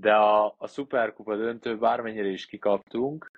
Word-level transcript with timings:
de 0.00 0.14
a, 0.14 0.54
a 0.58 0.66
szuperkupa 0.66 1.36
döntő 1.36 1.78
bármennyire 1.78 2.28
is 2.28 2.46
kikaptunk, 2.46 3.30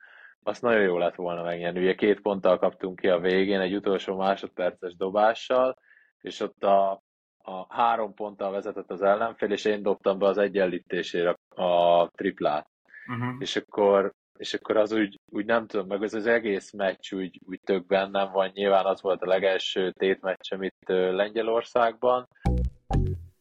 azt 0.42 0.62
nagyon 0.62 0.82
jó 0.82 0.98
lett 0.98 1.14
volna 1.14 1.42
megnyerni. 1.42 1.80
Ugye 1.80 1.94
két 1.94 2.20
ponttal 2.20 2.58
kaptunk 2.58 3.00
ki 3.00 3.08
a 3.08 3.18
végén, 3.18 3.60
egy 3.60 3.74
utolsó 3.74 4.16
másodperces 4.16 4.96
dobással, 4.96 5.78
és 6.20 6.40
ott 6.40 6.64
a, 6.64 7.02
a 7.38 7.74
három 7.74 8.14
ponttal 8.14 8.50
vezetett 8.50 8.90
az 8.90 9.02
ellenfél, 9.02 9.50
és 9.50 9.64
én 9.64 9.82
dobtam 9.82 10.18
be 10.18 10.26
az 10.26 10.38
egyenlítésére 10.38 11.36
a 11.48 12.08
triplát. 12.08 12.68
Uh-huh. 13.06 13.34
És 13.38 13.56
akkor 13.56 14.12
és 14.36 14.54
akkor 14.54 14.76
az 14.76 14.92
úgy, 14.92 15.20
úgy 15.32 15.44
nem 15.44 15.66
tudom, 15.66 15.86
meg 15.86 16.02
az, 16.02 16.14
az 16.14 16.26
egész 16.26 16.72
meccs 16.72 17.12
úgy, 17.12 17.40
úgy 17.46 17.60
tök 17.60 17.86
bennem 17.86 18.32
van, 18.32 18.50
nyilván 18.54 18.84
az 18.84 19.02
volt 19.02 19.22
a 19.22 19.26
legelső 19.26 19.90
tétmeccsem 19.90 20.62
itt 20.62 20.88
Lengyelországban. 20.88 22.28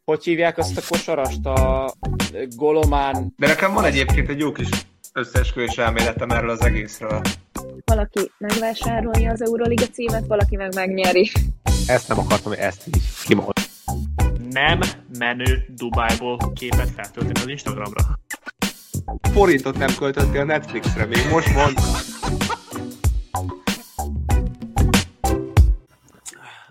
Hogy 0.09 0.23
hívják 0.23 0.57
azt 0.57 0.77
a 0.77 0.81
kosarast, 0.89 1.45
a 1.45 1.93
Golomán? 2.55 3.33
De 3.37 3.47
nekem 3.47 3.73
van 3.73 3.83
egyébként 3.83 4.29
egy 4.29 4.39
jó 4.39 4.51
kis 4.51 4.67
összeesküvés 5.13 5.77
elméletem 5.77 6.29
erről 6.29 6.49
az 6.49 6.61
egészről. 6.61 7.21
Valaki 7.85 8.31
megvásárolja 8.37 9.31
az 9.31 9.41
Euroliga 9.41 9.85
címet, 9.85 10.27
valaki 10.27 10.55
meg 10.55 10.75
megnyeri. 10.75 11.31
Ezt 11.87 12.07
nem 12.07 12.19
akartam, 12.19 12.51
hogy 12.51 12.61
ezt 12.61 12.87
így 12.87 13.01
kimond. 13.25 13.53
Nem 14.49 14.79
menő 15.17 15.65
Dubájból 15.75 16.37
képet 16.53 16.89
feltölteni 16.95 17.39
az 17.39 17.47
Instagramra. 17.47 18.01
Forintot 19.31 19.77
nem 19.77 19.95
költöttél 19.97 20.43
Netflixre, 20.43 21.05
még 21.05 21.29
most 21.31 21.53
van. 21.53 21.73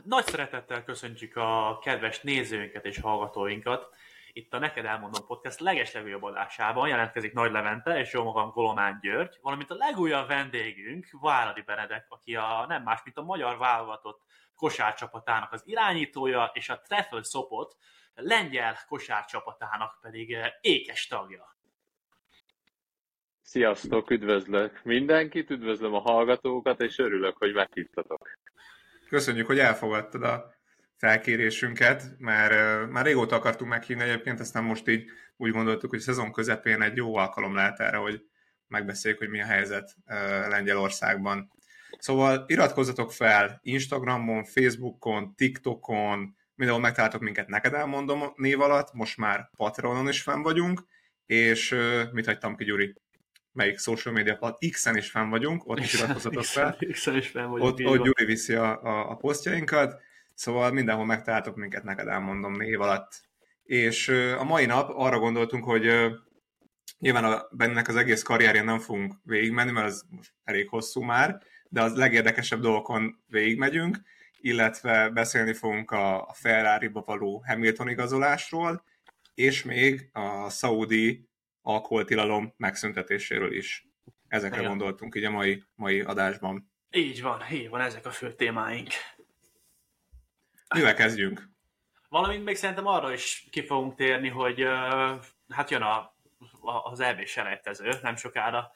Nagy 0.09 0.27
szeretettel 0.27 0.85
köszöntjük 0.85 1.37
a 1.37 1.79
kedves 1.83 2.21
nézőinket 2.21 2.85
és 2.85 3.01
hallgatóinkat. 3.01 3.95
Itt 4.33 4.55
a 4.55 4.59
Neked 4.59 4.85
Elmondom 4.85 5.27
Podcast 5.27 5.61
legeslegújabb 5.61 6.23
adásában 6.23 6.89
jelentkezik 6.89 7.33
Nagy 7.33 7.53
Levente 7.53 7.99
és 7.99 8.13
jó 8.13 8.23
magam 8.25 8.51
Golomán 8.51 8.99
György, 9.03 9.39
valamint 9.43 9.71
a 9.71 9.75
legújabb 9.75 10.29
vendégünk, 10.29 11.07
Váradi 11.21 11.63
Benedek, 11.63 12.07
aki 12.09 12.35
a 12.35 12.65
nem 12.69 12.83
más, 12.83 13.01
mint 13.05 13.17
a 13.17 13.23
magyar 13.23 13.59
válogatott 13.59 14.21
kosárcsapatának 14.55 15.53
az 15.53 15.63
irányítója, 15.65 16.51
és 16.53 16.69
a 16.69 16.81
Treffel 16.81 17.23
Szopot 17.23 17.77
lengyel 18.15 18.79
kosárcsapatának 18.89 19.99
pedig 20.01 20.37
ékes 20.61 21.07
tagja. 21.07 21.57
Sziasztok, 23.43 24.11
üdvözlök 24.11 24.81
mindenkit, 24.85 25.51
üdvözlöm 25.51 25.95
a 25.95 26.01
hallgatókat, 26.01 26.81
és 26.81 26.99
örülök, 26.99 27.37
hogy 27.37 27.53
meghívtatok. 27.53 28.29
Köszönjük, 29.09 29.47
hogy 29.47 29.59
elfogadtad 29.59 30.23
a 30.23 30.55
felkérésünket, 30.97 32.05
mert 32.19 32.91
már 32.91 33.05
régóta 33.05 33.37
akartunk 33.37 33.71
meghívni 33.71 34.03
egyébként, 34.03 34.41
aztán 34.41 34.65
most 34.65 34.89
így 34.89 35.05
úgy 35.37 35.51
gondoltuk, 35.51 35.91
hogy 35.91 35.99
a 35.99 36.03
szezon 36.03 36.33
közepén 36.33 36.83
egy 36.83 36.97
jó 36.97 37.17
alkalom 37.17 37.55
lehet 37.55 37.81
erre, 37.81 37.97
hogy 37.97 38.23
megbeszéljük, 38.67 39.21
hogy 39.21 39.29
mi 39.29 39.41
a 39.41 39.45
helyzet 39.45 39.97
Lengyelországban. 40.49 41.53
Szóval 41.99 42.45
iratkozzatok 42.47 43.13
fel 43.13 43.59
Instagramon, 43.63 44.45
Facebookon, 44.45 45.35
TikTokon, 45.35 46.37
mindenhol 46.55 46.85
megtaláltok 46.85 47.21
minket, 47.21 47.49
neked 47.49 47.75
elmondom 47.75 48.33
név 48.37 48.61
alatt, 48.61 48.93
most 48.93 49.17
már 49.17 49.51
Patreonon 49.57 50.09
is 50.09 50.23
fenn 50.23 50.43
vagyunk, 50.43 50.85
és 51.27 51.77
mit 52.13 52.27
hagytam 52.27 52.57
ki, 52.57 52.65
Gyuri? 52.65 52.95
Melyik 53.59 53.79
social 53.79 54.15
media 54.15 54.37
plat, 54.37 54.59
X-en 54.71 54.97
is 54.97 55.11
fenn 55.11 55.29
vagyunk, 55.29 55.69
ott 55.69 55.79
is 55.79 55.95
iratkozzatok 55.95 56.45
fel. 56.45 56.77
X-en 56.91 57.17
is 57.17 57.29
fenn 57.29 57.49
vagyunk. 57.49 57.71
Ott, 57.71 57.87
ott 57.87 58.05
Gyuri 58.05 58.25
viszi 58.25 58.55
a, 58.55 58.83
a, 58.83 59.11
a 59.11 59.17
posztjainkat, 59.17 60.01
szóval 60.35 60.73
mindenhol 60.73 61.05
megtaláltok 61.05 61.57
minket, 61.57 61.83
neked 61.83 62.07
elmondom 62.07 62.53
név 62.53 62.81
alatt. 62.81 63.21
És 63.63 64.09
a 64.39 64.45
mai 64.45 64.67
nap 64.67 64.91
arra 64.95 65.19
gondoltunk, 65.19 65.65
hogy 65.65 65.91
nyilván 66.99 67.25
a, 67.25 67.49
bennek 67.51 67.89
az 67.89 67.97
egész 67.97 68.23
karrierjén 68.23 68.65
nem 68.65 68.79
fogunk 68.79 69.15
végigmenni, 69.23 69.71
mert 69.71 69.87
az 69.87 70.05
most 70.11 70.33
elég 70.45 70.69
hosszú 70.69 71.03
már, 71.03 71.43
de 71.69 71.83
az 71.83 71.97
legérdekesebb 71.97 72.61
dolgokon 72.61 73.23
végigmegyünk, 73.27 73.99
illetve 74.41 75.09
beszélni 75.09 75.53
fogunk 75.53 75.91
a, 75.91 76.23
a 76.23 76.33
Ferrari-ba 76.33 77.03
való 77.07 77.45
Hamilton 77.47 77.89
igazolásról, 77.89 78.85
és 79.35 79.63
még 79.63 80.11
a 80.13 80.51
Saudi 80.51 81.28
alkoholtilalom 81.69 82.55
megszüntetéséről 82.57 83.53
is. 83.53 83.87
Ezekre 84.29 84.59
Igen. 84.59 84.69
gondoltunk 84.69 85.15
így 85.15 85.25
a 85.25 85.31
mai, 85.31 85.65
mai 85.75 86.01
adásban. 86.01 86.73
Így 86.91 87.23
van, 87.23 87.43
így 87.53 87.69
van, 87.69 87.81
ezek 87.81 88.07
a 88.07 88.11
fő 88.11 88.33
témáink. 88.33 88.89
Mivel 90.75 90.95
kezdjünk? 90.95 91.49
Valamint 92.09 92.45
még 92.45 92.57
szerintem 92.57 92.87
arra 92.87 93.13
is 93.13 93.47
ki 93.51 93.67
fogunk 93.67 93.95
térni, 93.95 94.29
hogy 94.29 94.63
uh, 94.63 95.25
hát 95.49 95.71
jön 95.71 95.83
a, 95.83 95.97
a, 96.61 96.91
az 96.91 97.01
EB 97.01 97.25
selejtező, 97.25 97.91
nem 98.03 98.17
sokára. 98.17 98.73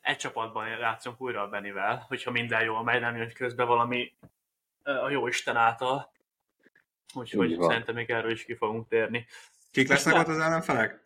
Egy 0.00 0.16
csapatban 0.16 0.68
játszunk 0.68 1.20
újra 1.20 1.42
a 1.42 1.48
Benivel, 1.48 2.04
hogyha 2.08 2.30
minden 2.30 2.62
jól 2.62 2.82
megy, 2.82 3.00
nem 3.00 3.16
jön 3.16 3.32
közben 3.32 3.66
valami 3.66 4.16
uh, 4.84 5.04
a 5.04 5.10
jó 5.10 5.26
Isten 5.26 5.56
által. 5.56 6.12
Úgyhogy 7.14 7.56
szerintem 7.60 7.94
még 7.94 8.10
erről 8.10 8.30
is 8.30 8.44
ki 8.44 8.54
fogunk 8.54 8.88
térni. 8.88 9.26
Kik 9.70 9.88
lesznek 9.88 10.16
ott 10.16 10.26
az 10.26 10.38
ellenfelek? 10.38 11.05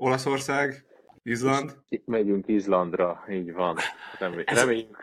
Olaszország, 0.00 0.84
Izland. 1.22 1.76
Itt 1.88 2.06
megyünk 2.06 2.48
Izlandra, 2.48 3.24
így 3.30 3.52
van. 3.52 3.78
Reméljük. 4.18 4.98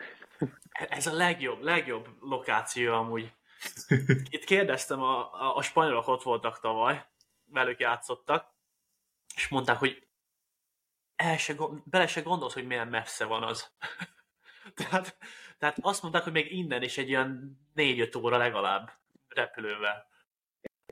Ez, 0.70 0.86
ez 0.90 1.06
a 1.06 1.12
legjobb, 1.12 1.62
legjobb 1.62 2.08
lokáció 2.20 2.92
amúgy. 2.92 3.32
Itt 4.30 4.44
kérdeztem, 4.44 5.02
a, 5.02 5.32
a, 5.32 5.56
a 5.56 5.62
spanyolok 5.62 6.08
ott 6.08 6.22
voltak 6.22 6.60
tavaly, 6.60 7.04
velük 7.44 7.80
játszottak, 7.80 8.54
és 9.34 9.48
mondták, 9.48 9.78
hogy 9.78 10.06
el 11.16 11.36
se, 11.36 11.54
bele 11.84 12.06
se 12.06 12.20
gondolsz, 12.20 12.54
hogy 12.54 12.66
milyen 12.66 12.88
messze 12.88 13.24
van 13.24 13.42
az. 13.42 13.72
tehát, 14.74 15.16
tehát 15.58 15.78
azt 15.80 16.02
mondták, 16.02 16.22
hogy 16.22 16.32
még 16.32 16.52
innen 16.52 16.82
is 16.82 16.98
egy 16.98 17.10
olyan 17.10 17.60
4-5 17.76 18.22
óra 18.22 18.36
legalább 18.36 18.92
repülővel 19.28 20.07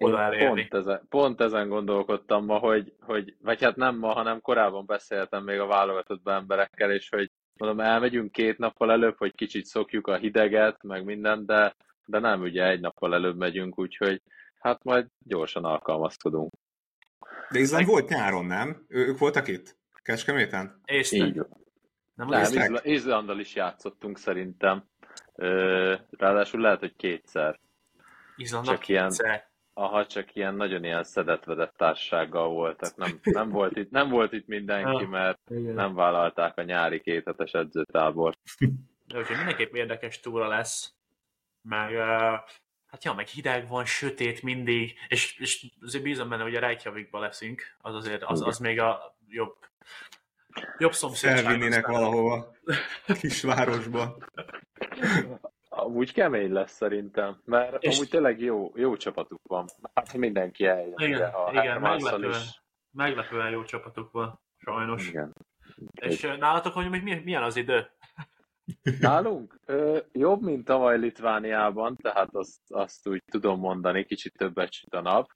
oda 0.01 0.21
elérni. 0.21 0.47
Pont 0.47 0.75
ezen, 0.75 1.07
pont 1.09 1.41
ezen 1.41 1.69
gondolkodtam 1.69 2.45
ma, 2.45 2.59
hogy, 2.59 2.93
hogy, 3.01 3.35
vagy 3.43 3.63
hát 3.63 3.77
nem 3.77 3.99
ma, 3.99 4.13
hanem 4.13 4.41
korábban 4.41 4.87
beszéltem 4.87 5.45
még 5.45 5.59
a 5.59 5.67
válogatott 5.67 6.29
emberekkel, 6.29 6.91
és 6.91 7.09
hogy 7.09 7.31
mondom, 7.57 7.81
elmegyünk 7.81 8.33
két 8.33 8.59
nappal 8.59 8.91
előbb, 8.91 9.17
hogy 9.17 9.35
kicsit 9.35 9.65
szokjuk 9.65 10.07
a 10.07 10.17
hideget, 10.17 10.83
meg 10.83 11.05
mindent, 11.05 11.47
de, 11.47 11.75
de 12.07 12.19
nem, 12.19 12.41
ugye 12.41 12.69
egy 12.69 12.81
nappal 12.81 13.15
előbb 13.15 13.37
megyünk, 13.37 13.79
úgyhogy 13.79 14.23
hát 14.61 14.85
majd 14.85 15.07
gyorsan 15.25 15.65
alkalmazkodunk. 15.65 16.53
De 17.51 17.59
Izland 17.59 17.87
volt 17.87 18.09
nyáron, 18.09 18.45
nem? 18.45 18.85
Ő, 18.89 19.07
ők 19.07 19.19
voltak 19.19 19.49
itt? 19.49 19.77
Kecskeméten? 20.03 20.81
Észtek. 20.85 21.27
Így. 21.27 21.35
Nem, 22.15 22.29
nem 22.29 22.43
Izla- 22.43 22.85
Izlandal 22.85 23.39
is 23.39 23.55
játszottunk 23.55 24.19
szerintem. 24.19 24.85
Ráadásul 26.11 26.61
lehet, 26.61 26.81
hogy 26.81 26.97
kétszer. 26.97 27.61
Izlandal 28.37 28.79
kétszer. 28.79 29.27
Ilyen, 29.27 29.43
Aha, 29.79 30.07
csak 30.07 30.35
ilyen 30.35 30.55
nagyon 30.55 30.85
ilyen 30.85 31.05
szedetvedett 31.05 31.77
társasággal 31.77 32.49
voltak. 32.49 32.97
Nem, 32.97 33.21
nem, 33.23 33.51
volt 33.51 33.77
itt, 33.77 33.91
nem 33.91 34.09
volt 34.09 34.33
itt 34.33 34.47
mindenki, 34.47 35.05
mert 35.05 35.39
nem 35.49 35.95
vállalták 35.95 36.59
a 36.59 36.63
nyári 36.63 37.01
kéthetes 37.01 37.53
edzőtábort. 37.53 38.39
De 39.07 39.19
úgyhogy 39.19 39.37
mindenképp 39.37 39.75
érdekes 39.75 40.21
túra 40.21 40.49
lesz. 40.49 40.95
Meg, 41.63 41.93
hát 42.87 43.05
ja, 43.05 43.13
meg 43.13 43.27
hideg 43.27 43.69
van, 43.69 43.85
sötét 43.85 44.43
mindig, 44.43 44.95
és, 45.09 45.39
és 45.39 45.67
azért 45.81 46.05
bízom 46.05 46.29
benne, 46.29 46.43
hogy 46.43 46.57
a 46.57 46.61
Reykjavikban 46.61 47.21
leszünk, 47.21 47.63
az 47.79 47.95
azért, 47.95 48.23
az, 48.23 48.43
az 48.43 48.59
még 48.59 48.81
a 48.81 49.17
jobb, 49.29 49.57
jobb 50.79 50.93
szomszédság. 50.93 51.45
Elvinnének 51.45 51.87
valahova, 51.87 52.57
kisvárosba. 53.21 54.17
Amúgy 55.87 56.13
kemény 56.13 56.53
lesz 56.53 56.73
szerintem, 56.73 57.41
mert 57.45 57.83
és... 57.83 57.97
amúgy 57.97 58.09
tényleg 58.09 58.41
jó, 58.41 58.73
jó 58.75 58.97
csapatuk 58.97 59.41
van. 59.43 59.67
Hát 59.95 60.15
mindenki 60.15 60.67
eljön. 60.67 60.95
Igen, 60.97 61.31
a 61.33 61.51
igen 61.53 61.81
meglepően, 61.81 62.31
is. 62.31 62.63
meglepően 62.91 63.51
jó 63.51 63.65
csapatuk 63.65 64.11
van, 64.13 64.41
sajnos. 64.57 65.09
Igen. 65.09 65.33
És 65.93 66.25
Egy... 66.25 66.39
nálatok, 66.39 66.73
hogy 66.73 66.91
még 66.91 67.23
milyen 67.25 67.43
az 67.43 67.57
idő? 67.57 67.87
Nálunk? 69.01 69.61
Ö, 69.67 69.99
jobb, 70.13 70.43
mint 70.43 70.65
tavaly 70.65 70.99
Litvániában, 70.99 71.97
tehát 71.97 72.35
azt, 72.35 72.61
azt 72.69 73.09
úgy 73.09 73.23
tudom 73.31 73.61
mondani, 73.61 74.05
kicsit 74.05 74.37
többet 74.37 74.73
süt 74.73 74.95
a 74.95 75.01
nap. 75.01 75.31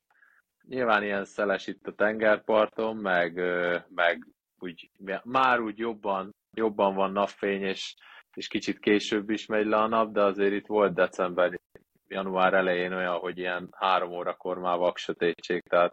Nyilván 0.69 1.03
ilyen 1.03 1.25
szeles 1.25 1.67
itt 1.67 1.87
a 1.87 1.95
tengerparton, 1.95 2.97
meg, 2.97 3.41
meg 3.89 4.27
úgy, 4.59 4.91
már 5.25 5.61
úgy 5.61 5.79
jobban, 5.79 6.35
jobban 6.57 6.95
van 6.95 7.13
napfény, 7.13 7.63
és 7.63 7.97
és 8.41 8.49
kicsit 8.49 8.79
később 8.79 9.31
is 9.31 9.47
megy 9.47 9.67
le 9.67 9.77
a 9.77 9.87
nap, 9.87 10.13
de 10.13 10.23
azért 10.23 10.53
itt 10.53 10.67
volt 10.67 10.95
december, 10.95 11.61
január 12.09 12.55
elején 12.55 12.93
olyan, 12.93 13.19
hogy 13.19 13.39
ilyen 13.39 13.69
három 13.77 14.13
órakor 14.13 14.59
már 14.59 14.79
vaksötétség, 14.79 15.63
tehát 15.63 15.93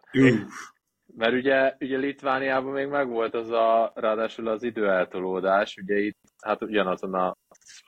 mert 1.15 1.33
ugye, 1.33 1.75
ugye 1.79 1.97
Litvániában 1.97 2.71
még 2.71 2.87
megvolt 2.87 3.33
az 3.33 3.49
a, 3.49 3.91
ráadásul 3.95 4.47
az 4.47 4.63
időeltolódás, 4.63 5.77
ugye 5.81 5.97
itt 5.97 6.17
hát 6.41 6.61
ugyanazon 6.61 7.13
a 7.13 7.35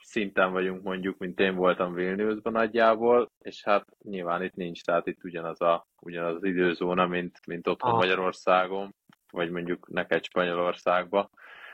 szinten 0.02 0.52
vagyunk 0.52 0.82
mondjuk, 0.82 1.18
mint 1.18 1.40
én 1.40 1.54
voltam 1.54 1.94
Vilniusban 1.94 2.52
nagyjából, 2.52 3.30
és 3.38 3.64
hát 3.64 3.84
nyilván 4.02 4.42
itt 4.42 4.54
nincs, 4.54 4.84
tehát 4.84 5.06
itt 5.06 5.24
ugyanaz, 5.24 5.60
a, 5.60 5.86
ugyanaz 6.00 6.34
az 6.34 6.44
időzóna, 6.44 7.06
mint, 7.06 7.38
mint 7.46 7.66
otthon 7.66 7.92
ah. 7.92 7.98
Magyarországon. 7.98 8.94
vagy 9.32 9.50
mondjuk 9.50 9.88
neked 9.88 10.24
Spanyolországba. 10.24 11.30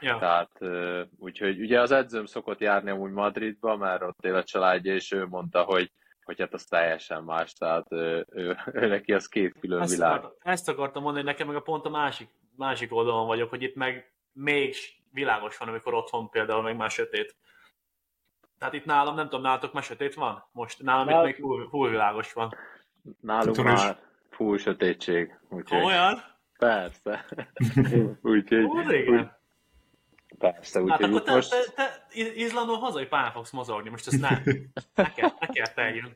Ja. 0.07 0.19
Tehát 0.19 0.51
úgyhogy 1.19 1.61
ugye 1.61 1.81
az 1.81 1.91
edzőm 1.91 2.27
szokott 2.27 2.59
járni 2.61 2.91
amúgy 2.91 3.11
Madridba, 3.11 3.77
mert 3.77 4.03
ott 4.03 4.25
él 4.25 4.35
a 4.35 4.43
családja, 4.45 4.95
és 4.95 5.13
ő 5.13 5.27
mondta, 5.27 5.63
hogy 5.63 5.93
hogy 6.27 6.41
hát 6.41 6.55
az 6.55 6.65
teljesen 6.65 7.23
más, 7.23 7.53
tehát 7.53 7.87
ő, 7.93 8.27
ő, 8.31 8.57
ő 8.73 8.87
neki 8.87 9.13
az 9.13 9.27
két 9.27 9.59
külön 9.61 9.81
Ezt, 9.81 9.93
világ. 9.95 10.19
akart, 10.19 10.35
ezt 10.43 10.69
akartam 10.69 11.03
mondani, 11.03 11.25
hogy 11.25 11.33
nekem 11.33 11.47
meg 11.47 11.57
a 11.57 11.61
pont 11.61 11.85
a 11.87 11.91
másik, 11.91 12.29
másik 12.57 12.95
oldalon 12.95 13.27
vagyok, 13.27 13.49
hogy 13.51 13.63
itt 13.63 13.75
meg 13.75 14.13
még 14.33 14.75
világos 15.13 15.59
van, 15.59 15.69
amikor 15.69 15.95
otthon 15.95 16.31
például 16.31 16.63
meg 16.63 16.77
már 16.77 16.91
sötét. 16.91 17.37
Tehát 18.59 18.75
itt 18.75 18.85
nálam, 18.85 19.15
nem 19.15 19.25
tudom, 19.25 19.41
nálatok 19.41 19.73
már 19.73 19.83
sötét 19.83 20.15
van? 20.15 20.45
Most 20.53 20.83
nálam 20.83 21.07
Nál- 21.07 21.19
itt 21.19 21.25
még 21.25 21.35
full, 21.35 21.69
full 21.69 21.91
világos 21.91 22.33
van. 22.33 22.55
Nálunk 23.21 23.57
Tudom 23.57 23.73
is. 23.73 23.83
már 23.83 23.99
full 24.31 24.57
sötétség, 24.59 25.39
úgyhogy 25.49 25.83
Olyan? 25.85 26.23
persze. 26.59 27.25
úgyhogy, 28.23 28.63
úgy. 28.65 29.27
Persze, 30.39 30.79
Hát 30.79 30.89
úgyhogy 30.89 31.05
akkor 31.05 31.21
itt 31.21 31.27
te, 31.27 31.35
most 31.35 31.51
te, 31.51 31.73
te 31.75 32.05
Izlandon 32.35 32.79
hazai 32.79 33.07
pályán 33.07 33.33
fogsz 33.33 33.51
mozogni, 33.51 33.91
most 33.91 34.07
ezt 34.07 34.21
nem. 34.21 34.43
Ne 34.95 35.13
kell, 35.13 35.31
ne 35.41 35.47
kell 35.47 36.11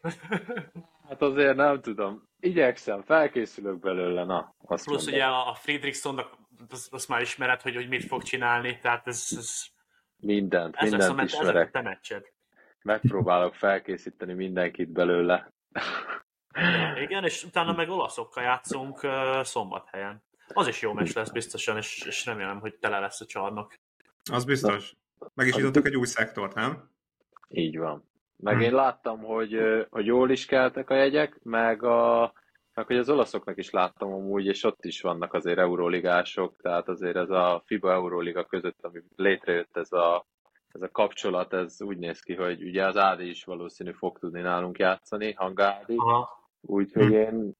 hát 1.08 1.22
azért 1.22 1.56
nem 1.56 1.80
tudom. 1.80 2.28
Igyekszem, 2.40 3.02
felkészülök 3.02 3.78
belőle, 3.78 4.24
na. 4.24 4.54
Azt 4.66 4.84
Plusz 4.84 5.04
mondom. 5.04 5.14
ugye 5.14 5.24
a 5.24 5.48
a 5.48 5.54
Friedrichsonnak 5.54 6.36
azt, 6.70 6.92
azt 6.92 7.08
már 7.08 7.20
ismered, 7.20 7.60
hogy, 7.62 7.74
hogy 7.74 7.88
mit 7.88 8.04
fog 8.04 8.22
csinálni, 8.22 8.78
tehát 8.78 9.06
ez, 9.06 9.26
ez, 9.36 9.62
Mindent, 10.20 10.76
ez 10.76 10.90
lesz 10.90 11.04
a, 11.04 11.14
mindent 11.14 11.28
ez 11.28 11.32
lesz 11.32 11.38
a 11.38 11.50
ismerek. 11.50 11.70
te 11.70 11.80
meccsed. 11.82 12.24
Megpróbálok 12.82 13.54
felkészíteni 13.54 14.32
mindenkit 14.32 14.88
belőle. 14.88 15.52
Igen, 17.04 17.24
és 17.24 17.44
utána 17.44 17.72
meg 17.72 17.88
olaszokkal 17.88 18.42
játszunk 18.42 19.02
uh, 19.02 19.42
szombathelyen. 19.42 20.22
Az 20.48 20.66
is 20.66 20.80
jó 20.82 20.92
meccs 20.92 21.14
lesz 21.14 21.30
biztosan, 21.30 21.76
és, 21.76 22.02
és 22.06 22.24
remélem, 22.26 22.60
hogy 22.60 22.74
tele 22.74 22.98
lesz 22.98 23.20
a 23.20 23.26
csarnok. 23.26 23.74
Az 24.32 24.44
biztos. 24.44 24.96
Meg 25.34 25.46
is 25.46 25.54
nyitottak 25.54 25.86
egy 25.86 25.96
új 25.96 26.06
szektort, 26.06 26.54
nem? 26.54 26.90
Így 27.48 27.78
van. 27.78 28.08
Meg 28.36 28.56
Hm. 28.56 28.60
én 28.62 28.72
láttam, 28.74 29.18
hogy, 29.18 29.58
hogy 29.90 30.06
jól 30.06 30.30
is 30.30 30.46
keltek 30.46 30.90
a 30.90 30.94
jegyek, 30.94 31.38
meg, 31.42 31.82
a, 31.82 32.32
meg 32.74 32.86
hogy 32.86 32.96
az 32.96 33.08
olaszoknak 33.10 33.58
is 33.58 33.70
láttam 33.70 34.12
amúgy, 34.12 34.46
és 34.46 34.64
ott 34.64 34.84
is 34.84 35.00
vannak 35.00 35.34
azért 35.34 35.58
euróligások, 35.58 36.56
tehát 36.62 36.88
azért 36.88 37.16
ez 37.16 37.30
a 37.30 37.62
FIBA 37.66 37.92
Euróliga 37.92 38.44
között, 38.44 38.78
ami 38.84 39.00
létrejött 39.16 39.76
ez 39.76 39.92
a, 39.92 40.26
ez 40.72 40.82
a 40.82 40.90
kapcsolat, 40.90 41.52
ez 41.52 41.82
úgy 41.82 41.98
néz 41.98 42.20
ki, 42.20 42.34
hogy 42.34 42.62
ugye 42.62 42.86
az 42.86 42.96
Ádi 42.96 43.28
is 43.28 43.44
valószínű 43.44 43.92
fog 43.92 44.18
tudni 44.18 44.40
nálunk 44.40 44.78
játszani, 44.78 45.32
Hanga 45.32 45.64
Ádi, 45.64 45.96
Aha. 45.96 46.48
úgyhogy 46.60 47.06
Hm. 47.06 47.12
én 47.12 47.52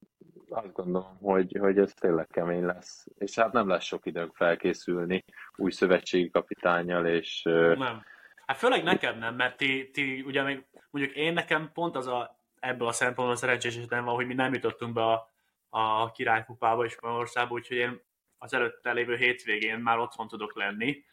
azt 0.50 0.72
gondolom, 0.72 1.16
hogy, 1.22 1.56
hogy 1.60 1.78
ez 1.78 1.94
tényleg 1.94 2.26
kemény 2.26 2.64
lesz. 2.64 3.06
És 3.18 3.34
hát 3.34 3.52
nem 3.52 3.68
lesz 3.68 3.84
sok 3.84 4.06
időnk 4.06 4.34
felkészülni 4.36 5.24
új 5.56 5.70
szövetségi 5.70 6.30
kapitányjal, 6.30 7.06
és 7.06 7.42
Nem. 7.42 8.04
Hát 8.46 8.58
főleg 8.58 8.82
neked 8.82 9.18
nem, 9.18 9.34
mert 9.34 9.56
ti, 9.56 9.90
ti 9.90 10.22
ugye 10.26 10.42
még, 10.42 10.66
mondjuk 10.90 11.16
én 11.16 11.32
nekem 11.32 11.70
pont 11.72 11.96
az 11.96 12.06
a, 12.06 12.38
ebből 12.60 12.88
a 12.88 12.92
szempontból 12.92 13.36
szerencsés 13.36 13.76
esetem 13.76 14.04
van, 14.04 14.14
hogy 14.14 14.26
mi 14.26 14.34
nem 14.34 14.54
jutottunk 14.54 14.94
be 14.94 15.02
a, 15.02 15.30
a 15.68 16.10
királykupába 16.10 16.84
és 16.84 16.92
Spanyolországba, 16.92 17.54
úgyhogy 17.54 17.76
én 17.76 18.00
az 18.38 18.54
előtte 18.54 18.92
lévő 18.92 19.16
hétvégén 19.16 19.78
már 19.78 19.98
otthon 19.98 20.28
tudok 20.28 20.56
lenni. 20.56 21.04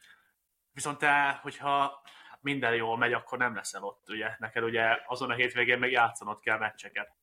Viszont 0.72 0.98
te, 0.98 1.40
hogyha 1.42 2.02
minden 2.40 2.76
jól 2.76 2.98
megy, 2.98 3.14
akkor 3.14 3.38
nem 3.38 3.56
leszel 3.56 3.84
ott, 3.84 4.10
ugye? 4.10 4.36
Neked 4.38 4.64
ugye 4.64 4.98
azon 5.08 5.30
a 5.30 5.34
hétvégén 5.34 5.80
még 5.80 5.92
játszanod 5.92 6.40
kell 6.40 6.58
meccseket. 6.58 7.17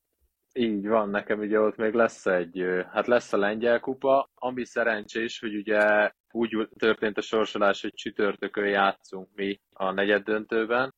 Így 0.57 0.89
van, 0.89 1.09
nekem 1.09 1.39
ugye 1.39 1.61
ott 1.61 1.77
még 1.77 1.93
lesz 1.93 2.27
egy, 2.27 2.67
hát 2.93 3.07
lesz 3.07 3.33
a 3.33 3.37
lengyel 3.37 3.81
kupa, 3.81 4.31
ami 4.35 4.65
szerencsés, 4.65 5.41
hogy 5.41 5.55
ugye 5.55 6.11
úgy 6.31 6.69
történt 6.79 7.19
a 7.19 7.21
sorsolás, 7.21 7.83
hogy 7.83 7.95
csütörtökön 7.95 8.67
játszunk 8.67 9.29
mi 9.35 9.61
a 9.73 9.91
negyed 9.91 10.23
döntőben, 10.23 10.95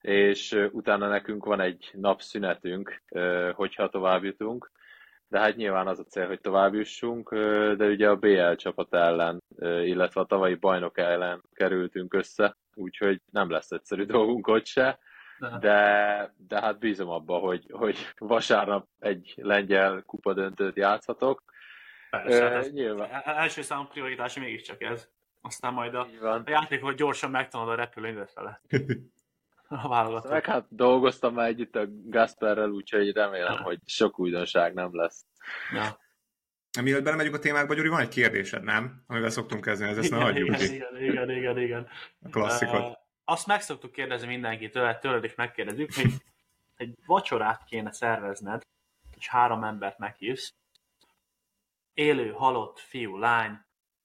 és 0.00 0.68
utána 0.70 1.08
nekünk 1.08 1.44
van 1.44 1.60
egy 1.60 1.90
napszünetünk, 1.92 3.02
hogyha 3.52 3.88
tovább 3.88 4.24
jutunk. 4.24 4.70
De 5.28 5.38
hát 5.38 5.56
nyilván 5.56 5.86
az 5.86 5.98
a 5.98 6.04
cél, 6.04 6.26
hogy 6.26 6.40
tovább 6.40 6.74
jussunk, 6.74 7.34
de 7.76 7.86
ugye 7.86 8.08
a 8.08 8.16
BL 8.16 8.52
csapat 8.54 8.94
ellen, 8.94 9.42
illetve 9.60 10.20
a 10.20 10.26
tavalyi 10.26 10.54
bajnok 10.54 10.98
ellen 10.98 11.42
kerültünk 11.52 12.14
össze, 12.14 12.56
úgyhogy 12.74 13.20
nem 13.32 13.50
lesz 13.50 13.70
egyszerű 13.70 14.04
dolgunk 14.14 14.46
ott 14.46 14.66
se 14.66 14.98
de, 15.60 16.34
de 16.48 16.60
hát 16.60 16.78
bízom 16.78 17.08
abba, 17.08 17.38
hogy, 17.38 17.66
hogy 17.70 17.96
vasárnap 18.18 18.88
egy 18.98 19.34
lengyel 19.36 20.02
kupadöntőt 20.06 20.76
játszhatok. 20.76 21.42
Persze, 22.10 22.42
hát 22.42 22.52
ez, 22.52 22.72
nyilván. 22.72 23.10
e- 23.10 23.22
első 23.24 23.62
számú 23.62 23.84
prioritás 23.84 24.38
mégiscsak 24.38 24.82
ez. 24.82 25.08
Aztán 25.40 25.72
majd 25.72 25.94
a, 25.94 26.08
van. 26.20 26.42
a 26.46 26.50
játékot 26.50 26.96
gyorsan 26.96 27.30
megtanulod 27.30 27.72
a 27.72 27.76
repülő 27.76 28.24
fele. 28.24 28.60
A 29.68 29.88
válogatott. 29.88 30.30
Meg 30.30 30.46
hát 30.46 30.66
dolgoztam 30.68 31.34
már 31.34 31.48
együtt 31.48 31.76
a 31.76 31.86
Gasperrel, 31.88 32.68
úgyhogy 32.68 33.12
remélem, 33.12 33.62
hogy 33.62 33.78
sok 33.86 34.18
újdonság 34.18 34.74
nem 34.74 34.96
lesz. 34.96 35.24
Ja. 35.72 35.98
Mielőtt 36.82 37.04
belemegyünk 37.04 37.34
a 37.34 37.38
témákba, 37.38 37.74
Gyuri, 37.74 37.88
van 37.88 38.00
egy 38.00 38.08
kérdésed, 38.08 38.62
nem? 38.62 39.02
Amivel 39.06 39.30
szoktunk 39.30 39.64
kezdeni, 39.64 39.90
ez 39.90 39.98
ezt 39.98 40.10
ne 40.10 40.16
Igen, 40.16 40.28
hagyjuk 40.28 40.48
igen, 40.48 40.62
igen, 40.62 41.00
igen, 41.00 41.30
igen, 41.30 41.58
igen. 41.58 41.88
A 42.20 42.28
klasszikot. 42.28 42.80
Uh, 42.80 43.03
azt 43.24 43.46
meg 43.46 43.60
szoktuk 43.60 43.92
kérdezni 43.92 44.26
mindenkitől, 44.26 44.98
tőled 44.98 45.24
is 45.24 45.34
megkérdezzük, 45.34 45.94
hogy 45.94 46.12
egy 46.76 46.98
vacsorát 47.06 47.64
kéne 47.64 47.92
szervezned, 47.92 48.62
és 49.16 49.28
három 49.28 49.64
embert 49.64 49.98
meghívsz, 49.98 50.54
élő, 51.94 52.32
halott, 52.32 52.78
fiú, 52.78 53.16
lány, 53.16 53.58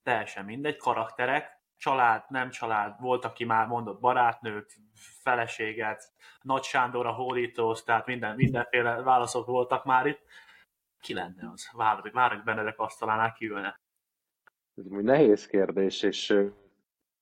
teljesen 0.03 0.45
mindegy, 0.45 0.77
karakterek, 0.77 1.59
család, 1.77 2.23
nem 2.27 2.49
család, 2.49 2.99
volt, 2.99 3.25
aki 3.25 3.45
már 3.45 3.67
mondott 3.67 3.99
barátnőt, 3.99 4.75
feleséget, 5.21 6.13
Nagy 6.41 6.63
Sándorra 6.63 7.11
hódítóz, 7.11 7.83
tehát 7.83 8.05
minden, 8.05 8.35
mindenféle 8.35 9.01
válaszok 9.01 9.45
voltak 9.45 9.85
már 9.85 10.05
itt. 10.05 10.21
Ki 11.01 11.13
lenne 11.13 11.49
az? 11.53 11.69
Várok, 11.71 12.11
várok 12.11 12.43
Benedek 12.43 12.79
asztalánál 12.79 13.33
kiülne. 13.33 13.79
Ez 14.75 14.85
úgy 14.85 15.03
nehéz 15.03 15.47
kérdés, 15.47 16.01
és, 16.01 16.33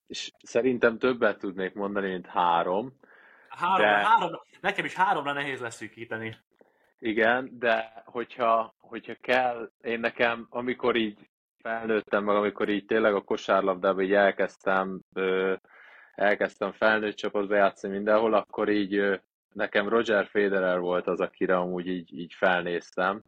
és 0.08 0.32
szerintem 0.44 0.98
többet 0.98 1.38
tudnék 1.40 1.74
mondani, 1.74 2.10
mint 2.10 2.28
három. 2.28 2.94
Három, 3.50 3.86
De- 3.86 4.08
három, 4.08 4.32
nekem 4.62 4.86
is 4.86 4.94
háromra 4.94 5.34
nehéz 5.34 5.60
leszűkíteni. 5.60 6.38
Igen, 7.00 7.50
de 7.60 8.04
hogyha, 8.06 8.76
hogyha 8.80 9.14
kell, 9.22 9.72
én 9.82 10.00
nekem, 10.00 10.48
amikor 10.50 10.96
így 10.96 11.30
felnőttem 11.62 12.24
meg, 12.24 12.36
amikor 12.36 12.70
így 12.70 12.86
tényleg 12.86 13.14
a 13.14 13.22
kosárlabdába 13.22 14.02
így 14.02 14.14
elkezdtem, 14.14 15.00
ö, 15.14 15.54
elkezdtem 16.16 16.72
felnőtt 16.72 17.16
csapatba 17.16 17.56
játszani 17.56 17.94
mindenhol, 17.94 18.34
akkor 18.34 18.70
így 18.70 18.96
ö, 18.96 19.16
nekem 19.54 19.90
Roger 19.90 20.28
Federer 20.28 20.80
volt 20.80 21.08
az, 21.08 21.20
akire 21.20 21.58
amúgy 21.58 21.88
így, 21.88 22.14
így 22.20 22.34
felnéztem, 22.34 23.24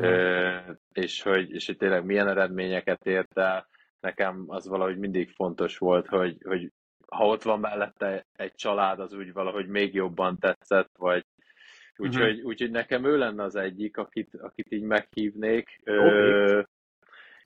ö, 0.00 0.56
és, 0.92 1.22
hogy, 1.22 1.50
és 1.50 1.66
hogy 1.66 1.76
tényleg 1.76 2.04
milyen 2.04 2.28
eredményeket 2.28 3.06
ért 3.06 3.38
el, 3.38 3.68
nekem 4.04 4.44
az 4.46 4.68
valahogy 4.68 4.98
mindig 4.98 5.30
fontos 5.30 5.78
volt, 5.78 6.06
hogy, 6.06 6.36
hogy 6.44 6.70
ha 7.06 7.26
ott 7.26 7.42
van 7.42 7.60
mellette 7.60 8.26
egy 8.36 8.54
család, 8.54 9.00
az 9.00 9.12
úgy 9.12 9.32
valahogy 9.32 9.66
még 9.66 9.94
jobban 9.94 10.38
tetszett, 10.38 10.90
vagy 10.98 11.24
úgyhogy, 11.96 12.40
úgyhogy 12.40 12.70
nekem 12.70 13.04
ő 13.04 13.16
lenne 13.16 13.42
az 13.42 13.56
egyik, 13.56 13.96
akit, 13.96 14.34
akit 14.34 14.72
így 14.72 14.82
meghívnék. 14.82 15.80
Ö, 15.84 16.62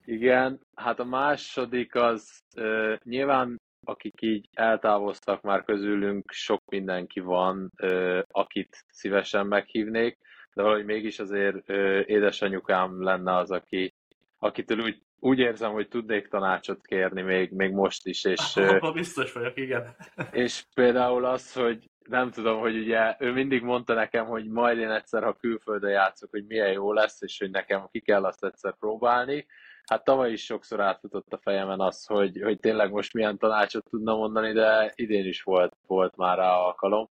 igen, 0.05 0.61
hát 0.75 1.00
a 1.00 1.05
második 1.05 1.95
az 1.95 2.43
ö, 2.57 2.95
nyilván 3.03 3.61
akik 3.87 4.21
így 4.21 4.49
eltávoztak 4.53 5.43
már 5.43 5.65
közülünk, 5.65 6.31
sok 6.31 6.62
mindenki 6.71 7.21
van, 7.21 7.71
ö, 7.77 8.21
akit 8.31 8.85
szívesen 8.88 9.47
meghívnék, 9.47 10.19
de 10.55 10.62
valahogy 10.62 10.85
mégis 10.85 11.19
azért 11.19 11.69
ö, 11.71 12.00
édesanyukám 12.07 13.03
lenne 13.03 13.37
az, 13.37 13.50
aki, 13.50 13.95
akitől 14.38 14.79
úgy, 14.79 15.03
úgy 15.20 15.38
érzem, 15.38 15.72
hogy 15.72 15.88
tudnék 15.88 16.28
tanácsot 16.28 16.87
kérni 16.87 17.22
még, 17.22 17.50
még 17.52 17.72
most 17.72 18.06
is, 18.06 18.25
és, 18.25 18.40
ö, 18.56 18.68
Abban 18.68 18.92
biztos 18.92 19.32
vagyok, 19.32 19.56
igen. 19.56 19.96
és 20.32 20.64
például 20.75 21.25
az, 21.25 21.52
hogy 21.52 21.90
nem 22.08 22.30
tudom, 22.30 22.60
hogy 22.60 22.76
ugye 22.76 23.16
ő 23.18 23.32
mindig 23.32 23.62
mondta 23.62 23.94
nekem, 23.94 24.26
hogy 24.26 24.48
majd 24.48 24.78
én 24.78 24.90
egyszer, 24.90 25.22
ha 25.22 25.32
külföldön 25.32 25.90
játszok, 25.90 26.30
hogy 26.30 26.46
milyen 26.46 26.72
jó 26.72 26.92
lesz, 26.92 27.22
és 27.22 27.38
hogy 27.38 27.50
nekem 27.50 27.88
ki 27.90 28.00
kell 28.00 28.25
azt 28.25 28.44
egyszer 28.44 28.75
próbálni. 28.78 29.46
Hát 29.84 30.04
tavaly 30.04 30.32
is 30.32 30.44
sokszor 30.44 30.80
átfutott 30.80 31.32
a 31.32 31.38
fejemen 31.38 31.80
az, 31.80 32.06
hogy, 32.06 32.40
hogy 32.42 32.58
tényleg 32.58 32.90
most 32.90 33.14
milyen 33.14 33.38
tanácsot 33.38 33.84
tudna 33.90 34.16
mondani, 34.16 34.52
de 34.52 34.92
idén 34.94 35.26
is 35.26 35.42
volt, 35.42 35.76
volt 35.87 36.16
már 36.16 36.38
rá 36.38 36.52
alkalom. 36.52 37.08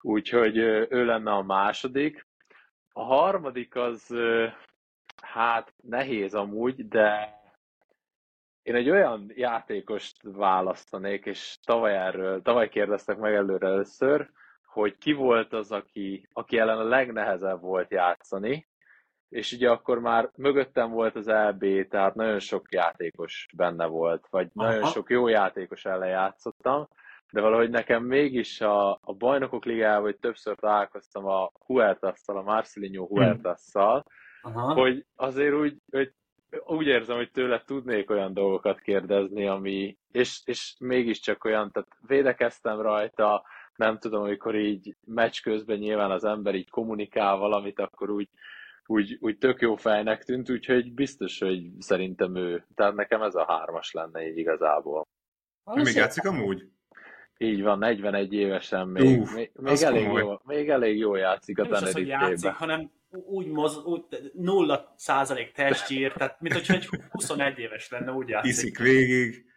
Úgyhogy 0.00 0.56
ő 0.56 1.04
lenne 1.04 1.30
a 1.30 1.42
második. 1.42 2.26
A 2.92 3.02
harmadik 3.02 3.76
az, 3.76 4.14
hát 5.22 5.74
nehéz 5.82 6.34
amúgy, 6.34 6.88
de 6.88 7.40
én 8.62 8.74
egy 8.74 8.90
olyan 8.90 9.32
játékost 9.34 10.16
választanék, 10.22 11.24
és 11.24 11.58
tavaly 11.64 11.96
erről, 11.96 12.42
tavaly 12.42 12.68
kérdeztek 12.68 13.18
meg 13.18 13.34
előre 13.34 13.66
először, 13.66 14.30
hogy 14.64 14.98
ki 14.98 15.12
volt 15.12 15.52
az, 15.52 15.72
aki, 15.72 16.28
aki 16.32 16.58
ellen 16.58 16.78
a 16.78 16.84
legnehezebb 16.84 17.60
volt 17.60 17.90
játszani, 17.90 18.68
és 19.28 19.52
ugye 19.52 19.70
akkor 19.70 19.98
már 19.98 20.30
mögöttem 20.36 20.90
volt 20.90 21.16
az 21.16 21.28
LB, 21.28 21.88
tehát 21.88 22.14
nagyon 22.14 22.38
sok 22.38 22.72
játékos 22.72 23.48
benne 23.56 23.86
volt, 23.86 24.26
vagy 24.30 24.50
Aha. 24.54 24.68
nagyon 24.68 24.86
sok 24.88 25.10
jó 25.10 25.28
játékos 25.28 25.84
ellen 25.84 26.08
játszottam, 26.08 26.88
de 27.30 27.40
valahogy 27.40 27.70
nekem 27.70 28.04
mégis 28.04 28.60
a, 28.60 28.90
a 28.90 29.14
bajnokok 29.18 29.64
ligájában, 29.64 30.02
hogy 30.02 30.18
többször 30.18 30.56
találkoztam 30.56 31.26
a 31.26 31.50
Huertasszal, 31.66 32.36
a 32.36 32.42
Marcelinho 32.42 33.06
Huertasszal, 33.06 34.04
Aha. 34.42 34.72
hogy 34.72 35.06
azért 35.16 35.54
úgy, 35.54 35.76
hogy 35.90 36.12
úgy 36.66 36.86
érzem, 36.86 37.16
hogy 37.16 37.30
tőle 37.30 37.62
tudnék 37.66 38.10
olyan 38.10 38.34
dolgokat 38.34 38.80
kérdezni, 38.80 39.46
ami, 39.46 39.98
és, 40.12 40.40
és 40.44 40.74
mégiscsak 40.78 41.44
olyan, 41.44 41.70
tehát 41.70 41.88
védekeztem 42.06 42.80
rajta, 42.80 43.44
nem 43.76 43.98
tudom, 43.98 44.22
amikor 44.22 44.56
így 44.56 44.96
meccs 45.06 45.40
közben 45.42 45.78
nyilván 45.78 46.10
az 46.10 46.24
ember 46.24 46.54
így 46.54 46.70
kommunikál 46.70 47.36
valamit, 47.36 47.78
akkor 47.78 48.10
úgy, 48.10 48.28
úgy, 48.86 49.16
úgy 49.20 49.38
tök 49.38 49.60
jó 49.60 49.76
fejnek 49.76 50.24
tűnt, 50.24 50.50
úgyhogy 50.50 50.94
biztos, 50.94 51.38
hogy 51.38 51.70
szerintem 51.78 52.36
ő, 52.36 52.66
tehát 52.74 52.94
nekem 52.94 53.22
ez 53.22 53.34
a 53.34 53.44
hármas 53.48 53.92
lenne 53.92 54.26
így 54.26 54.38
igazából. 54.38 55.06
Ő 55.76 55.82
még 55.82 55.94
játszik 55.94 56.24
amúgy? 56.24 56.68
Így 57.38 57.62
van, 57.62 57.78
41 57.78 58.32
évesen 58.32 58.88
még, 58.88 59.20
Uff, 59.20 59.34
még, 59.34 59.50
még, 59.54 59.82
elég 59.82 60.04
komoly. 60.04 60.20
jó, 60.20 60.34
még 60.44 60.68
elég 60.68 60.98
jó 60.98 61.14
játszik 61.14 61.58
a 61.58 61.62
Nem 61.62 61.72
is 61.72 61.78
az, 61.78 61.92
hogy 61.92 62.06
játszik, 62.06 62.50
hanem 62.50 62.90
úgy 63.12 63.46
moz, 63.46 63.76
úgy, 63.84 64.04
nulla 64.34 64.94
százalék 64.96 65.52
testgyír, 65.52 66.12
tehát 66.12 66.40
mint 66.40 66.54
hogyha 66.54 66.74
egy 66.74 66.88
21 67.10 67.58
éves 67.58 67.88
lenne, 67.88 68.12
úgy 68.12 68.28
játszik. 68.28 68.50
Iszik 68.50 68.78
végig. 68.78 69.50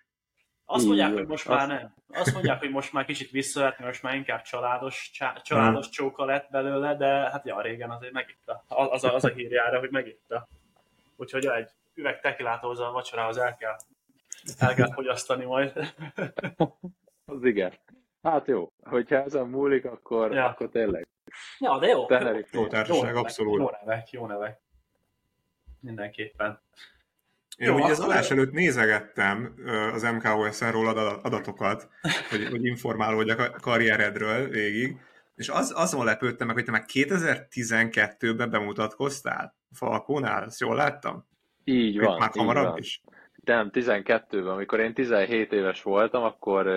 Azt 0.65 0.85
mondják, 0.85 1.13
hogy 1.13 1.27
most 1.27 1.47
már 1.47 1.67
nem. 1.67 1.93
Azt 2.07 2.33
mondják, 2.33 2.59
hogy 2.59 2.69
most 2.69 2.93
már 2.93 3.05
kicsit 3.05 3.29
visszavet, 3.29 3.77
mert 3.77 3.89
most 3.89 4.03
már 4.03 4.15
inkább 4.15 4.41
családos, 4.41 5.11
családos 5.43 5.89
csóka 5.89 6.25
lett 6.25 6.49
belőle, 6.51 6.95
de 6.95 7.07
hát 7.07 7.45
ja, 7.45 7.61
régen 7.61 7.89
azért 7.89 8.13
megitta. 8.13 8.63
Az 8.67 9.03
a, 9.03 9.13
az 9.13 9.23
a 9.23 9.29
hírjára, 9.29 9.79
hogy 9.79 9.91
megitta. 9.91 10.47
Úgyhogy 11.15 11.43
ja, 11.43 11.55
egy 11.55 11.69
üveg 11.93 12.19
tekilát 12.19 12.61
hozzá 12.61 12.85
a 12.85 12.91
vacsorához 12.91 13.37
el 13.37 13.55
kell, 13.55 13.77
el 14.57 14.73
kell 14.73 14.93
fogyasztani 14.93 15.45
majd. 15.45 15.73
Az 17.25 17.43
igen. 17.43 17.73
Hát 18.21 18.47
jó, 18.47 18.67
hogyha 18.83 19.23
ezen 19.23 19.47
múlik, 19.47 19.85
akkor, 19.85 20.33
Ja. 20.33 20.45
akkor 20.45 20.69
tényleg. 20.69 21.07
Ja, 21.59 21.79
de 21.79 21.87
jó. 21.87 22.05
Tenerife. 22.05 22.57
Jó 22.57 22.67
társaság, 22.67 23.03
nevek, 23.03 23.17
abszolút. 23.17 23.59
Jó 23.59 23.69
nevek, 23.81 24.09
jó 24.09 24.25
nevek. 24.27 24.59
Mindenképpen. 25.79 26.61
Én 27.57 27.67
Jó, 27.67 27.75
ugye 27.75 27.91
az 27.91 27.99
adás 27.99 28.31
előtt 28.31 28.51
nézegettem 28.51 29.55
az 29.93 30.03
MKOSR-ról 30.03 30.87
ad- 30.87 31.25
adatokat, 31.25 31.89
hogy, 32.29 32.47
hogy 32.49 32.65
informálódjak 32.65 33.39
a 33.39 33.49
karrieredről 33.61 34.47
végig, 34.47 34.97
és 35.35 35.49
az, 35.49 35.73
azon 35.75 36.05
lepődtem 36.05 36.47
meg, 36.47 36.55
hogy 36.55 36.65
te 36.65 36.71
meg 36.71 36.85
2012-ben 36.93 38.49
bemutatkoztál 38.49 39.55
Falkónál, 39.71 40.43
ezt 40.43 40.59
jól 40.59 40.75
láttam? 40.75 41.27
Így 41.63 41.99
van, 41.99 42.17
Már 42.17 42.29
így 42.29 42.37
hamarabb 42.37 42.69
van. 42.69 42.77
is? 42.77 43.01
Nem, 43.43 43.69
12-ben, 43.73 44.47
amikor 44.47 44.79
én 44.79 44.93
17 44.93 45.51
éves 45.51 45.81
voltam, 45.81 46.23
akkor, 46.23 46.67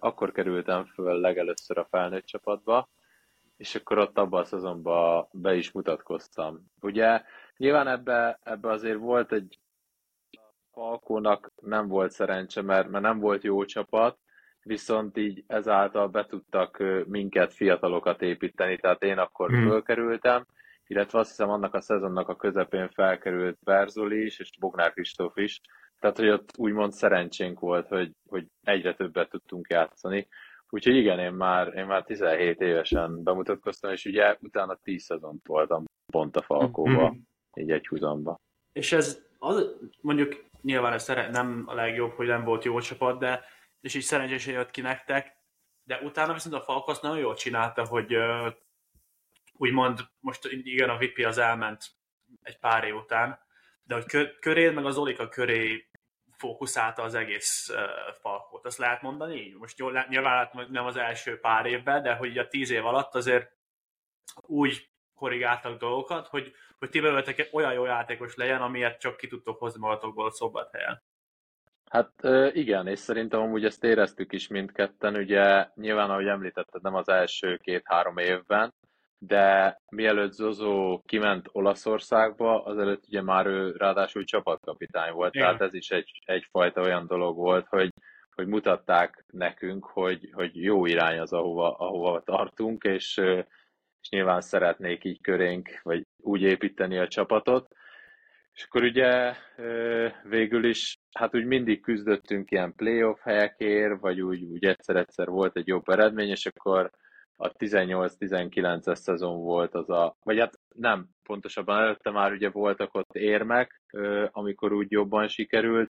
akkor 0.00 0.32
kerültem 0.32 0.84
föl 0.84 1.20
legelőször 1.20 1.78
a 1.78 1.86
felnőtt 1.90 2.26
csapatba, 2.26 2.88
és 3.56 3.74
akkor 3.74 3.98
ott 3.98 4.18
abban 4.18 4.40
a 4.40 4.44
szezonban 4.44 5.28
be 5.32 5.54
is 5.54 5.72
mutatkoztam. 5.72 6.70
Ugye 6.80 7.22
nyilván 7.56 7.88
ebbe, 7.88 8.38
ebbe 8.42 8.70
azért 8.70 8.98
volt 8.98 9.32
egy 9.32 9.58
Falkónak 10.72 11.52
nem 11.62 11.88
volt 11.88 12.10
szerencse, 12.10 12.62
mert, 12.62 12.88
mert 12.88 13.04
nem 13.04 13.18
volt 13.18 13.42
jó 13.42 13.64
csapat, 13.64 14.18
viszont 14.62 15.16
így 15.16 15.44
ezáltal 15.46 16.08
be 16.08 16.26
tudtak 16.26 16.82
minket, 17.06 17.52
fiatalokat 17.54 18.22
építeni, 18.22 18.78
tehát 18.78 19.02
én 19.02 19.18
akkor 19.18 19.50
Hmm. 19.50 19.68
fölkerültem, 19.68 20.46
illetve 20.86 21.18
azt 21.18 21.28
hiszem 21.28 21.50
annak 21.50 21.74
a 21.74 21.80
szezonnak 21.80 22.28
a 22.28 22.36
közepén 22.36 22.88
felkerült 22.88 23.58
Berzoli 23.64 24.24
is, 24.24 24.38
és 24.38 24.50
Bognár 24.58 24.92
Kristóf 24.92 25.36
is, 25.36 25.60
tehát 26.00 26.16
hogy 26.16 26.28
ott 26.28 26.50
úgymond 26.56 26.92
szerencsénk 26.92 27.60
volt, 27.60 27.88
hogy, 27.88 28.12
hogy 28.28 28.46
egyre 28.62 28.94
többet 28.94 29.30
tudtunk 29.30 29.66
játszani. 29.68 30.28
Úgyhogy 30.70 30.96
igen, 30.96 31.18
én 31.18 31.32
már, 31.32 31.74
én 31.74 31.86
már 31.86 32.04
17 32.04 32.60
évesen 32.60 33.22
bemutatkoztam, 33.22 33.92
és 33.92 34.04
ugye 34.04 34.36
utána 34.40 34.74
10 34.82 35.02
szezont 35.02 35.46
voltam 35.46 35.84
pont 36.12 36.36
a 36.36 36.42
Falkóba, 36.42 37.10
Mhm. 37.10 37.18
így 37.54 37.70
egy 37.70 37.86
húzamba. 37.86 38.36
És 38.72 38.92
ez 38.92 39.22
az, 39.38 39.76
mondjuk 40.00 40.44
nyilván 40.62 40.92
ez 40.92 41.06
nem 41.06 41.64
a 41.66 41.74
legjobb, 41.74 42.12
hogy 42.12 42.26
nem 42.26 42.44
volt 42.44 42.64
jó 42.64 42.80
csapat, 42.80 43.18
de 43.18 43.44
és 43.80 43.94
így 43.94 44.02
szerencsésen 44.02 44.54
jött 44.54 44.70
ki 44.70 44.80
nektek, 44.80 45.36
de 45.84 46.00
utána 46.00 46.32
viszont 46.32 46.54
a 46.54 46.60
Falk 46.60 46.88
azt 46.88 47.02
nagyon 47.02 47.18
jól 47.18 47.34
csinálta, 47.34 47.86
hogy 47.86 48.16
uh, 48.16 48.52
úgymond 49.52 50.00
most 50.20 50.44
igen, 50.44 50.88
a 50.88 50.96
Vipi 50.96 51.24
az 51.24 51.38
elment 51.38 51.84
egy 52.42 52.58
pár 52.58 52.84
év 52.84 52.94
után, 52.94 53.38
de 53.82 53.94
hogy 53.94 54.04
kö, 54.04 54.24
köréd 54.40 54.74
meg 54.74 54.84
az 54.84 54.98
Olika 54.98 55.28
köré 55.28 55.88
fókuszálta 56.36 57.02
az 57.02 57.14
egész 57.14 57.68
uh, 57.68 57.76
Falkot. 58.20 58.66
Azt 58.66 58.78
lehet 58.78 59.02
mondani 59.02 59.34
így? 59.34 59.54
Most 59.54 59.78
jól, 59.78 60.06
nyilván 60.08 60.36
hát 60.36 60.68
nem 60.68 60.86
az 60.86 60.96
első 60.96 61.40
pár 61.40 61.66
évben, 61.66 62.02
de 62.02 62.14
hogy 62.14 62.38
a 62.38 62.48
tíz 62.48 62.70
év 62.70 62.86
alatt 62.86 63.14
azért 63.14 63.52
úgy 64.40 64.90
korrigáltak 65.14 65.78
dolgokat, 65.78 66.26
hogy, 66.26 66.52
hogy 66.78 66.88
ti 66.88 67.00
belőletek 67.00 67.48
olyan 67.52 67.72
jó 67.72 67.84
játékos 67.84 68.34
legyen, 68.34 68.62
amilyet 68.62 69.00
csak 69.00 69.16
ki 69.16 69.26
tudtok 69.26 69.58
hozni 69.58 69.80
magatokból 69.80 70.30
szombathelyen. 70.30 71.02
Hát 71.90 72.12
igen, 72.52 72.86
és 72.86 72.98
szerintem 72.98 73.40
amúgy 73.40 73.64
ezt 73.64 73.84
éreztük 73.84 74.32
is 74.32 74.48
mindketten, 74.48 75.16
ugye 75.16 75.68
nyilván, 75.74 76.10
ahogy 76.10 76.26
említetted, 76.26 76.82
nem 76.82 76.94
az 76.94 77.08
első 77.08 77.56
két-három 77.56 78.18
évben, 78.18 78.74
de 79.18 79.78
mielőtt 79.88 80.32
Zozó 80.32 81.02
kiment 81.06 81.48
Olaszországba, 81.52 82.64
azelőtt 82.64 83.04
ugye 83.06 83.22
már 83.22 83.46
ő 83.46 83.74
ráadásul 83.76 84.24
csapatkapitány 84.24 85.12
volt, 85.12 85.34
Igen. 85.34 85.46
tehát 85.46 85.62
ez 85.62 85.74
is 85.74 85.90
egy, 85.90 86.22
egyfajta 86.24 86.80
olyan 86.80 87.06
dolog 87.06 87.36
volt, 87.36 87.66
hogy, 87.66 87.92
hogy 88.34 88.46
mutatták 88.46 89.24
nekünk, 89.32 89.84
hogy, 89.84 90.30
hogy 90.32 90.62
jó 90.62 90.86
irány 90.86 91.18
az, 91.18 91.32
ahova, 91.32 91.74
ahova 91.74 92.20
tartunk, 92.20 92.84
és, 92.84 93.16
és 94.00 94.08
nyilván 94.08 94.40
szeretnék 94.40 95.04
így 95.04 95.20
körénk, 95.20 95.80
vagy 95.82 96.06
úgy 96.22 96.42
építeni 96.42 96.98
a 96.98 97.08
csapatot. 97.08 97.68
És 98.52 98.64
akkor 98.64 98.82
ugye 98.82 99.34
végül 100.22 100.64
is, 100.64 100.98
hát 101.12 101.34
úgy 101.34 101.44
mindig 101.44 101.82
küzdöttünk 101.82 102.50
ilyen 102.50 102.74
playoff 102.74 103.20
helyekért, 103.20 104.00
vagy 104.00 104.20
úgy, 104.20 104.42
úgy 104.42 104.64
egyszer-egyszer 104.64 105.28
volt 105.28 105.56
egy 105.56 105.66
jobb 105.66 105.88
eredmény, 105.88 106.28
és 106.28 106.46
akkor 106.46 106.90
a 107.36 107.52
18-19-es 107.52 108.94
szezon 108.94 109.42
volt 109.42 109.74
az 109.74 109.90
a, 109.90 110.16
vagy 110.22 110.38
hát 110.38 110.58
nem, 110.74 111.08
pontosabban 111.22 111.78
előtte 111.78 112.10
már 112.10 112.32
ugye 112.32 112.50
voltak 112.50 112.94
ott 112.94 113.14
érmek, 113.14 113.82
amikor 114.30 114.72
úgy 114.72 114.90
jobban 114.90 115.28
sikerült 115.28 115.90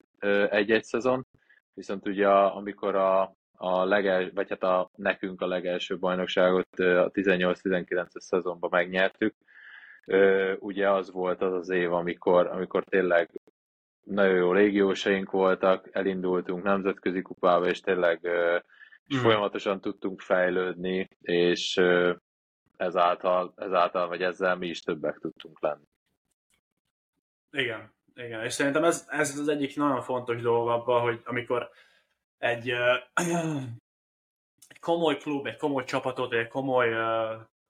egy-egy 0.49 0.83
szezon, 0.83 1.25
viszont 1.73 2.07
ugye 2.07 2.27
amikor 2.29 2.95
a, 2.95 3.35
a 3.51 3.83
legel, 3.83 4.31
vagy 4.33 4.49
hát 4.49 4.63
a, 4.63 4.89
nekünk 4.95 5.41
a 5.41 5.47
legelső 5.47 5.97
bajnokságot 5.97 6.79
a 6.79 7.11
18-19-es 7.11 8.19
szezonban 8.19 8.69
megnyertük, 8.73 9.35
ugye 10.59 10.89
az 10.91 11.11
volt 11.11 11.41
az 11.41 11.53
az 11.53 11.69
év, 11.69 11.93
amikor, 11.93 12.47
amikor 12.47 12.83
tényleg 12.83 13.29
nagyon 14.03 14.35
jó 14.35 14.53
légiósaink 14.53 15.31
voltak, 15.31 15.89
elindultunk 15.91 16.63
nemzetközi 16.63 17.21
kupába, 17.21 17.67
és 17.67 17.79
tényleg 17.79 18.27
és 19.07 19.15
Mhm. 19.15 19.23
folyamatosan 19.23 19.81
tudtunk 19.81 20.21
fejlődni, 20.21 21.07
és 21.21 21.81
ezáltal, 22.77 23.53
ezáltal, 23.55 24.07
vagy 24.07 24.21
ezzel 24.21 24.55
mi 24.55 24.67
is 24.67 24.79
többek 24.81 25.17
tudtunk 25.17 25.61
lenni. 25.61 25.85
Igen, 27.51 27.93
igen. 28.15 28.43
És 28.43 28.53
szerintem 28.53 28.83
ez, 28.83 29.05
ez 29.09 29.39
az 29.39 29.47
egyik 29.47 29.75
nagyon 29.75 30.01
fontos 30.01 30.41
dolog 30.41 30.67
abban, 30.69 31.01
hogy 31.01 31.21
amikor 31.25 31.69
egy, 32.37 32.69
egy 34.67 34.79
komoly 34.79 35.17
klub, 35.17 35.45
egy 35.45 35.57
komoly 35.57 35.83
csapatot, 35.83 36.33
egy 36.33 36.47
komoly 36.47 36.89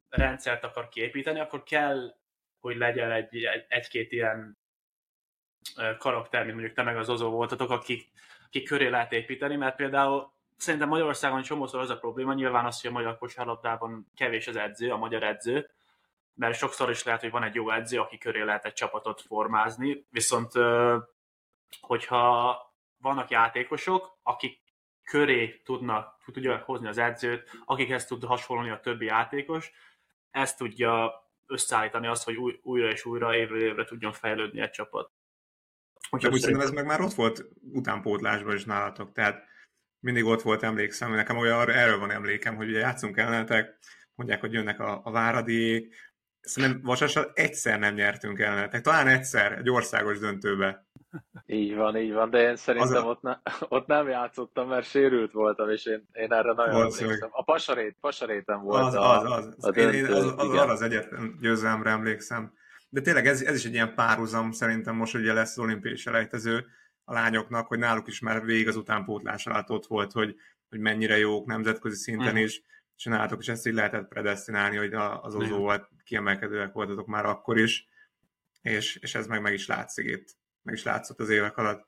rendszert 0.09 0.63
akar 0.63 0.87
kiépíteni, 0.89 1.39
akkor 1.39 1.63
kell, 1.63 2.15
hogy 2.59 2.77
legyen 2.77 3.11
egy, 3.11 3.35
egy, 3.43 3.65
egy-két 3.67 4.11
ilyen 4.11 4.57
ö, 5.77 5.95
karakter, 5.97 6.41
mint 6.43 6.53
mondjuk 6.53 6.75
te 6.75 6.83
meg 6.83 6.97
az 6.97 7.09
Ozó 7.09 7.29
voltatok, 7.29 7.69
akik, 7.69 8.11
akik 8.45 8.67
köré 8.67 8.87
lehet 8.87 9.11
építeni, 9.11 9.55
mert 9.55 9.75
például 9.75 10.33
szerintem 10.57 10.89
Magyarországon 10.89 11.41
csomószor 11.41 11.79
az 11.79 11.89
a 11.89 11.97
probléma, 11.97 12.33
nyilván 12.33 12.65
az, 12.65 12.81
hogy 12.81 12.89
a 12.89 12.93
magyar 12.93 13.17
kosárlabdában 13.17 14.11
kevés 14.15 14.47
az 14.47 14.55
edző, 14.55 14.91
a 14.91 14.97
magyar 14.97 15.23
edző, 15.23 15.69
mert 16.33 16.57
sokszor 16.57 16.89
is 16.89 17.03
lehet, 17.03 17.21
hogy 17.21 17.31
van 17.31 17.43
egy 17.43 17.55
jó 17.55 17.69
edző, 17.69 17.99
aki 17.99 18.17
köré 18.17 18.41
lehet 18.41 18.65
egy 18.65 18.73
csapatot 18.73 19.21
formázni, 19.21 20.05
viszont 20.09 20.51
hogyha 21.81 22.59
vannak 22.97 23.29
játékosok, 23.29 24.17
akik 24.23 24.63
köré 25.03 25.61
tudnak, 25.63 26.23
tudják 26.31 26.63
hozni 26.63 26.87
az 26.87 26.97
edzőt, 26.97 27.49
akikhez 27.65 28.05
tud 28.05 28.23
hasonlani 28.23 28.69
a 28.69 28.79
többi 28.79 29.05
játékos, 29.05 29.71
ez 30.31 30.55
tudja 30.55 31.23
összeállítani 31.45 32.07
azt, 32.07 32.23
hogy 32.23 32.35
új, 32.35 32.59
újra 32.63 32.91
és 32.91 33.05
újra, 33.05 33.35
évről 33.35 33.61
évre 33.61 33.83
tudjon 33.83 34.11
fejlődni 34.11 34.61
egy 34.61 34.69
csapat. 34.69 35.11
Úgyhogy 36.09 36.33
úgy 36.33 36.39
szerintem- 36.39 36.67
ez 36.67 36.73
meg 36.73 36.85
már 36.85 37.01
ott 37.01 37.13
volt 37.13 37.45
utánpótlásban 37.71 38.55
is 38.55 38.65
nálatok, 38.65 39.11
tehát 39.11 39.47
mindig 40.05 40.25
ott 40.25 40.41
volt 40.41 40.63
emlékszem, 40.63 41.13
nekem 41.13 41.37
olyan 41.37 41.69
erről 41.69 41.99
van 41.99 42.11
emlékem, 42.11 42.55
hogy 42.55 42.69
ugye 42.69 42.79
játszunk 42.79 43.17
ellenetek, 43.17 43.77
mondják, 44.15 44.39
hogy 44.39 44.53
jönnek 44.53 44.79
a, 44.79 45.01
a 45.03 45.11
váradiék, 45.11 45.95
szerintem 46.41 46.81
Vasassal 46.83 47.31
egyszer 47.33 47.79
nem 47.79 47.93
nyertünk 47.93 48.39
ellenetek. 48.39 48.81
Talán 48.81 49.07
egyszer, 49.07 49.51
egy 49.51 49.69
országos 49.69 50.19
döntőbe. 50.19 50.85
Így 51.45 51.75
van, 51.75 51.97
így 51.97 52.13
van, 52.13 52.29
de 52.29 52.41
én 52.49 52.55
szerintem 52.55 53.05
a- 53.05 53.09
ott, 53.09 53.21
ne, 53.21 53.37
ott 53.77 53.87
nem 53.87 54.07
játszottam, 54.07 54.67
mert 54.67 54.85
sérült 54.85 55.31
voltam, 55.31 55.69
és 55.69 55.85
én, 55.85 56.07
én 56.11 56.33
erre 56.33 56.53
nagyon 56.53 56.75
emlékszem. 56.75 57.29
A 57.31 57.43
pasarét, 57.43 57.97
pasaréten 58.01 58.61
volt 58.61 58.83
Az, 58.83 58.93
a, 58.93 59.21
az, 59.21 59.45
az. 59.57 59.65
a 59.65 59.69
Én, 59.69 59.89
én 59.93 60.03
döntő, 60.03 60.13
az, 60.13 60.33
az, 60.37 60.45
igen. 60.47 60.57
arra 60.57 60.71
az 60.71 60.81
egyetlen 60.81 61.37
győzelemre 61.41 61.89
emlékszem. 61.89 62.53
De 62.89 63.01
tényleg 63.01 63.27
ez, 63.27 63.41
ez 63.41 63.55
is 63.55 63.65
egy 63.65 63.73
ilyen 63.73 63.95
párhuzam, 63.95 64.51
szerintem 64.51 64.95
most 64.95 65.15
ugye 65.15 65.33
lesz 65.33 65.57
az 65.57 65.63
olimpiai 65.63 65.95
selejtező 65.95 66.65
a 67.05 67.13
lányoknak, 67.13 67.67
hogy 67.67 67.79
náluk 67.79 68.07
is 68.07 68.19
már 68.19 68.45
végig 68.45 68.67
az 68.67 68.75
utánpótlás 68.75 69.45
alatt 69.47 69.69
ott 69.69 69.85
volt, 69.85 70.11
hogy, 70.11 70.35
hogy 70.69 70.79
mennyire 70.79 71.17
jók 71.17 71.45
nemzetközi 71.45 71.95
szinten 71.95 72.33
Mhm. 72.33 72.43
is, 72.43 72.61
és 72.97 73.03
nálatok 73.03 73.41
is 73.41 73.47
ezt 73.47 73.67
így 73.67 73.73
lehetett 73.73 74.07
predestinálni, 74.07 74.77
hogy 74.77 74.93
az 75.21 75.35
ozóval 75.35 75.89
kiemelkedőek 76.03 76.73
voltatok 76.73 77.07
már 77.07 77.25
akkor 77.25 77.57
is, 77.57 77.87
és, 78.61 78.95
és 78.95 79.15
ez 79.15 79.27
meg 79.27 79.41
meg 79.41 79.53
is 79.53 79.67
látszik 79.67 80.05
itt. 80.05 80.27
Meg 80.63 80.73
is 80.73 80.83
látszott 80.83 81.19
az 81.19 81.29
évek 81.29 81.57
alatt. 81.57 81.87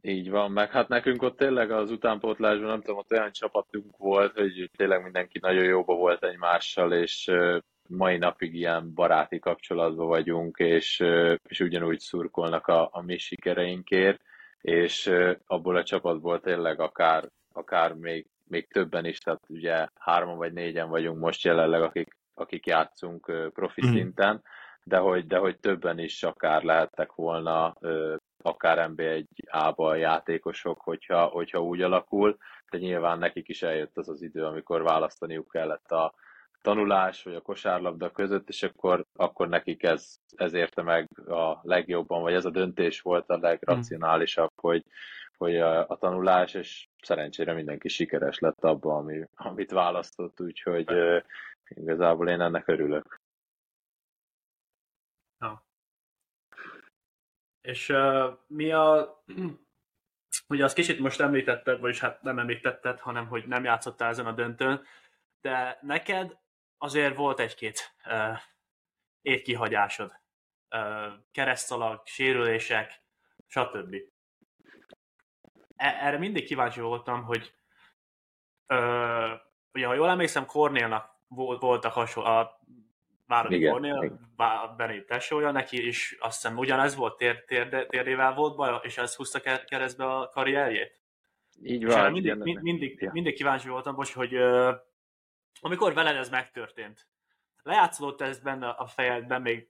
Így 0.00 0.30
van, 0.30 0.52
meg 0.52 0.70
hát 0.70 0.88
nekünk 0.88 1.22
ott 1.22 1.36
tényleg 1.36 1.70
az 1.70 1.90
utánpótlásban, 1.90 2.68
nem 2.68 2.80
tudom, 2.80 2.96
ott 2.96 3.12
olyan 3.12 3.32
csapatunk 3.32 3.96
volt, 3.96 4.38
hogy 4.38 4.70
tényleg 4.76 5.02
mindenki 5.02 5.38
nagyon 5.38 5.64
jóba 5.64 5.94
volt 5.94 6.24
egymással, 6.24 6.92
és 6.92 7.30
mai 7.88 8.16
napig 8.16 8.54
ilyen 8.54 8.94
baráti 8.94 9.38
kapcsolatban 9.38 10.06
vagyunk, 10.06 10.58
és, 10.58 11.04
és 11.48 11.60
ugyanúgy 11.60 11.98
szurkolnak 11.98 12.66
a, 12.66 12.88
a 12.92 13.02
mi 13.02 13.18
sikereinkért, 13.18 14.20
és 14.66 15.12
abból 15.46 15.76
a 15.76 15.82
csapatból 15.82 16.40
tényleg 16.40 16.80
akár, 16.80 17.28
akár 17.52 17.92
még, 17.92 18.26
még 18.44 18.68
többen 18.68 19.04
is, 19.04 19.18
tehát 19.18 19.44
ugye 19.48 19.88
hárman 19.94 20.36
vagy 20.36 20.52
négyen 20.52 20.88
vagyunk 20.88 21.18
most 21.18 21.44
jelenleg, 21.44 21.82
akik, 21.82 22.16
akik 22.34 22.66
játszunk 22.66 23.50
profi 23.52 23.80
Mhm. 23.80 23.90
szinten, 23.94 24.42
de 24.84 24.96
hogy, 24.98 25.26
de 25.26 25.38
hogy 25.38 25.58
többen 25.58 25.98
is 25.98 26.22
akár 26.22 26.62
lehettek 26.62 27.12
volna 27.12 27.74
akár 28.42 28.90
NB1-ába 28.90 29.94
játékosok, 29.94 30.80
hogyha, 30.80 31.24
hogyha 31.24 31.62
úgy 31.62 31.82
alakul, 31.82 32.36
de 32.70 32.78
nyilván 32.78 33.18
nekik 33.18 33.48
is 33.48 33.62
eljött 33.62 33.96
az 33.96 34.08
az 34.08 34.22
idő, 34.22 34.44
amikor 34.44 34.82
választaniuk 34.82 35.48
kellett 35.48 35.90
a 35.90 36.14
tanulás 36.66 37.22
vagy 37.22 37.34
a 37.34 37.40
kosárlabda 37.40 38.10
között, 38.10 38.48
és 38.48 38.62
akkor, 38.62 39.06
akkor 39.12 39.48
nekik 39.48 39.82
ez, 39.82 40.18
ez 40.36 40.52
érte 40.52 40.82
meg 40.82 41.28
a 41.28 41.60
legjobban, 41.62 42.22
vagy 42.22 42.34
ez 42.34 42.44
a 42.44 42.50
döntés 42.50 43.00
volt 43.00 43.30
a 43.30 43.38
legracionálisabb, 43.38 44.52
hogy, 44.60 44.84
hogy 45.36 45.56
a, 45.56 45.88
a 45.88 45.96
tanulás, 45.96 46.54
és 46.54 46.88
szerencsére 47.02 47.52
mindenki 47.52 47.88
sikeres 47.88 48.38
lett 48.38 48.64
abban, 48.64 48.96
ami, 48.96 49.24
amit 49.34 49.70
választott, 49.70 50.40
úgyhogy 50.40 50.84
ö, 50.92 51.18
igazából 51.68 52.28
én 52.28 52.40
ennek 52.40 52.68
örülök. 52.68 53.20
És 57.60 57.88
uh, 57.88 58.38
mi 58.46 58.72
a... 58.72 59.16
Ugye 60.48 60.64
azt 60.64 60.74
kicsit 60.74 60.98
most 60.98 61.20
említetted, 61.20 61.80
vagyis 61.80 62.00
hát 62.00 62.22
nem 62.22 62.38
említetted, 62.38 63.00
hanem 63.00 63.26
hogy 63.26 63.46
nem 63.46 63.64
játszottál 63.64 64.08
ezen 64.08 64.26
a 64.26 64.32
döntőn, 64.32 64.82
de 65.40 65.78
neked 65.82 66.36
azért 66.78 67.16
volt 67.16 67.40
egy-két 67.40 67.94
uh, 68.06 68.38
évkihagyásod. 69.22 70.12
Uh, 70.70 71.12
keresztalag, 71.32 72.02
sérülések, 72.04 73.02
stb. 73.46 73.94
E- 75.76 75.98
erre 76.00 76.18
mindig 76.18 76.44
kíváncsi 76.44 76.80
voltam, 76.80 77.22
hogy 77.24 77.54
uh, 78.68 79.30
ugye, 79.72 79.86
ha 79.86 79.94
jól 79.94 80.08
emlékszem, 80.08 80.46
Kornélnak 80.46 81.10
volt, 81.28 81.60
voltak 81.60 81.92
hasonló, 81.92 82.30
a 82.30 82.60
Váradi 83.26 83.56
Igen, 83.56 83.72
Kornél, 83.72 84.18
Benét 84.76 85.06
tesója, 85.06 85.50
neki 85.50 85.86
is 85.86 86.16
azt 86.20 86.42
hiszem 86.42 86.58
ugyanez 86.58 86.94
volt, 86.94 87.16
tér, 87.16 87.44
tér, 87.44 87.86
térdével 87.86 88.34
volt 88.34 88.56
baj, 88.56 88.80
és 88.82 88.98
ez 88.98 89.16
húzta 89.16 89.40
ke- 89.40 89.64
keresztbe 89.64 90.04
a 90.04 90.28
karrierjét. 90.28 91.00
Így 91.62 91.82
És 91.82 91.92
van, 91.94 92.12
mindig, 92.12 92.24
igen, 92.24 92.38
mind, 92.38 92.62
mindig, 92.62 93.00
Ja. 93.00 93.10
mindig 93.12 93.34
kíváncsi 93.34 93.68
voltam 93.68 93.94
most, 93.94 94.12
hogy 94.12 94.34
uh, 94.34 94.74
amikor 95.60 95.94
veled 95.94 96.16
ez 96.16 96.28
megtörtént, 96.28 97.06
lejátszódott 97.62 98.20
ez 98.20 98.38
benne 98.38 98.68
a 98.68 98.86
fejedben, 98.86 99.42
még 99.42 99.68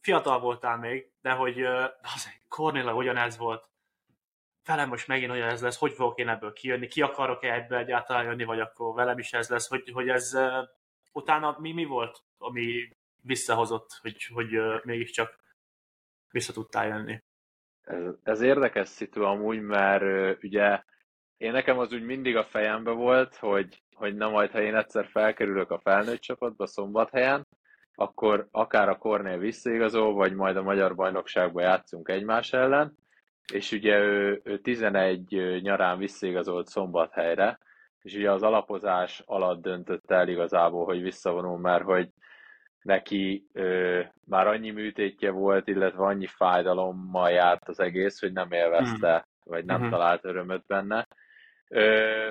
fiatal 0.00 0.40
voltál 0.40 0.78
még, 0.78 1.10
de 1.20 1.30
hogy 1.30 1.62
az 1.62 2.30
Kornéla 2.48 2.94
ugyanez 2.94 3.36
volt, 3.36 3.68
velem 4.64 4.88
most 4.88 5.06
megint 5.06 5.32
ugyanez 5.32 5.62
lesz, 5.62 5.78
hogy 5.78 5.92
fogok 5.92 6.18
én 6.18 6.28
ebből 6.28 6.52
kijönni, 6.52 6.86
ki 6.86 7.02
akarok-e 7.02 7.54
ebből 7.54 7.78
egyáltalán 7.78 8.24
jönni, 8.24 8.44
vagy 8.44 8.60
akkor 8.60 8.94
velem 8.94 9.18
is 9.18 9.32
ez 9.32 9.48
lesz, 9.48 9.68
hogy, 9.68 9.90
hogy 9.92 10.08
ez 10.08 10.38
utána 11.12 11.56
mi, 11.58 11.72
mi 11.72 11.84
volt, 11.84 12.22
ami 12.38 12.88
visszahozott, 13.22 13.98
hogy, 14.00 14.24
hogy 14.24 14.48
mégiscsak 14.82 15.38
vissza 16.30 16.52
tudtál 16.52 16.86
jönni. 16.86 17.22
Ez, 17.82 18.02
ez 18.22 18.40
érdekes 18.40 18.88
szitu 18.88 19.22
amúgy, 19.22 19.60
mert 19.60 20.42
ugye 20.42 20.82
én 21.36 21.52
nekem 21.52 21.78
az 21.78 21.92
úgy 21.92 22.02
mindig 22.04 22.36
a 22.36 22.44
fejembe 22.44 22.90
volt, 22.90 23.36
hogy, 23.36 23.82
hogy 23.94 24.14
na 24.14 24.28
majd, 24.30 24.50
ha 24.50 24.60
én 24.60 24.74
egyszer 24.76 25.06
felkerülök 25.06 25.70
a 25.70 25.78
felnőtt 25.78 26.20
csapatba 26.20 26.66
Szombathelyen, 26.66 27.46
akkor 27.94 28.48
akár 28.50 28.88
a 28.88 28.96
Kornél 28.98 29.38
visszaigazol, 29.38 30.14
vagy 30.14 30.34
majd 30.34 30.56
a 30.56 30.62
Magyar 30.62 30.94
Bajnokságban 30.94 31.62
játszunk 31.62 32.08
egymás 32.08 32.52
ellen, 32.52 32.94
és 33.52 33.72
ugye 33.72 33.98
ő, 33.98 34.40
ő 34.44 34.58
11 34.58 35.60
nyarán 35.62 35.98
visszaigazolt 35.98 36.66
Szombathelyre, 36.66 37.58
és 38.02 38.14
ugye 38.14 38.30
az 38.32 38.42
alapozás 38.42 39.22
alatt 39.26 39.62
döntött 39.62 40.10
el 40.10 40.28
igazából, 40.28 40.84
hogy 40.84 41.02
visszavonul, 41.02 41.58
mert 41.58 41.84
hogy 41.84 42.08
neki 42.82 43.46
ö, 43.52 44.00
már 44.26 44.46
annyi 44.46 44.70
műtétje 44.70 45.30
volt, 45.30 45.68
illetve 45.68 46.02
annyi 46.04 46.26
fájdalommal 46.26 47.30
járt 47.30 47.68
az 47.68 47.80
egész, 47.80 48.20
hogy 48.20 48.32
nem 48.32 48.52
élvezte, 48.52 49.26
vagy 49.44 49.64
nem 49.64 49.80
Mhm. 49.80 49.90
talált 49.90 50.24
örömöt 50.24 50.66
benne. 50.66 51.06
Ö, 51.68 52.28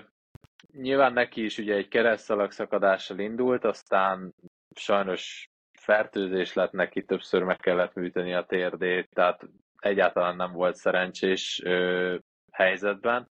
nyilván 0.72 1.14
neki 1.14 1.44
is 1.44 1.58
ugye 1.58 1.76
egy 1.76 1.88
keresztalag 1.88 2.52
szakadással 2.52 3.20
indult, 3.20 3.64
aztán 3.64 4.34
sajnos 4.76 5.50
fertőzés 5.80 6.54
lett 6.54 6.72
neki, 6.72 7.04
többször 7.04 7.44
meg 7.44 7.58
kellett 7.58 7.94
műteni 7.94 8.34
a 8.34 8.46
térdét, 8.46 9.10
tehát 9.14 9.42
egyáltalán 9.80 10.36
nem 10.36 10.52
volt 10.52 10.76
szerencsés 10.76 11.62
ö, 11.64 12.16
helyzetben. 12.52 13.30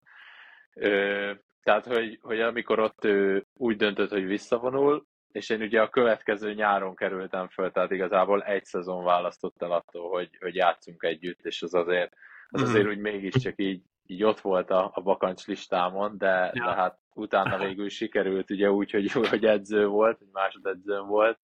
Ö, 0.74 1.32
tehát, 1.63 1.86
hogy, 1.86 2.20
hogy 2.22 2.42
amikor 2.42 2.80
ott 2.80 3.06
ő 3.06 3.46
úgy 3.54 3.76
döntött, 3.76 4.10
hogy 4.10 4.26
visszavonul, 4.26 5.06
és 5.32 5.50
én 5.50 5.62
ugye 5.62 5.82
a 5.82 5.89
következő 5.89 6.54
nyáron 6.54 6.96
kerültem 6.96 7.48
föl, 7.48 7.72
tehát 7.72 7.92
igazából 7.92 8.44
egy 8.44 8.66
szezon 8.66 9.04
választott 9.04 9.62
el 9.62 9.72
attól, 9.72 10.10
hogy, 10.10 10.30
hogy 10.39 10.56
játszunk 10.56 11.04
együtt, 11.04 11.46
és 11.46 11.62
az 11.62 11.74
azért, 11.74 12.13
az 12.50 12.62
Mhm. 12.62 12.70
azért 12.70 12.88
úgy 12.88 12.98
mégiscsak 12.98 13.54
így, 13.56 13.82
így 14.06 14.24
ott 14.24 14.39
volt 14.39 14.70
a, 14.70 14.92
a 14.94 15.02
bakancs 15.02 15.46
listámon, 15.46 16.18
de, 16.18 16.52
Ja. 16.54 16.66
de 16.66 16.74
hát 16.74 16.98
utána 17.13 17.58
végül 17.58 17.89
sikerült 17.89 18.50
ugye 18.50 18.72
úgy, 18.72 18.92
hogy, 18.92 19.12
hogy 19.30 19.46
edző 19.46 19.88
volt, 19.88 20.18
hogy 20.18 20.30
másodedzőm 20.32 21.08
volt 21.08 21.38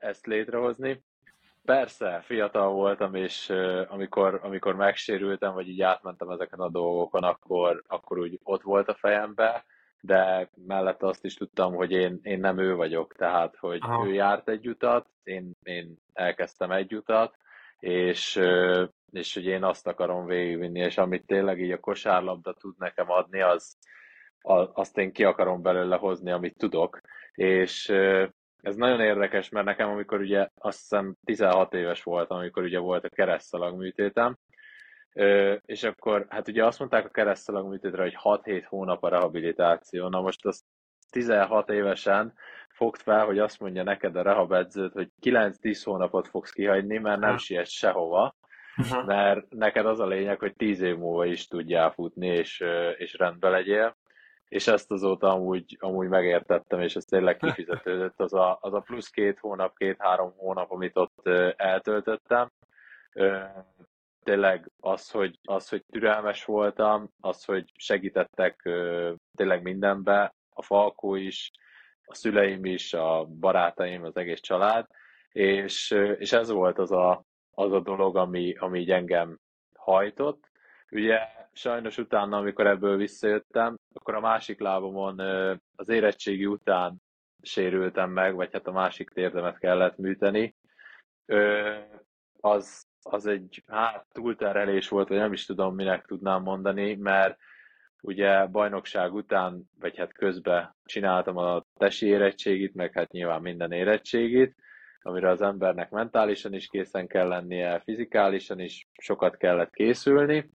ezt 0.00 0.26
létrehozni. 0.26 1.02
Persze, 1.64 2.20
fiatal 2.24 2.72
voltam, 2.72 3.14
és 3.14 3.50
amikor, 3.88 4.40
amikor 4.42 4.74
megsérültem, 4.74 5.54
vagy 5.54 5.68
így 5.68 5.82
átmentem 5.82 6.30
ezeken 6.30 6.58
a 6.58 6.68
dolgokon, 6.68 7.22
akkor, 7.22 7.82
akkor 7.86 8.18
úgy 8.18 8.38
ott 8.42 8.62
volt 8.62 8.88
a 8.88 8.94
fejembe, 8.94 9.64
de 10.00 10.50
mellette 10.66 11.06
azt 11.06 11.24
is 11.24 11.34
tudtam, 11.34 11.74
hogy 11.74 11.90
én, 11.90 12.18
én 12.22 12.40
nem 12.40 12.58
ő 12.58 12.74
vagyok, 12.74 13.14
tehát, 13.14 13.56
hogy 13.56 13.78
Aha. 13.82 14.06
ő 14.06 14.12
járt 14.12 14.48
egy 14.48 14.68
utat, 14.68 15.06
én, 15.22 15.50
én 15.62 15.96
elkezdtem 16.12 16.70
egy 16.70 16.94
utat, 16.94 17.36
és, 17.84 18.40
és 19.12 19.34
hogy 19.34 19.46
én 19.46 19.64
azt 19.64 19.86
akarom 19.86 20.26
végigvinni, 20.26 20.80
és 20.80 20.98
amit 20.98 21.26
tényleg 21.26 21.60
így 21.60 21.70
a 21.70 21.80
kosárlabda 21.80 22.52
tud 22.52 22.74
nekem 22.78 23.10
adni, 23.10 23.40
az, 23.40 23.76
azt 24.72 24.98
én 24.98 25.12
ki 25.12 25.24
akarom 25.24 25.62
belőle 25.62 25.96
hozni, 25.96 26.30
amit 26.30 26.56
tudok, 26.56 27.00
és 27.32 27.88
ez 28.60 28.76
nagyon 28.76 29.00
érdekes, 29.00 29.48
mert 29.48 29.66
nekem, 29.66 29.88
amikor 29.88 30.20
ugye 30.20 30.48
azt 30.54 30.78
hiszem 30.78 31.14
16 31.24 31.74
éves 31.74 32.02
voltam, 32.02 32.36
amikor 32.36 32.62
ugye 32.62 32.78
volt 32.78 33.04
a 33.04 33.08
keresztalag 33.08 33.76
műtétem, 33.76 34.36
és 35.64 35.82
akkor 35.82 36.26
hát 36.28 36.48
ugye 36.48 36.64
azt 36.64 36.78
mondták 36.78 37.04
a 37.04 37.10
keresztalag 37.10 37.68
műtétre, 37.68 38.02
hogy 38.02 38.42
6-7 38.42 38.64
hónap 38.68 39.02
a 39.02 39.08
rehabilitáció. 39.08 40.08
Na 40.08 40.20
most 40.20 40.46
az 40.46 40.64
16 41.10 41.70
évesen 41.70 42.34
fogd 42.74 43.00
fel, 43.00 43.24
hogy 43.24 43.38
azt 43.38 43.60
mondja 43.60 43.82
neked 43.82 44.16
a 44.16 44.22
rehabedzőt, 44.22 44.92
hogy 44.92 45.10
9-10 45.22 45.80
hónapot 45.84 46.28
fogsz 46.28 46.50
kihagyni, 46.50 46.98
mert 46.98 47.20
nem 47.20 47.36
siess 47.36 47.76
sehova, 47.76 48.34
Aha. 48.76 49.04
mert 49.04 49.48
neked 49.48 49.86
az 49.86 50.00
a 50.00 50.06
lényeg, 50.06 50.38
hogy 50.38 50.54
10 50.56 50.80
év 50.80 50.96
múlva 50.96 51.24
is 51.24 51.46
tudjál 51.46 51.90
futni, 51.90 52.26
és, 52.26 52.64
és 52.96 53.14
rendben 53.14 53.50
legyél. 53.50 53.96
És 54.48 54.66
ezt 54.66 54.90
azóta 54.90 55.32
amúgy, 55.32 55.76
amúgy 55.80 56.08
megértettem, 56.08 56.80
és 56.80 56.96
ez 56.96 57.04
tényleg 57.04 57.36
kifizetődött. 57.36 58.20
Az 58.20 58.34
a, 58.34 58.58
az 58.60 58.74
a 58.74 58.80
plusz 58.80 59.08
két 59.08 59.38
hónap, 59.38 59.76
két-három 59.76 60.32
hónap, 60.36 60.70
amit 60.70 60.96
ott 60.96 61.28
eltöltöttem. 61.56 62.50
Tényleg 64.22 64.70
az, 64.80 65.10
hogy, 65.10 65.38
az, 65.42 65.68
hogy 65.68 65.84
türelmes 65.92 66.44
voltam, 66.44 67.08
az, 67.20 67.44
hogy 67.44 67.72
segítettek 67.76 68.68
tényleg 69.36 69.62
mindenbe, 69.62 70.34
a 70.54 70.62
Falkó 70.62 71.14
is, 71.14 71.50
a 72.04 72.14
szüleim 72.14 72.64
is, 72.64 72.94
a 72.94 73.24
barátaim, 73.24 74.04
az 74.04 74.16
egész 74.16 74.40
család, 74.40 74.86
és, 75.32 75.90
és 76.18 76.32
ez 76.32 76.50
volt 76.50 76.78
az 76.78 76.92
a, 76.92 77.24
az 77.50 77.72
a 77.72 77.80
dolog, 77.80 78.16
ami, 78.16 78.54
ami 78.58 78.80
így 78.80 78.90
engem 78.90 79.38
hajtott. 79.78 80.50
Ugye 80.90 81.18
sajnos 81.52 81.98
utána, 81.98 82.36
amikor 82.36 82.66
ebből 82.66 82.96
visszajöttem, 82.96 83.78
akkor 83.94 84.14
a 84.14 84.20
másik 84.20 84.60
lábomon 84.60 85.18
az 85.76 85.88
érettségi 85.88 86.46
után 86.46 87.02
sérültem 87.42 88.10
meg, 88.10 88.34
vagy 88.34 88.52
hát 88.52 88.66
a 88.66 88.72
másik 88.72 89.10
térdemet 89.10 89.58
kellett 89.58 89.96
műteni. 89.96 90.54
Az, 92.40 92.86
az 93.02 93.26
egy 93.26 93.62
hát 93.66 94.06
túlterelés 94.12 94.88
volt, 94.88 95.08
vagy 95.08 95.18
nem 95.18 95.32
is 95.32 95.46
tudom, 95.46 95.74
minek 95.74 96.04
tudnám 96.06 96.42
mondani, 96.42 96.94
mert 96.94 97.38
ugye 98.04 98.46
bajnokság 98.46 99.14
után, 99.14 99.62
vagy 99.80 99.96
hát 99.96 100.12
közben 100.12 100.74
csináltam 100.84 101.36
a 101.36 101.64
tesi 101.76 102.06
érettségit, 102.06 102.74
meg 102.74 102.92
hát 102.92 103.10
nyilván 103.10 103.42
minden 103.42 103.72
érettségit, 103.72 104.54
amire 105.02 105.30
az 105.30 105.42
embernek 105.42 105.90
mentálisan 105.90 106.52
is 106.52 106.66
készen 106.66 107.06
kell 107.06 107.28
lennie, 107.28 107.80
fizikálisan 107.84 108.60
is 108.60 108.88
sokat 108.98 109.36
kellett 109.36 109.72
készülni, 109.72 110.50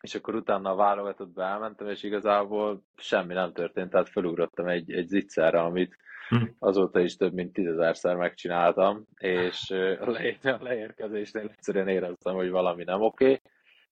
és 0.00 0.14
akkor 0.14 0.34
utána 0.34 0.70
a 0.70 0.76
válogatottba 0.76 1.42
elmentem, 1.42 1.88
és 1.88 2.02
igazából 2.02 2.82
semmi 2.96 3.34
nem 3.34 3.52
történt, 3.52 3.90
tehát 3.90 4.08
felugrottam 4.08 4.66
egy, 4.66 4.92
egy 4.92 5.06
zicserre, 5.06 5.60
amit 5.60 5.96
hm. 6.28 6.44
azóta 6.58 7.00
is 7.00 7.16
több 7.16 7.32
mint 7.32 7.52
tízezerszer 7.52 8.16
megcsináltam, 8.16 9.04
és 9.18 9.70
a, 9.70 10.10
le, 10.10 10.36
a 10.42 10.62
leérkezésnél 10.62 11.48
egyszerűen 11.48 11.88
éreztem, 11.88 12.34
hogy 12.34 12.50
valami 12.50 12.84
nem 12.84 13.00
oké, 13.00 13.24
okay, 13.24 13.40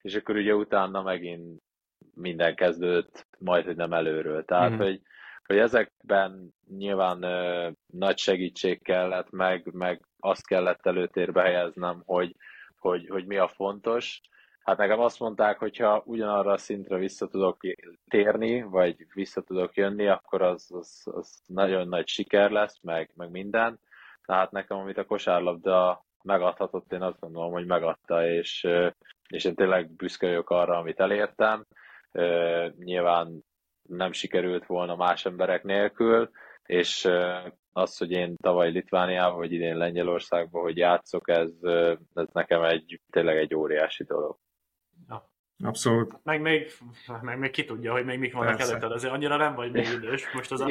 és 0.02 0.14
akkor 0.14 0.36
ugye 0.36 0.54
utána 0.54 1.02
megint 1.02 1.62
minden 2.14 2.54
kezdődött 2.54 3.26
majd, 3.38 3.64
hogy 3.64 3.76
nem 3.76 3.92
előről. 3.92 4.44
Tehát, 4.44 4.70
mm. 4.70 4.76
hogy, 4.76 5.00
hogy 5.46 5.58
ezekben 5.58 6.54
nyilván 6.68 7.22
ö, 7.22 7.70
nagy 7.86 8.18
segítség 8.18 8.82
kellett, 8.82 9.30
meg, 9.30 9.68
meg 9.72 10.00
azt 10.18 10.46
kellett 10.46 10.86
előtérbe 10.86 11.42
helyeznem, 11.42 12.02
hogy, 12.06 12.36
hogy, 12.78 13.08
hogy 13.08 13.26
mi 13.26 13.36
a 13.36 13.48
fontos. 13.48 14.20
Hát 14.64 14.76
nekem 14.76 15.00
azt 15.00 15.20
mondták, 15.20 15.58
hogy 15.58 15.76
ha 15.76 16.02
ugyanarra 16.06 16.52
a 16.52 16.58
szintre 16.58 16.96
vissza 16.96 17.28
tudok 17.28 17.60
térni, 18.08 18.62
vagy 18.62 18.96
vissza 19.14 19.42
tudok 19.42 19.76
jönni, 19.76 20.06
akkor 20.06 20.42
az, 20.42 20.70
az, 20.72 21.02
az 21.04 21.42
nagyon 21.46 21.88
nagy 21.88 22.08
siker 22.08 22.50
lesz, 22.50 22.78
meg, 22.82 23.10
meg 23.14 23.30
minden. 23.30 23.78
Tehát 24.26 24.50
nekem, 24.50 24.76
amit 24.76 24.98
a 24.98 25.04
kosárlabda 25.04 26.04
megadhatott, 26.22 26.92
én 26.92 27.02
azt 27.02 27.20
gondolom, 27.20 27.52
hogy 27.52 27.66
megadta, 27.66 28.26
és, 28.28 28.68
és 29.28 29.44
én 29.44 29.54
tényleg 29.54 29.90
büszke 29.90 30.26
vagyok 30.26 30.50
arra, 30.50 30.76
amit 30.76 31.00
elértem 31.00 31.64
nyilván 32.76 33.44
nem 33.82 34.12
sikerült 34.12 34.66
volna 34.66 34.96
más 34.96 35.24
emberek 35.26 35.62
nélkül, 35.62 36.30
és 36.62 37.08
az, 37.72 37.96
hogy 37.98 38.10
én 38.10 38.36
tavaly 38.36 38.70
Litvániában, 38.70 39.38
vagy 39.38 39.52
idén 39.52 39.76
Lengyelországban, 39.76 40.62
hogy 40.62 40.76
játszok, 40.76 41.28
ez, 41.28 41.50
ez 42.14 42.28
nekem 42.32 42.62
egy, 42.62 43.00
tényleg 43.10 43.36
egy 43.36 43.54
óriási 43.54 44.04
dolog. 44.04 44.38
Ja. 45.08 45.32
Abszolút. 45.64 46.14
Meg 46.22 46.40
még, 46.40 46.70
meg 47.22 47.38
még 47.38 47.50
ki 47.50 47.64
tudja, 47.64 47.92
hogy 47.92 48.04
még 48.04 48.18
mik 48.18 48.32
vannak 48.32 48.56
Persze. 48.56 48.70
előtted, 48.70 48.92
azért 48.92 49.12
annyira 49.12 49.36
nem 49.36 49.54
vagy 49.54 49.72
még 49.72 49.88
idős. 49.92 50.32
Most 50.32 50.52
az 50.52 50.60
a. 50.60 50.66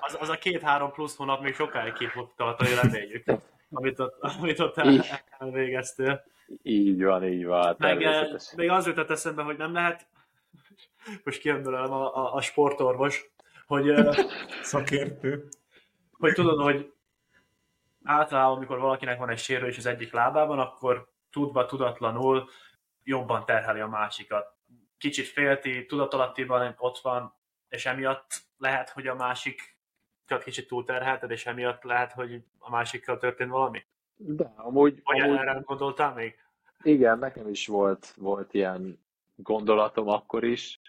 Az, 0.00 0.16
az 0.20 0.28
a 0.28 0.38
két-három 0.38 0.92
plusz 0.92 1.16
hónap 1.16 1.42
még 1.42 1.54
sokáig 1.54 1.92
ki 1.92 2.06
fog 2.06 2.32
tartani, 2.36 2.70
reméljük, 2.82 3.24
amit 3.70 3.98
ott, 3.98 4.18
amit 4.20 4.60
ott 4.60 4.76
el, 4.76 5.04
elvégeztél. 5.38 6.24
Így 6.62 7.02
van, 7.02 7.24
így 7.24 7.44
van. 7.44 7.74
Meg, 7.78 8.06
még 8.56 8.70
az 8.70 8.86
jutott 8.86 9.10
eszembe, 9.10 9.42
hogy 9.42 9.56
nem 9.56 9.72
lehet 9.72 10.06
most 11.24 11.40
kiemdelem 11.40 11.92
a, 11.92 12.16
a, 12.16 12.34
a 12.34 12.40
sportorvos, 12.40 13.30
hogy... 13.66 13.94
Szakértő. 14.62 15.48
Hogy 16.12 16.32
tudod, 16.32 16.60
hogy 16.60 16.92
általában, 18.04 18.56
amikor 18.56 18.78
valakinek 18.78 19.18
van 19.18 19.30
egy 19.30 19.38
sérülés 19.38 19.78
az 19.78 19.86
egyik 19.86 20.12
lábában, 20.12 20.58
akkor 20.58 21.12
tudva, 21.30 21.66
tudatlanul 21.66 22.48
jobban 23.02 23.44
terheli 23.44 23.80
a 23.80 23.88
másikat. 23.88 24.52
Kicsit 24.98 25.26
félti, 25.26 25.86
tudatalattiban 25.86 26.74
ott 26.78 26.98
van, 26.98 27.34
és 27.68 27.86
emiatt 27.86 28.42
lehet, 28.58 28.90
hogy 28.90 29.06
a 29.06 29.14
másik 29.14 29.78
kicsit 30.44 30.68
túlterhelted, 30.68 31.30
és 31.30 31.46
emiatt 31.46 31.82
lehet, 31.82 32.12
hogy 32.12 32.42
a 32.58 32.70
másikkal 32.70 33.18
történt 33.18 33.50
valami? 33.50 33.84
De, 34.16 34.52
amúgy... 34.56 35.00
Vagy 35.04 35.20
amúgy... 35.20 35.36
erre 35.36 35.60
gondoltál 35.64 36.14
még? 36.14 36.38
Igen, 36.82 37.18
nekem 37.18 37.48
is 37.48 37.66
volt, 37.66 38.14
volt 38.16 38.54
ilyen 38.54 39.03
gondolatom 39.36 40.08
akkor 40.08 40.44
is, 40.44 40.80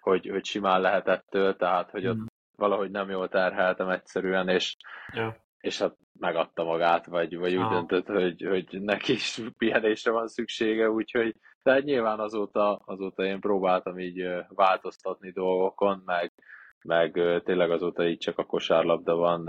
hogy, 0.00 0.28
hogy 0.28 0.44
simán 0.44 0.80
lehetettől, 0.80 1.56
tehát 1.56 1.90
hogy 1.90 2.06
ott 2.06 2.16
mm. 2.16 2.26
valahogy 2.56 2.90
nem 2.90 3.10
jól 3.10 3.28
terheltem 3.28 3.88
egyszerűen, 3.88 4.48
és, 4.48 4.76
ja. 5.12 5.36
és 5.60 5.78
hát 5.78 5.96
megadta 6.18 6.64
magát, 6.64 7.06
vagy, 7.06 7.36
vagy 7.36 7.56
úgy 7.56 7.68
döntött, 7.68 8.06
hogy, 8.06 8.46
hogy 8.48 8.80
neki 8.80 9.12
is 9.12 9.40
pihenésre 9.58 10.10
van 10.10 10.28
szüksége, 10.28 10.90
úgyhogy 10.90 11.34
tehát 11.62 11.84
nyilván 11.84 12.18
azóta, 12.20 12.82
azóta 12.84 13.24
én 13.24 13.40
próbáltam 13.40 13.98
így 13.98 14.28
változtatni 14.48 15.30
dolgokon, 15.30 16.02
meg, 16.04 16.32
meg 16.82 17.12
tényleg 17.44 17.70
azóta 17.70 18.06
így 18.06 18.18
csak 18.18 18.38
a 18.38 18.44
kosárlabda 18.44 19.14
van 19.16 19.48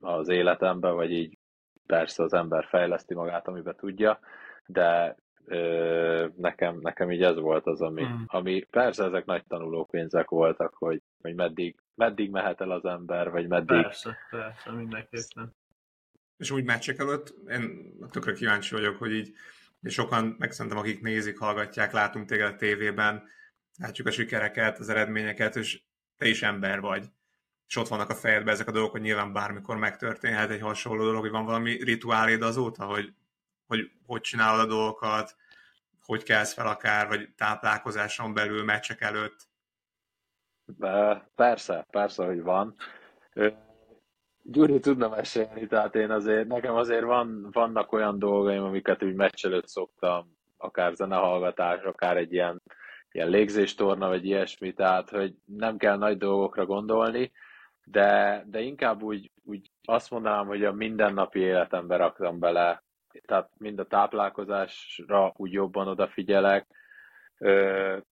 az 0.00 0.28
életemben, 0.28 0.94
vagy 0.94 1.10
így 1.10 1.38
persze 1.86 2.22
az 2.22 2.32
ember 2.32 2.64
fejleszti 2.64 3.14
magát, 3.14 3.48
amiben 3.48 3.76
tudja, 3.76 4.18
de 4.66 5.16
nekem, 6.36 6.78
nekem 6.80 7.10
így 7.10 7.22
ez 7.22 7.38
volt 7.38 7.66
az, 7.66 7.80
ami, 7.80 8.02
mm. 8.02 8.22
ami 8.26 8.66
persze 8.70 9.04
ezek 9.04 9.24
nagy 9.24 9.44
tanulópénzek 9.48 10.28
voltak, 10.28 10.74
hogy, 10.74 11.02
hogy 11.22 11.34
meddig, 11.34 11.76
meddig 11.94 12.30
mehet 12.30 12.60
el 12.60 12.70
az 12.70 12.84
ember, 12.84 13.30
vagy 13.30 13.48
meddig... 13.48 13.82
Persze, 13.82 14.16
persze, 14.30 14.70
mindenképpen. 14.70 15.54
És 16.36 16.50
úgy 16.50 16.64
meccsek 16.64 16.98
előtt 16.98 17.34
én 17.48 17.92
tökre 18.10 18.32
kíváncsi 18.32 18.74
vagyok, 18.74 18.96
hogy 18.96 19.12
így 19.12 19.34
és 19.82 19.92
sokan, 19.94 20.36
meg 20.38 20.52
szerintem 20.52 20.80
akik 20.80 21.00
nézik, 21.00 21.38
hallgatják, 21.38 21.92
látunk 21.92 22.28
téged 22.28 22.46
a 22.46 22.56
tévében, 22.56 23.28
látjuk 23.78 24.06
a 24.06 24.10
sikereket, 24.10 24.78
az 24.78 24.88
eredményeket, 24.88 25.56
és 25.56 25.80
te 26.16 26.26
is 26.26 26.42
ember 26.42 26.80
vagy. 26.80 27.04
És 27.66 27.76
ott 27.76 27.88
vannak 27.88 28.10
a 28.10 28.14
fejedben 28.14 28.54
ezek 28.54 28.68
a 28.68 28.72
dolgok, 28.72 28.90
hogy 28.90 29.00
nyilván 29.00 29.32
bármikor 29.32 29.76
megtörténhet 29.76 30.50
egy 30.50 30.60
hasonló 30.60 31.04
dolog, 31.04 31.20
hogy 31.20 31.30
van 31.30 31.44
valami 31.44 31.82
rituáléd 31.84 32.42
azóta, 32.42 32.84
hogy 32.84 33.12
hogy 33.68 33.90
hogy 34.06 34.20
csinálod 34.20 34.60
a 34.60 34.66
dolgokat, 34.66 35.36
hogy 36.04 36.22
kelsz 36.22 36.54
fel 36.54 36.66
akár, 36.66 37.08
vagy 37.08 37.28
táplálkozáson 37.36 38.34
belül, 38.34 38.64
meccsek 38.64 39.00
előtt? 39.00 39.36
Persze, 41.34 41.86
persze, 41.90 42.24
hogy 42.24 42.42
van. 42.42 42.74
Gyuri 44.42 44.80
tudna 44.80 45.08
mesélni, 45.08 45.66
tehát 45.66 45.94
én 45.94 46.10
azért, 46.10 46.48
nekem 46.48 46.74
azért 46.74 47.04
van, 47.04 47.48
vannak 47.52 47.92
olyan 47.92 48.18
dolgaim, 48.18 48.62
amiket 48.62 49.02
úgy 49.02 49.14
meccs 49.14 49.44
előtt 49.44 49.68
szoktam, 49.68 50.36
akár 50.56 50.94
zenehallgatás, 50.94 51.82
akár 51.82 52.16
egy 52.16 52.32
ilyen, 52.32 52.62
ilyen 53.10 53.28
légzéstorna, 53.28 54.08
vagy 54.08 54.24
ilyesmi, 54.24 54.72
tehát 54.72 55.10
hogy 55.10 55.34
nem 55.44 55.76
kell 55.76 55.96
nagy 55.96 56.18
dolgokra 56.18 56.66
gondolni, 56.66 57.32
de, 57.84 58.42
de 58.46 58.60
inkább 58.60 59.02
úgy, 59.02 59.30
úgy 59.44 59.70
azt 59.84 60.10
mondanám, 60.10 60.46
hogy 60.46 60.64
a 60.64 60.72
mindennapi 60.72 61.38
életembe 61.38 61.96
raktam 61.96 62.38
bele 62.38 62.82
tehát 63.26 63.50
mind 63.58 63.78
a 63.78 63.86
táplálkozásra 63.86 65.32
úgy 65.36 65.52
jobban 65.52 65.88
odafigyelek, 65.88 66.66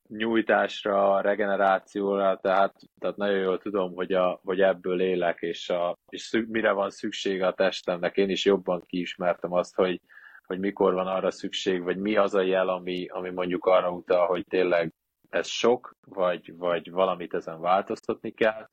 nyújtásra, 0.09 1.21
regenerációra, 1.21 2.39
tehát, 2.43 2.75
tehát 2.99 3.17
nagyon 3.17 3.39
jól 3.39 3.59
tudom, 3.59 3.95
hogy, 3.95 4.13
a, 4.13 4.41
hogy 4.45 4.61
ebből 4.61 5.01
élek, 5.01 5.41
és, 5.41 5.69
a, 5.69 5.99
és 6.09 6.23
szü, 6.23 6.45
mire 6.49 6.73
van 6.73 6.91
szüksége 6.91 7.47
a 7.47 7.55
testemnek. 7.55 8.17
Én 8.17 8.31
is 8.31 8.45
jobban 8.45 8.85
kiismertem 8.87 9.53
azt, 9.53 9.75
hogy, 9.75 10.01
hogy 10.47 10.59
mikor 10.59 10.93
van 10.93 11.07
arra 11.07 11.31
szükség, 11.31 11.83
vagy 11.83 11.97
mi 11.97 12.17
az 12.17 12.35
a 12.35 12.41
jel, 12.41 12.69
ami, 12.69 13.07
ami 13.09 13.31
mondjuk 13.31 13.65
arra 13.65 13.91
utal, 13.91 14.27
hogy 14.27 14.45
tényleg 14.49 14.93
ez 15.31 15.47
sok, 15.47 15.97
vagy, 16.01 16.57
vagy 16.57 16.91
valamit 16.91 17.35
ezen 17.35 17.61
változtatni 17.61 18.31
kell. 18.31 18.69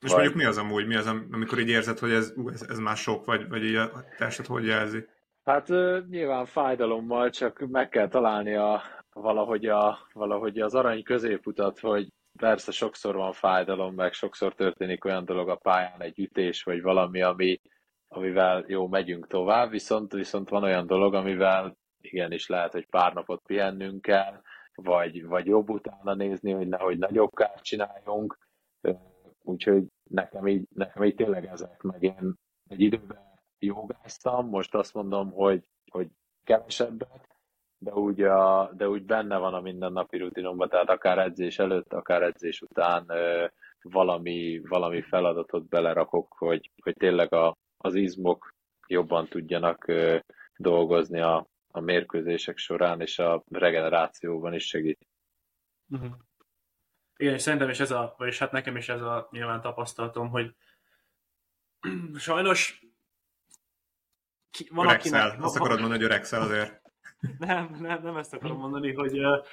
És 0.00 0.10
vagy... 0.10 0.12
mondjuk 0.12 0.34
mi 0.34 0.44
az 0.44 0.58
amúgy, 0.58 0.86
mi 0.86 0.94
az, 0.94 1.06
amikor 1.06 1.58
így 1.58 1.68
érzed, 1.68 1.98
hogy 1.98 2.12
ez, 2.12 2.34
ez, 2.52 2.66
ez 2.68 2.78
már 2.78 2.96
sok, 2.96 3.24
vagy, 3.24 3.48
vagy 3.48 3.64
így 3.64 3.74
a 3.74 4.04
tested 4.16 4.46
hogy 4.46 4.66
jelzi? 4.66 5.06
Hát 5.48 5.68
nyilván 6.08 6.46
fájdalommal, 6.46 7.30
csak 7.30 7.58
meg 7.58 7.88
kell 7.88 8.08
találni 8.08 8.54
a, 8.54 8.82
valahogy, 9.12 9.66
a, 9.66 9.98
valahogy 10.12 10.60
az 10.60 10.74
arany 10.74 11.02
középutat, 11.02 11.78
hogy 11.78 12.08
persze 12.38 12.72
sokszor 12.72 13.14
van 13.14 13.32
fájdalom, 13.32 13.94
meg 13.94 14.12
sokszor 14.12 14.54
történik 14.54 15.04
olyan 15.04 15.24
dolog 15.24 15.48
a 15.48 15.56
pályán, 15.56 16.02
egy 16.02 16.18
ütés, 16.18 16.62
vagy 16.62 16.82
valami, 16.82 17.22
ami, 17.22 17.60
amivel 18.08 18.64
jó, 18.66 18.88
megyünk 18.88 19.26
tovább, 19.26 19.70
viszont, 19.70 20.12
viszont 20.12 20.48
van 20.48 20.62
olyan 20.62 20.86
dolog, 20.86 21.14
amivel 21.14 21.76
igenis 22.00 22.46
lehet, 22.46 22.72
hogy 22.72 22.86
pár 22.86 23.12
napot 23.14 23.42
pihennünk 23.46 24.02
kell, 24.02 24.40
vagy, 24.74 25.26
vagy 25.26 25.46
jobb 25.46 25.70
utána 25.70 26.14
nézni, 26.14 26.52
hogy 26.52 26.68
nehogy 26.68 26.98
nagyobb 26.98 27.34
kárt 27.34 27.62
csináljunk. 27.62 28.38
Úgyhogy 29.42 29.84
nekem 30.10 30.46
így, 30.46 30.66
nekem 30.74 31.04
így 31.04 31.14
tényleg 31.14 31.46
ezek, 31.46 31.82
meg 31.82 32.02
én 32.02 32.34
egy 32.68 32.80
időben 32.80 33.27
jogáztam, 33.58 34.48
most 34.48 34.74
azt 34.74 34.94
mondom, 34.94 35.30
hogy, 35.30 35.68
hogy 35.90 36.08
kevesebbet, 36.44 37.28
de 37.78 37.92
úgy, 37.92 38.22
a, 38.22 38.70
de 38.72 38.88
úgy 38.88 39.04
benne 39.04 39.36
van 39.36 39.54
a 39.54 39.60
mindennapi 39.60 40.18
rutinomban, 40.18 40.68
tehát 40.68 40.88
akár 40.88 41.18
edzés 41.18 41.58
előtt, 41.58 41.92
akár 41.92 42.22
edzés 42.22 42.60
után 42.60 43.04
ö, 43.08 43.46
valami, 43.82 44.60
valami 44.68 45.02
feladatot 45.02 45.68
belerakok, 45.68 46.34
hogy, 46.38 46.70
hogy 46.82 46.94
tényleg 46.96 47.32
a, 47.32 47.56
az 47.76 47.94
izmok 47.94 48.54
jobban 48.86 49.28
tudjanak 49.28 49.86
ö, 49.86 50.18
dolgozni 50.56 51.20
a, 51.20 51.46
a 51.70 51.80
mérkőzések 51.80 52.56
során, 52.56 53.00
és 53.00 53.18
a 53.18 53.44
regenerációban 53.50 54.54
is 54.54 54.66
segít. 54.66 55.06
Uh-huh. 55.90 56.12
Igen, 57.16 57.34
és 57.34 57.42
szerintem 57.42 57.68
is 57.68 57.80
ez 57.80 57.90
a, 57.90 58.14
vagyis 58.18 58.38
hát 58.38 58.52
nekem 58.52 58.76
is 58.76 58.88
ez 58.88 59.00
a 59.00 59.28
nyilván 59.30 59.60
tapasztalatom, 59.60 60.28
hogy 60.28 60.54
sajnos 62.18 62.87
ki, 64.50 64.68
van 64.70 64.86
öregszel. 64.86 65.26
akinek... 65.26 65.44
Azt 65.44 65.56
akarod 65.56 65.80
mondani, 65.80 66.00
hogy 66.00 66.10
öregszel 66.10 66.42
azért. 66.42 66.80
Nem, 67.38 67.76
nem, 67.80 68.02
nem 68.02 68.16
ezt 68.16 68.34
akarom 68.34 68.58
mondani, 68.58 68.94
hogy 68.94 69.18
uh, 69.18 69.44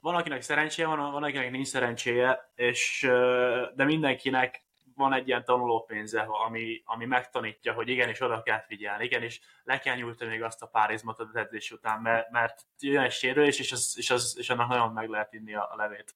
van 0.00 0.14
akinek 0.14 0.42
szerencséje, 0.42 0.88
van, 0.88 1.12
van 1.12 1.22
akinek 1.22 1.50
nincs 1.50 1.66
szerencséje, 1.66 2.52
és, 2.54 3.02
uh, 3.08 3.74
de 3.74 3.84
mindenkinek 3.84 4.66
van 4.96 5.12
egy 5.12 5.28
ilyen 5.28 5.44
tanulópénze, 5.44 6.20
ami, 6.20 6.82
ami 6.84 7.04
megtanítja, 7.04 7.72
hogy 7.72 7.88
igenis 7.88 8.20
oda 8.20 8.42
kell 8.42 8.60
figyelni, 8.60 9.04
igenis 9.04 9.40
le 9.64 9.78
kell 9.78 9.96
nyújtani 9.96 10.30
még 10.30 10.42
azt 10.42 10.62
a 10.62 10.66
pár 10.66 10.90
izmatot 10.90 11.28
az 11.28 11.36
edzés 11.36 11.70
után, 11.70 12.00
mert, 12.00 12.30
mert 12.30 12.62
jön 12.78 13.02
egy 13.02 13.12
sérülés, 13.12 13.58
és, 13.58 13.72
az, 13.72 13.94
és, 13.96 14.10
az, 14.10 14.34
és 14.38 14.50
annak 14.50 14.68
nagyon 14.68 14.92
meg 14.92 15.08
lehet 15.08 15.32
inni 15.32 15.54
a, 15.54 15.68
a 15.72 15.76
levét. 15.76 16.14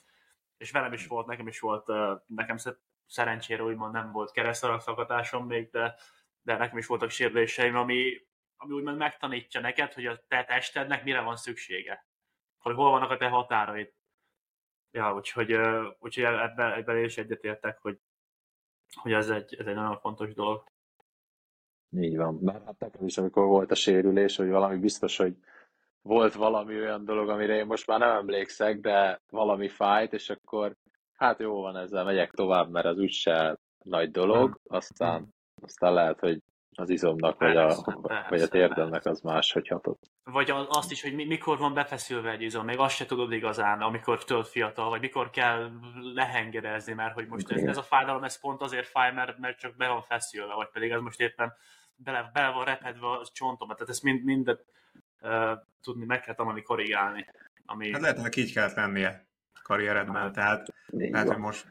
És 0.56 0.70
velem 0.70 0.92
is 0.92 1.06
volt, 1.06 1.26
nekem 1.26 1.46
is 1.46 1.60
volt, 1.60 1.86
nekem 2.26 2.56
szerencsére 3.06 3.62
úgymond 3.62 3.92
nem 3.92 4.12
volt 4.12 4.30
keresztalakszakatásom 4.30 5.46
még, 5.46 5.70
de, 5.70 5.94
de 6.42 6.56
nekem 6.56 6.78
is 6.78 6.86
voltak 6.86 7.10
sérüléseim, 7.10 7.76
ami, 7.76 8.26
ami 8.56 8.72
úgymond 8.72 8.96
megtanítja 8.96 9.60
neked, 9.60 9.92
hogy 9.92 10.06
a 10.06 10.22
te 10.28 10.44
testednek 10.44 11.04
mire 11.04 11.20
van 11.20 11.36
szüksége. 11.36 12.06
Hogy 12.58 12.74
hol 12.74 12.90
vannak 12.90 13.10
a 13.10 13.16
te 13.16 13.28
határaid. 13.28 13.92
Ja, 14.90 15.14
úgyhogy, 15.14 15.52
úgyhogy 15.98 16.24
ebben, 16.24 16.72
ebben 16.72 17.04
is 17.04 17.18
egyetértek, 17.18 17.78
hogy, 17.78 17.98
hogy 18.94 19.12
ez 19.12 19.30
egy, 19.30 19.54
ez 19.54 19.66
egy 19.66 19.74
nagyon 19.74 19.98
fontos 19.98 20.34
dolog. 20.34 20.64
Így 21.96 22.16
van. 22.16 22.34
Mert 22.34 22.64
hát 22.64 22.78
nekem 22.78 23.06
is, 23.06 23.18
amikor 23.18 23.46
volt 23.46 23.70
a 23.70 23.74
sérülés, 23.74 24.36
hogy 24.36 24.48
valami 24.48 24.78
biztos, 24.78 25.16
hogy 25.16 25.36
volt 26.02 26.34
valami 26.34 26.76
olyan 26.76 27.04
dolog, 27.04 27.28
amire 27.28 27.56
én 27.56 27.66
most 27.66 27.86
már 27.86 27.98
nem 27.98 28.16
emlékszek, 28.16 28.80
de 28.80 29.20
valami 29.30 29.68
fájt, 29.68 30.12
és 30.12 30.30
akkor 30.30 30.76
hát 31.12 31.38
jó 31.38 31.60
van, 31.60 31.76
ezzel 31.76 32.04
megyek 32.04 32.30
tovább, 32.30 32.70
mert 32.70 32.86
az 32.86 32.98
úgyse 32.98 33.58
nagy 33.84 34.10
dolog, 34.10 34.60
aztán, 34.64 35.34
aztán 35.62 35.92
lehet, 35.92 36.20
hogy 36.20 36.42
az 36.74 36.90
izomnak, 36.90 37.38
persze, 37.38 37.62
vagy 37.62 37.94
a, 37.94 38.00
persze, 38.00 38.28
vagy 38.28 38.40
a 38.40 38.48
térdemnek 38.48 39.06
az 39.06 39.20
máshogy 39.20 39.68
hatott. 39.68 40.10
Vagy 40.24 40.52
azt 40.68 40.90
is, 40.90 41.02
hogy 41.02 41.14
mikor 41.14 41.58
van 41.58 41.74
befeszülve 41.74 42.30
egy 42.30 42.42
izom, 42.42 42.64
még 42.64 42.78
azt 42.78 42.94
se 42.94 43.06
tudod 43.06 43.32
igazán, 43.32 43.80
amikor 43.80 44.24
tölt 44.24 44.48
fiatal, 44.48 44.88
vagy 44.88 45.00
mikor 45.00 45.30
kell 45.30 45.70
lehengerezni, 46.14 46.92
mert 46.92 47.14
hogy 47.14 47.26
most 47.26 47.50
ez, 47.50 47.62
ez 47.62 47.76
a 47.76 47.82
fájdalom, 47.82 48.24
ez 48.24 48.40
pont 48.40 48.62
azért 48.62 48.86
fáj, 48.86 49.12
mert, 49.12 49.38
mert 49.38 49.58
csak 49.58 49.76
be 49.76 49.88
van 49.88 50.02
feszülve, 50.02 50.54
vagy 50.54 50.68
pedig 50.72 50.90
ez 50.90 51.00
most 51.00 51.20
éppen 51.20 51.52
bele, 51.94 52.30
bele 52.32 52.50
van 52.50 52.64
repedve 52.64 53.06
a 53.06 53.26
csontomba, 53.32 53.74
tehát 53.74 53.88
ezt 53.88 54.02
mind, 54.02 54.24
mindet 54.24 54.64
uh, 55.22 55.52
tudni, 55.82 56.04
meg 56.04 56.20
kell 56.20 56.34
tanulni 56.34 56.62
korrigálni. 56.62 57.26
Ami... 57.66 57.92
Hát 57.92 58.00
lehet, 58.00 58.20
hogy 58.20 58.38
így 58.38 58.52
kell 58.52 58.70
lennie 58.74 59.26
a 59.54 59.60
karrieredben, 59.62 60.32
tehát 60.32 60.72
lehet, 60.86 61.26
hogy 61.28 61.36
most, 61.36 61.66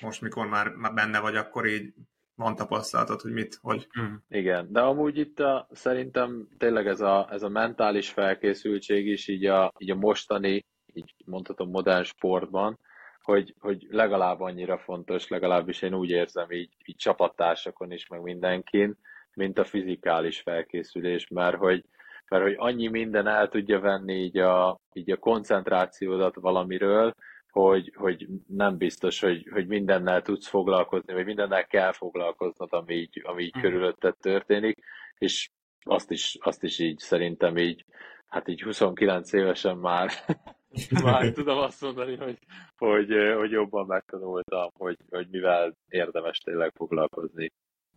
most 0.00 0.20
mikor 0.20 0.46
már, 0.46 0.68
már 0.68 0.94
benne 0.94 1.18
vagy, 1.18 1.36
akkor 1.36 1.66
így 1.66 1.94
van 2.36 2.54
tapasztalatod, 2.54 3.20
hogy 3.20 3.32
mit, 3.32 3.58
hogy... 3.60 3.88
Mm. 4.00 4.14
Igen, 4.28 4.72
de 4.72 4.80
amúgy 4.80 5.18
itt 5.18 5.40
a, 5.40 5.68
szerintem 5.70 6.48
tényleg 6.58 6.86
ez 6.86 7.00
a, 7.00 7.28
ez 7.30 7.42
a 7.42 7.48
mentális 7.48 8.10
felkészültség 8.10 9.06
is 9.06 9.28
így 9.28 9.46
a, 9.46 9.72
így 9.78 9.90
a 9.90 9.94
mostani, 9.94 10.66
így 10.92 11.14
mondhatom 11.24 11.70
modern 11.70 12.02
sportban, 12.02 12.78
hogy, 13.22 13.54
hogy 13.58 13.86
legalább 13.90 14.40
annyira 14.40 14.78
fontos, 14.78 15.28
legalábbis 15.28 15.82
én 15.82 15.94
úgy 15.94 16.10
érzem 16.10 16.50
így, 16.50 16.76
így 16.84 16.96
csapattársakon 16.96 17.92
is, 17.92 18.06
meg 18.06 18.20
mindenkin, 18.20 18.98
mint 19.34 19.58
a 19.58 19.64
fizikális 19.64 20.40
felkészülés, 20.40 21.28
mert 21.28 21.56
hogy, 21.56 21.84
mert 22.28 22.42
hogy 22.42 22.54
annyi 22.58 22.88
minden 22.88 23.26
el 23.26 23.48
tudja 23.48 23.80
venni 23.80 24.14
így 24.14 24.38
a, 24.38 24.80
így 24.92 25.10
a 25.10 25.16
koncentrációdat 25.16 26.34
valamiről, 26.34 27.14
hogy, 27.54 27.92
hogy 27.96 28.28
nem 28.46 28.76
biztos, 28.76 29.20
hogy, 29.20 29.48
hogy 29.52 29.66
mindennel 29.66 30.22
tudsz 30.22 30.46
foglalkozni, 30.46 31.12
vagy 31.12 31.24
mindennel 31.24 31.66
kell 31.66 31.92
foglalkoznod, 31.92 32.72
ami 32.72 32.94
így, 32.94 33.22
ami 33.24 33.42
így 33.42 33.58
mm. 33.58 33.60
körülötted 33.60 34.16
történik, 34.16 34.78
és 35.18 35.50
azt 35.80 36.10
is, 36.10 36.38
azt 36.40 36.62
is 36.62 36.78
így 36.78 36.98
szerintem 36.98 37.56
így, 37.56 37.84
hát 38.26 38.48
így 38.48 38.62
29 38.62 39.32
évesen 39.32 39.76
már, 39.76 40.10
már 41.04 41.30
tudom 41.32 41.58
azt 41.58 41.80
mondani, 41.80 42.16
hogy, 42.16 42.38
hogy, 42.76 43.08
hogy 43.36 43.50
jobban 43.50 43.86
megtanultam, 43.86 44.70
hogy, 44.78 44.96
hogy 45.10 45.28
mivel 45.30 45.76
érdemes 45.88 46.38
tényleg 46.38 46.72
foglalkozni. 46.76 47.52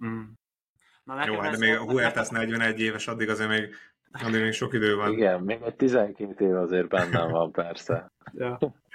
Mm. 0.05 0.23
Na, 1.03 1.25
Jó, 1.25 1.39
hát 1.39 1.51
de 1.51 1.65
még 1.65 1.75
a 1.75 1.91
Huertas 1.91 2.29
41 2.29 2.79
éves, 2.79 3.07
addig 3.07 3.29
azért 3.29 3.49
még, 3.49 3.75
addig 4.11 4.41
még 4.41 4.53
sok 4.53 4.73
idő 4.73 4.95
van. 4.95 5.11
Igen, 5.11 5.41
még 5.41 5.61
egy 5.61 5.75
12 5.75 6.45
év 6.45 6.55
azért 6.55 6.87
bennem 6.87 7.31
van, 7.31 7.51
persze. 7.51 8.11
ja. 8.33 8.57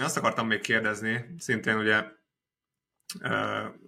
Azt 0.00 0.16
akartam 0.16 0.46
még 0.46 0.60
kérdezni, 0.60 1.34
szintén 1.38 1.76
ugye 1.76 2.04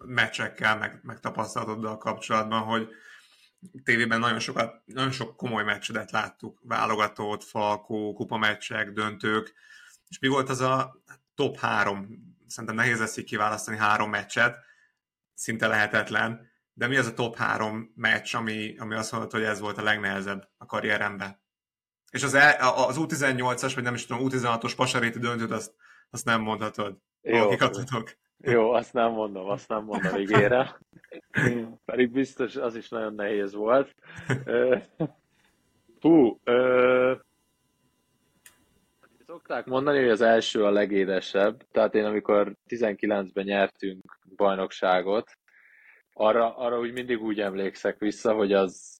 meccsekkel, 0.05 0.77
meg, 0.77 1.01
meg 1.03 1.21
tapasztalatoddal 1.21 1.99
kapcsolatban, 1.99 2.63
hogy 2.63 2.89
tévében 3.83 4.21
nagyon, 4.21 4.39
sokat, 4.39 4.83
nagyon 4.85 5.11
sok 5.11 5.37
komoly 5.37 5.65
meccsedet 5.65 6.11
láttuk, 6.11 6.61
válogatót, 6.63 7.45
falkó, 7.45 8.13
kupameccsek, 8.13 8.91
döntők, 8.91 9.55
és 10.09 10.19
mi 10.19 10.29
volt 10.29 10.49
az 10.49 10.61
a 10.61 11.03
top 11.35 11.59
három, 11.59 12.09
szerintem 12.47 12.75
nehéz 12.75 12.99
lesz 12.99 13.17
így 13.17 13.25
kiválasztani 13.25 13.77
három 13.77 14.11
meccset, 14.11 14.59
szinte 15.35 15.67
lehetetlen, 15.67 16.51
de 16.73 16.87
mi 16.87 16.97
az 16.97 17.07
a 17.07 17.15
top 17.15 17.37
három 17.37 17.93
meccs, 17.95 18.35
ami, 18.35 18.77
ami 18.79 18.95
azt 18.95 19.13
mondod, 19.13 19.31
hogy 19.31 19.43
ez 19.43 19.61
volt 19.61 19.79
a 19.79 19.83
legnehezebb 19.83 20.49
a 20.57 20.67
karrieremben? 20.67 21.43
És 22.11 22.23
az, 22.23 22.35
el, 22.35 22.69
az 22.73 22.97
U18-as, 22.99 23.73
vagy 23.75 23.85
nem 23.85 23.95
is 23.95 24.07
tudom, 24.07 24.29
U16-os 24.29 24.73
pasaréti 24.77 25.19
döntőt, 25.19 25.51
azt, 25.51 25.75
azt 26.15 26.25
nem 26.25 26.41
mondhatod. 26.41 26.97
Jó, 27.23 27.51
jó, 28.39 28.71
azt 28.71 28.93
nem 28.93 29.13
mondom, 29.13 29.49
azt 29.49 29.69
nem 29.69 29.85
mondom 29.85 30.17
ígére. 30.17 30.79
Pedig 31.85 32.11
biztos 32.11 32.57
az 32.57 32.77
is 32.77 32.89
nagyon 32.89 33.15
nehéz 33.15 33.55
volt. 33.55 33.95
Hú, 36.01 36.41
ö, 36.45 37.15
szokták 39.27 39.67
mondani, 39.67 39.99
hogy 39.99 40.09
az 40.09 40.21
első 40.21 40.65
a 40.65 40.71
legédesebb. 40.71 41.67
Tehát 41.71 41.95
én 41.95 42.05
amikor 42.05 42.57
19-ben 42.69 43.45
nyertünk 43.45 44.19
bajnokságot, 44.37 45.31
arra, 46.13 46.57
arra 46.57 46.79
úgy 46.79 46.93
mindig 46.93 47.23
úgy 47.23 47.41
emlékszek 47.41 47.99
vissza, 47.99 48.35
hogy 48.35 48.53
az, 48.53 48.99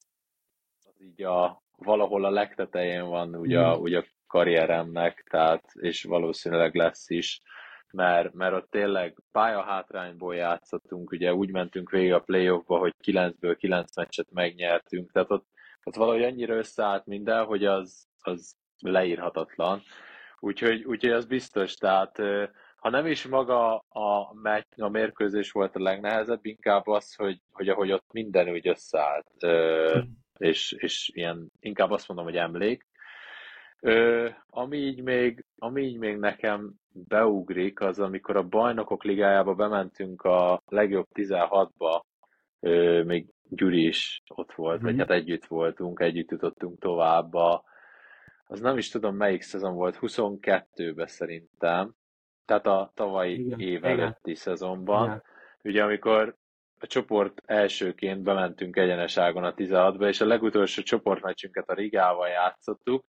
az 0.85 1.03
így 1.03 1.23
a, 1.23 1.63
valahol 1.77 2.25
a 2.25 2.31
legtetején 2.31 3.05
van 3.05 3.35
ugye, 3.35 3.61
mm. 3.61 3.81
ugye 3.81 3.99
a 3.99 4.05
karrieremnek, 4.35 5.27
tehát, 5.31 5.65
és 5.75 6.05
valószínűleg 6.05 6.75
lesz 6.75 7.11
is, 7.11 7.41
mert, 7.91 8.33
mert 8.33 8.55
ott 8.55 8.71
tényleg 8.71 9.17
pályahátrányból 9.33 10.35
játszottunk, 10.35 11.11
ugye 11.11 11.35
úgy 11.35 11.51
mentünk 11.51 11.91
végig 11.91 12.13
a 12.13 12.21
playoffba, 12.21 12.79
hogy 12.79 12.95
9-ből 13.07 13.57
9 13.59 13.97
meccset 13.97 14.27
megnyertünk, 14.31 15.13
tehát 15.13 15.31
ott, 15.31 15.47
ott 15.85 15.95
valahogy 15.95 16.23
annyira 16.23 16.55
összeállt 16.55 17.07
minden, 17.07 17.45
hogy 17.45 17.65
az, 17.65 18.07
az 18.19 18.57
leírhatatlan. 18.79 19.83
Úgyhogy, 20.39 20.85
úgyhogy 20.85 21.13
az 21.13 21.27
biztos, 21.27 21.75
tehát 21.75 22.19
ha 22.77 22.91
nem 22.91 23.07
is 23.07 23.27
maga 23.27 23.77
a, 23.77 24.35
meccs, 24.43 24.65
a 24.77 24.89
mérkőzés 24.89 25.51
volt 25.51 25.77
a 25.77 25.83
legnehezebb, 25.83 26.45
inkább 26.45 26.87
az, 26.87 27.15
hogy, 27.15 27.41
hogy 27.53 27.69
ahogy 27.69 27.93
ott 27.93 28.13
minden 28.13 28.49
úgy 28.49 28.69
összeállt, 28.69 29.31
és, 30.39 30.73
és 30.73 31.11
ilyen, 31.15 31.51
inkább 31.61 31.91
azt 31.91 32.09
mondom, 32.09 32.27
hogy 32.27 32.37
emlék. 32.37 32.87
Ö, 33.87 34.29
ami, 34.47 34.77
így 34.77 35.03
még, 35.03 35.45
ami 35.59 35.83
így 35.83 35.99
még 35.99 36.17
nekem 36.17 36.73
beugrik, 36.93 37.81
az 37.81 37.99
amikor 37.99 38.37
a 38.37 38.43
bajnokok 38.43 39.05
ligájába 39.05 39.55
bementünk 39.55 40.23
a 40.23 40.63
legjobb 40.67 41.07
16-ba, 41.15 42.01
ö, 42.61 43.03
még 43.03 43.27
Gyuri 43.49 43.87
is 43.87 44.23
ott 44.35 44.53
volt, 44.53 44.77
mm-hmm. 44.77 44.85
vagy 44.85 44.99
hát 44.99 45.11
együtt 45.11 45.45
voltunk, 45.45 46.01
együtt 46.01 46.31
jutottunk 46.31 46.79
tovább. 46.81 47.35
A, 47.35 47.65
az 48.47 48.61
nem 48.61 48.77
is 48.77 48.89
tudom 48.89 49.17
melyik 49.17 49.43
szezon 49.43 49.75
volt, 49.75 49.99
22-ben 50.01 51.07
szerintem, 51.07 51.95
tehát 52.45 52.67
a 52.67 52.91
tavalyi 52.95 53.45
igen, 53.45 53.61
év 53.61 53.85
előtti 53.85 54.31
igen. 54.31 54.35
szezonban. 54.35 55.05
Igen. 55.05 55.23
Ugye 55.63 55.83
amikor 55.83 56.37
a 56.79 56.87
csoport 56.87 57.43
elsőként 57.47 58.23
bementünk 58.23 58.77
egyenes 58.77 59.17
ágon 59.17 59.45
a 59.45 59.55
16-ba, 59.55 60.09
és 60.09 60.21
a 60.21 60.27
legutolsó 60.27 60.83
csoportmeccsünket 60.83 61.69
a 61.69 61.75
Rigával 61.75 62.29
játszottuk, 62.29 63.05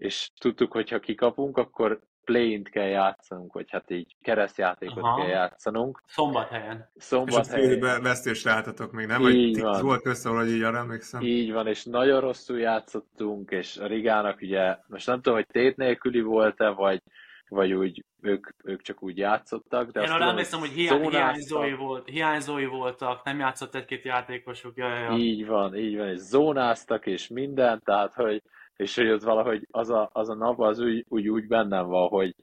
és 0.00 0.30
tudtuk, 0.38 0.72
hogy 0.72 0.90
ha 0.90 0.98
kikapunk, 0.98 1.56
akkor 1.56 2.00
play 2.24 2.62
kell 2.62 2.86
játszanunk, 2.86 3.52
vagy 3.52 3.70
hát 3.70 3.90
így 3.90 4.16
keresztjátékot 4.22 5.02
Aha. 5.02 5.20
kell 5.20 5.28
játszanunk. 5.28 6.02
Szombathelyen. 6.06 6.90
Szombathelyen. 6.96 7.70
És 7.70 7.82
a 7.82 8.00
vesztést 8.00 8.44
láthatok 8.44 8.92
még, 8.92 9.06
nem? 9.06 9.28
Így 9.28 9.60
vagy 9.60 9.70
van. 9.70 9.82
volt 9.82 10.06
össze, 10.06 10.28
hogy 10.28 10.48
így 10.50 10.62
arra 10.62 10.78
emlékszem. 10.78 11.20
Így 11.22 11.52
van, 11.52 11.66
és 11.66 11.84
nagyon 11.84 12.20
rosszul 12.20 12.58
játszottunk, 12.58 13.50
és 13.50 13.76
a 13.76 13.86
Rigának 13.86 14.40
ugye, 14.40 14.76
most 14.86 15.06
nem 15.06 15.16
tudom, 15.16 15.34
hogy 15.34 15.46
tét 15.46 15.76
nélküli 15.76 16.20
volt-e, 16.20 16.68
vagy 16.68 17.02
vagy 17.48 17.72
úgy 17.72 18.04
ők, 18.20 18.46
ők 18.64 18.82
csak 18.82 19.02
úgy 19.02 19.18
játszottak. 19.18 19.90
De 19.90 20.00
Én 20.00 20.06
azt 20.06 20.14
arra 20.14 20.30
emlékszem, 20.30 20.60
hogy 20.60 20.68
hiá- 20.68 21.08
hiányzói, 21.10 21.74
volt, 21.74 22.08
hiányzói 22.08 22.66
voltak, 22.66 23.24
nem 23.24 23.38
játszott 23.38 23.74
egy-két 23.74 24.04
játékosuk. 24.04 24.76
Ja, 24.76 24.88
ja, 24.88 24.98
ja. 24.98 25.16
Így 25.16 25.46
van, 25.46 25.76
így 25.76 25.96
van, 25.96 26.08
és 26.08 26.18
zónáztak, 26.18 27.06
és 27.06 27.28
minden, 27.28 27.82
tehát, 27.84 28.14
hogy, 28.14 28.42
és 28.80 28.94
hogy 28.94 29.10
ott 29.10 29.22
valahogy 29.22 29.66
az 29.70 29.90
a, 29.90 30.10
az 30.12 30.28
a 30.28 30.34
nap 30.34 30.60
az 30.60 30.78
úgy, 30.78 31.04
úgy, 31.08 31.28
úgy 31.28 31.46
bennem 31.46 31.86
van, 31.86 32.08
hogy 32.08 32.34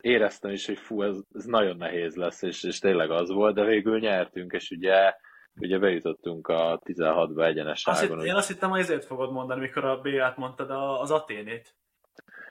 éreztem 0.00 0.50
is, 0.50 0.66
hogy 0.66 0.78
fú, 0.78 1.02
ez, 1.02 1.16
ez 1.34 1.44
nagyon 1.44 1.76
nehéz 1.76 2.14
lesz, 2.14 2.42
és, 2.42 2.62
és 2.62 2.78
tényleg 2.78 3.10
az 3.10 3.30
volt, 3.30 3.54
de 3.54 3.64
végül 3.64 3.98
nyertünk, 3.98 4.52
és 4.52 4.70
ugye, 4.70 5.14
ugye 5.60 5.78
bejutottunk 5.78 6.48
a 6.48 6.80
16-ba 6.84 7.38
Azt 7.38 7.46
egyeneságon. 7.46 8.18
hitt, 8.18 8.28
én 8.28 8.34
azt 8.34 8.48
hittem, 8.48 8.70
hogy 8.70 8.80
ezért 8.80 9.04
fogod 9.04 9.32
mondani, 9.32 9.60
mikor 9.60 9.84
a 9.84 10.00
B-át 10.00 10.36
mondtad 10.36 10.70
az 11.00 11.10
Aténét. 11.10 11.74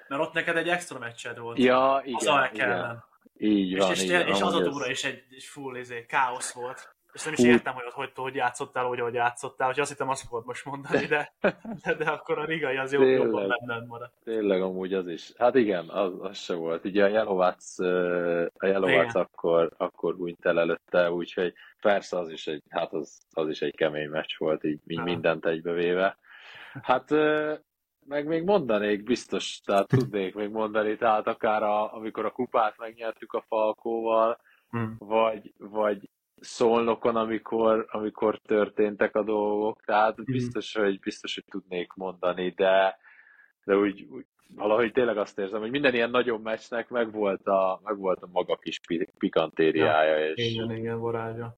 Mert 0.07 0.21
ott 0.21 0.33
neked 0.33 0.57
egy 0.57 0.69
extra 0.69 0.99
meccsed 0.99 1.37
volt. 1.37 1.57
Ja, 1.57 1.93
az 1.93 2.05
igen, 2.05 2.33
AEK 2.33 2.53
igen. 2.53 2.71
ellen. 2.71 3.03
Így 3.37 3.77
van, 3.77 3.91
és, 3.91 4.03
és, 4.03 4.11
van, 4.11 4.27
és 4.27 4.41
az 4.41 4.53
a 4.53 4.61
túra 4.61 4.89
is 4.89 5.03
egy, 5.03 5.23
egy 5.29 5.43
full 5.43 5.75
izé, 5.75 6.05
káosz 6.05 6.53
volt. 6.53 6.95
És 7.17 7.23
nem 7.23 7.33
is 7.33 7.43
értem, 7.43 7.73
hogy, 7.73 7.83
hogy, 7.93 8.11
hogy 8.15 8.35
játszottál, 8.35 8.85
úgy, 8.85 8.99
ahogy 8.99 9.13
játszottál, 9.13 9.67
hogy 9.67 9.79
azt 9.79 9.89
hittem, 9.89 10.09
azt 10.09 10.27
fogod 10.27 10.45
most 10.45 10.65
mondani, 10.65 11.05
de, 11.05 11.33
de, 11.83 11.93
de 11.93 12.09
akkor 12.09 12.39
a 12.39 12.45
rigai 12.45 12.77
az 12.77 12.89
Tényleg. 12.89 13.09
jobban 13.11 13.47
benned 13.47 13.87
maradt. 13.87 14.13
Tényleg 14.23 14.61
amúgy 14.61 14.93
az 14.93 15.07
is. 15.07 15.31
Hát 15.37 15.55
igen, 15.55 15.89
az, 15.89 16.13
az 16.19 16.37
se 16.37 16.53
volt. 16.53 16.85
Ugye 16.85 17.03
a 17.03 17.07
Jelovac, 17.07 17.79
a 18.57 18.65
Jelovac 18.65 19.09
Igen. 19.09 19.23
akkor, 19.23 19.71
akkor 19.77 20.15
hunyt 20.15 20.45
el 20.45 20.59
előtte, 20.59 21.11
úgyhogy 21.11 21.53
persze 21.81 22.17
az 22.17 22.29
is 22.29 22.47
egy, 22.47 22.63
hát 22.69 22.93
az, 22.93 23.21
az 23.31 23.49
is 23.49 23.61
egy 23.61 23.75
kemény 23.75 24.09
meccs 24.09 24.37
volt, 24.37 24.63
így, 24.63 24.79
így 24.87 25.01
mindent 25.03 25.45
egybevéve. 25.45 26.17
Hát 26.81 27.09
meg 28.05 28.27
még 28.27 28.43
mondanék 28.43 29.03
biztos, 29.03 29.59
tehát 29.65 29.87
tudnék 29.87 30.35
még 30.35 30.49
mondani, 30.49 30.95
tehát 30.95 31.27
akár 31.27 31.63
a, 31.63 31.93
amikor 31.93 32.25
a 32.25 32.31
kupát 32.31 32.77
megnyertük 32.77 33.33
a 33.33 33.43
Falkóval, 33.47 34.37
Hmm. 34.69 34.95
vagy, 34.99 35.53
vagy 35.57 36.09
Szolnokon, 36.39 37.15
amikor, 37.15 37.85
amikor 37.89 38.39
történtek 38.39 39.15
a 39.15 39.23
dolgok, 39.23 39.81
tehát 39.85 40.23
biztos, 40.23 40.73
hogy, 40.73 40.99
biztos, 40.99 41.33
hogy 41.33 41.45
tudnék 41.49 41.93
mondani, 41.93 42.49
de, 42.49 42.97
de 43.63 43.75
úgy, 43.75 44.07
úgy 44.09 44.25
valahogy 44.55 44.91
tényleg 44.91 45.17
azt 45.17 45.39
érzem, 45.39 45.59
hogy 45.59 45.69
minden 45.69 45.93
ilyen 45.93 46.09
nagyobb 46.09 46.43
meccsnek 46.43 46.89
megvolt 46.89 47.47
a, 47.47 47.81
megvolt 47.83 48.21
a 48.21 48.29
maga 48.31 48.55
kis 48.55 48.79
pi- 48.87 49.13
pikantériája, 49.17 50.31
és 50.31 50.51
Igen, 50.51 50.71
igen, 50.71 50.99
varázsa. 50.99 51.57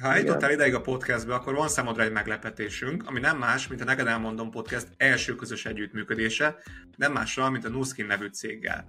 Ha 0.00 0.12
eljutottál 0.12 0.50
ideig 0.50 0.74
a 0.74 0.80
podcastbe, 0.80 1.34
akkor 1.34 1.54
van 1.54 1.68
számodra 1.68 2.02
egy 2.02 2.12
meglepetésünk, 2.12 3.06
ami 3.06 3.20
nem 3.20 3.38
más, 3.38 3.68
mint 3.68 3.80
a 3.80 3.84
Neked 3.84 4.06
Elmondom 4.06 4.50
Podcast 4.50 4.88
első 4.96 5.34
közös 5.34 5.66
együttműködése, 5.66 6.56
nem 6.96 7.12
másra, 7.12 7.50
mint 7.50 7.64
a 7.64 7.68
Nuskin 7.68 8.06
nevű 8.06 8.26
céggel. 8.26 8.88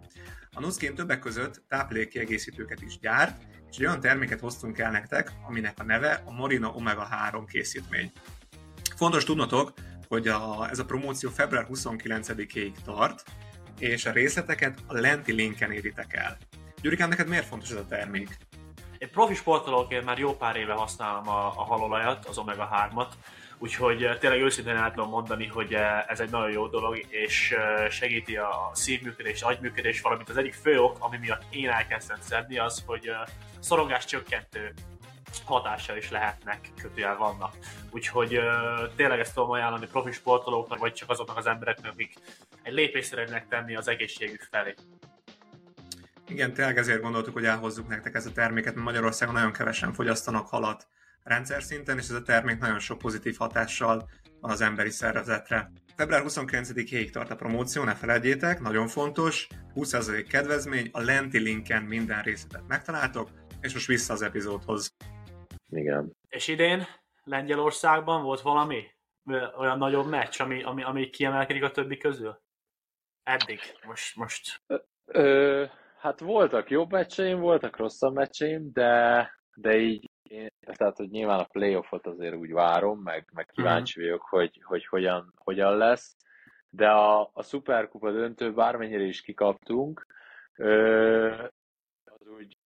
A 0.55 0.59
Nuskin 0.59 0.95
többek 0.95 1.19
között 1.19 1.63
táplálékkiegészítőket 1.67 2.81
is 2.81 2.99
gyárt, 2.99 3.43
és 3.69 3.77
egy 3.77 3.85
olyan 3.85 3.99
terméket 3.99 4.39
hoztunk 4.39 4.77
el 4.77 4.91
nektek, 4.91 5.31
aminek 5.47 5.79
a 5.79 5.83
neve 5.83 6.21
a 6.25 6.31
Morino 6.31 6.71
Omega 6.75 7.03
3 7.03 7.45
készítmény. 7.45 8.11
Fontos 8.95 9.23
tudnotok, 9.23 9.73
hogy 10.07 10.27
a, 10.27 10.69
ez 10.69 10.79
a 10.79 10.85
promóció 10.85 11.29
február 11.29 11.67
29-ig 11.69 12.71
tart, 12.83 13.23
és 13.79 14.05
a 14.05 14.11
részleteket 14.11 14.79
a 14.87 14.93
lenti 14.93 15.31
linken 15.31 15.71
éritek 15.71 16.13
el. 16.13 16.37
Gyurikám, 16.81 17.09
neked 17.09 17.27
miért 17.27 17.45
fontos 17.45 17.69
ez 17.69 17.77
a 17.77 17.85
termék? 17.85 18.37
Én 18.97 19.11
profi 19.11 19.33
sportolóként 19.33 20.05
már 20.05 20.17
jó 20.17 20.35
pár 20.35 20.55
éve 20.55 20.73
használom 20.73 21.27
a, 21.27 21.47
a 21.47 21.63
halolajat, 21.63 22.25
az 22.25 22.37
Omega 22.37 22.89
3-at, 22.91 23.11
úgyhogy 23.59 24.03
eh, 24.03 24.17
tényleg 24.17 24.41
őszintén 24.41 24.75
el 24.75 24.91
tudom 24.91 25.09
mondani, 25.09 25.47
hogy 25.47 25.73
eh, 25.73 26.03
ez 26.07 26.19
egy 26.19 26.29
nagyon 26.29 26.51
jó 26.51 26.67
dolog, 26.67 27.05
és 27.09 27.51
eh, 27.51 27.89
segíti 27.89 28.37
a 28.37 28.71
szívműködés, 28.73 29.41
agyműködés, 29.41 30.01
valamint 30.01 30.29
az 30.29 30.37
egyik 30.37 30.53
fő 30.53 30.79
ok, 30.79 30.97
ami 30.99 31.17
miatt 31.17 31.43
én 31.49 31.69
elkezdtem 31.69 32.17
szedni, 32.19 32.57
az, 32.57 32.83
hogy 32.85 33.11
szorongás 33.59 34.05
csökkentő 34.05 34.73
hatással 35.45 35.97
is 35.97 36.11
lehetnek, 36.11 36.59
kötőjel 36.81 37.17
vannak. 37.17 37.53
Úgyhogy 37.89 38.39
tényleg 38.95 39.19
ezt 39.19 39.33
tudom 39.33 39.49
ajánlani 39.49 39.85
profi 39.85 40.11
sportolóknak, 40.11 40.79
vagy 40.79 40.93
csak 40.93 41.09
azoknak 41.09 41.37
az 41.37 41.45
embereknek, 41.45 41.91
akik 41.91 42.13
egy 42.63 42.73
lépést 42.73 43.09
szeretnének 43.09 43.47
tenni 43.47 43.75
az 43.75 43.87
egészségük 43.87 44.47
felé. 44.51 44.73
Igen, 46.27 46.53
tényleg 46.53 46.77
ezért 46.77 47.01
gondoltuk, 47.01 47.33
hogy 47.33 47.45
elhozzuk 47.45 47.87
nektek 47.87 48.15
ezt 48.15 48.27
a 48.27 48.31
terméket, 48.31 48.73
mert 48.73 48.85
Magyarországon 48.85 49.33
nagyon 49.33 49.51
kevesen 49.51 49.93
fogyasztanak 49.93 50.47
halat 50.47 50.87
rendszer 51.27 51.63
szinten, 51.63 51.97
és 51.97 52.03
ez 52.03 52.15
a 52.15 52.21
termék 52.21 52.59
nagyon 52.59 52.79
sok 52.79 52.97
pozitív 52.97 53.35
hatással 53.37 54.09
van 54.39 54.51
az 54.51 54.61
emberi 54.61 54.89
szervezetre. 54.89 55.71
Február 55.95 56.23
29-ig 56.25 57.09
tart 57.11 57.31
a 57.31 57.35
promóció, 57.35 57.83
ne 57.83 57.95
felejtjétek, 57.95 58.59
nagyon 58.59 58.87
fontos, 58.87 59.47
20% 59.75 60.25
kedvezmény, 60.29 60.89
a 60.91 61.01
lenti 61.01 61.39
linken 61.39 61.83
minden 61.83 62.21
részletet 62.21 62.67
megtaláltok, 62.67 63.29
és 63.61 63.73
most 63.73 63.87
vissza 63.87 64.13
az 64.13 64.21
epizódhoz. 64.21 64.95
igen. 65.69 66.15
És 66.29 66.47
idén 66.47 66.85
Lengyelországban 67.23 68.23
volt 68.23 68.41
valami 68.41 68.95
Ö, 69.29 69.47
olyan 69.57 69.77
nagyobb 69.77 70.07
meccs, 70.07 70.41
ami, 70.41 70.63
ami, 70.63 70.83
ami 70.83 71.09
kiemelkedik 71.09 71.63
a 71.63 71.71
többi 71.71 71.97
közül? 71.97 72.41
Eddig, 73.23 73.59
most, 73.85 74.15
most. 74.15 74.61
Ö, 75.05 75.65
hát 75.99 76.19
voltak 76.19 76.69
jobb 76.69 76.91
meccseim, 76.91 77.39
voltak 77.39 77.77
rosszabb 77.77 78.13
meccseim, 78.13 78.71
de, 78.73 79.31
de 79.55 79.77
így, 79.77 80.09
én, 80.31 80.47
tehát 80.61 80.97
hogy 80.97 81.09
nyilván 81.09 81.39
a 81.39 81.47
playoffot 81.51 82.07
azért 82.07 82.35
úgy 82.35 82.51
várom, 82.51 82.99
meg, 82.99 83.29
meg 83.33 83.45
kíváncsi 83.45 83.99
vagyok, 83.99 84.21
hogy, 84.21 84.61
hogy 84.63 84.85
hogyan, 84.85 85.33
hogyan 85.35 85.77
lesz, 85.77 86.15
de 86.69 86.89
a, 86.89 87.29
a 87.33 87.41
szuperkupa 87.43 88.11
döntő 88.11 88.53
bármennyire 88.53 89.03
is 89.03 89.21
kikaptunk, 89.21 90.07
ö, 90.55 91.43
az 92.03 92.27
úgy, 92.27 92.57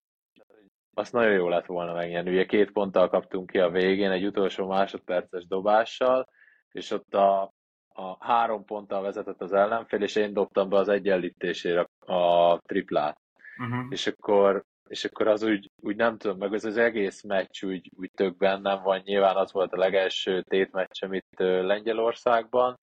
azt 0.93 1.13
nagyon 1.13 1.33
jó 1.33 1.49
lett 1.49 1.65
volna 1.65 1.93
megnyerni. 1.93 2.31
Ugye 2.31 2.45
két 2.45 2.71
ponttal 2.71 3.09
kaptunk 3.09 3.49
ki 3.49 3.59
a 3.59 3.69
végén, 3.69 4.11
egy 4.11 4.25
utolsó 4.25 4.67
másodperces 4.67 5.47
dobással, 5.47 6.27
és 6.71 6.91
ott 6.91 7.13
a, 7.13 7.53
a 7.87 8.25
három 8.25 8.65
ponttal 8.65 9.01
vezetett 9.01 9.41
az 9.41 9.53
ellenfél, 9.53 10.01
és 10.01 10.15
én 10.15 10.33
dobtam 10.33 10.69
be 10.69 10.77
az 10.77 10.87
egyenlítésére 10.87 11.87
a 11.99 12.57
triplát. 12.59 13.19
Uh-huh. 13.57 13.85
És 13.89 14.07
akkor, 14.07 14.63
és 14.91 15.05
akkor 15.05 15.27
az 15.27 15.43
úgy, 15.43 15.71
úgy 15.81 15.95
nem 15.95 16.17
tudom, 16.17 16.37
meg 16.37 16.53
az, 16.53 16.65
az 16.65 16.77
egész 16.77 17.21
meccs 17.21 17.63
úgy, 17.63 17.91
úgy 17.95 18.11
tök 18.11 18.37
bennem 18.37 18.81
van. 18.83 19.01
Nyilván 19.03 19.35
az 19.35 19.51
volt 19.51 19.71
a 19.73 19.77
legelső 19.77 20.41
tétmeccsem 20.41 21.21
ö, 21.37 21.65
Lengyelországban. 21.65 22.79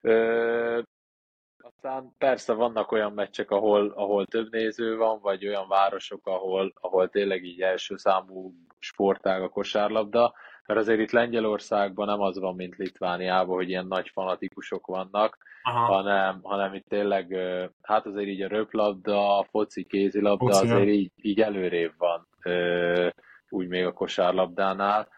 Ö, 0.00 0.80
aztán 1.58 2.14
persze 2.18 2.52
vannak 2.52 2.92
olyan 2.92 3.12
meccsek, 3.12 3.50
ahol, 3.50 3.90
ahol 3.90 4.26
több 4.26 4.50
néző 4.50 4.96
van, 4.96 5.20
vagy 5.20 5.46
olyan 5.46 5.68
városok, 5.68 6.26
ahol, 6.26 6.72
ahol 6.74 7.08
tényleg 7.08 7.44
így 7.44 7.60
első 7.60 7.96
számú 7.96 8.52
sportág 8.78 9.42
a 9.42 9.48
kosárlabda, 9.48 10.34
mert 10.68 10.80
azért 10.80 11.00
itt 11.00 11.10
Lengyelországban 11.10 12.06
nem 12.06 12.20
az 12.20 12.38
van, 12.38 12.54
mint 12.54 12.76
Litvániában, 12.76 13.56
hogy 13.56 13.68
ilyen 13.68 13.86
nagy 13.86 14.08
fanatikusok 14.08 14.86
vannak, 14.86 15.38
Aha. 15.62 15.94
hanem, 15.94 16.40
hanem 16.42 16.74
itt 16.74 16.86
tényleg, 16.88 17.36
hát 17.82 18.06
azért 18.06 18.28
így 18.28 18.42
a 18.42 18.48
röplabda, 18.48 19.38
a 19.38 19.44
foci, 19.50 19.84
kézilabda 19.84 20.44
Foci, 20.52 20.66
azért 20.66 20.88
így, 20.88 21.12
így 21.16 21.40
előrébb 21.40 21.92
van, 21.98 22.28
úgy 23.48 23.68
még 23.68 23.84
a 23.84 23.92
kosárlabdánál, 23.92 25.08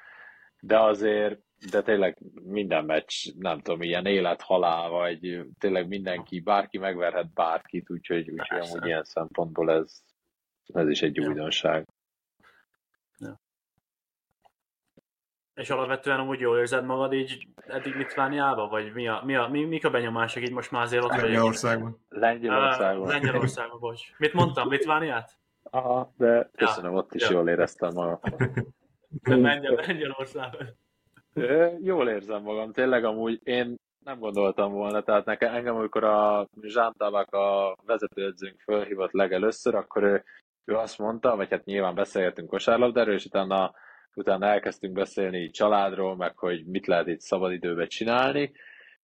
de 0.61 0.81
azért, 0.81 1.41
de 1.71 1.83
tényleg 1.83 2.19
minden 2.43 2.85
meccs, 2.85 3.27
nem 3.39 3.61
tudom, 3.61 3.83
ilyen 3.83 4.07
élet-halál, 4.07 4.89
vagy 4.89 5.41
tényleg 5.59 5.89
mindenki, 5.89 6.41
bárki 6.41 6.79
megverhet 6.79 7.33
bárkit, 7.33 7.91
úgyhogy, 7.91 8.31
úgyhogy 8.31 8.61
amúgy 8.61 8.87
ilyen 8.87 9.05
szempontból 9.05 9.71
ez, 9.71 10.03
ez 10.75 10.89
is 10.89 11.03
egy 11.03 11.21
újdonság. 11.21 11.87
És 15.61 15.71
alapvetően 15.71 16.21
úgy 16.21 16.41
jól 16.41 16.59
érzed 16.59 16.85
magad 16.85 17.13
így 17.13 17.47
eddig 17.67 17.95
Litvániában? 17.95 18.69
Vagy 18.69 18.93
mi 18.93 19.09
a, 19.09 19.23
mi 19.25 19.37
a, 19.37 19.49
mi, 19.49 19.65
mik 19.65 19.85
a 19.85 19.91
benyomások 19.91 20.43
így 20.43 20.53
most 20.53 20.71
már 20.71 20.83
azért 20.83 21.05
ott 21.05 21.11
vagy? 21.11 21.21
Lengyelországban. 21.21 22.05
Lengyelországban. 22.09 23.07
Ah, 23.07 23.13
Lengyelországban, 23.13 23.81
bocs. 23.81 24.01
Mit 24.19 24.33
mondtam? 24.33 24.71
Litvániát? 24.71 25.39
Aha, 25.63 26.13
de 26.17 26.51
köszönöm, 26.57 26.95
ott 26.95 27.15
is 27.15 27.29
Ja. 27.29 27.37
jól 27.37 27.49
éreztem 27.49 27.91
magam. 27.95 28.19
De 29.23 29.37
Lengyel, 29.37 29.75
Lengyelországban. 29.87 30.77
Jól 31.83 32.09
érzem 32.09 32.43
magam, 32.43 32.73
tényleg 32.73 33.05
amúgy 33.05 33.41
én 33.43 33.75
nem 34.05 34.19
gondoltam 34.19 34.73
volna, 34.73 35.03
tehát 35.03 35.25
nekem, 35.25 35.55
engem, 35.55 35.77
amikor 35.77 36.05
a 36.05 36.49
Zsán 36.63 36.95
Tabak 36.99 37.35
a 37.35 37.77
vezetőedzőnk 37.87 38.61
fölhívott 38.61 39.13
legelőször, 39.13 39.75
akkor 39.75 40.03
ő, 40.03 40.25
ő 40.65 40.75
azt 40.77 40.99
mondta, 40.99 41.37
vagy 41.37 41.51
hát 41.51 41.65
nyilván 41.65 41.95
beszélgetünk 41.95 42.49
kosárlabdáról, 42.49 43.15
és 43.15 43.25
utána, 43.25 43.73
utána 44.15 44.47
elkezdtünk 44.47 44.93
beszélni 44.93 45.51
családról, 45.51 46.17
meg 46.17 46.39
hogy 46.39 46.67
mit 46.67 46.87
lehet 46.87 47.07
itt 47.07 47.21
szabadidőben 47.21 47.89
csinálni, 47.89 48.53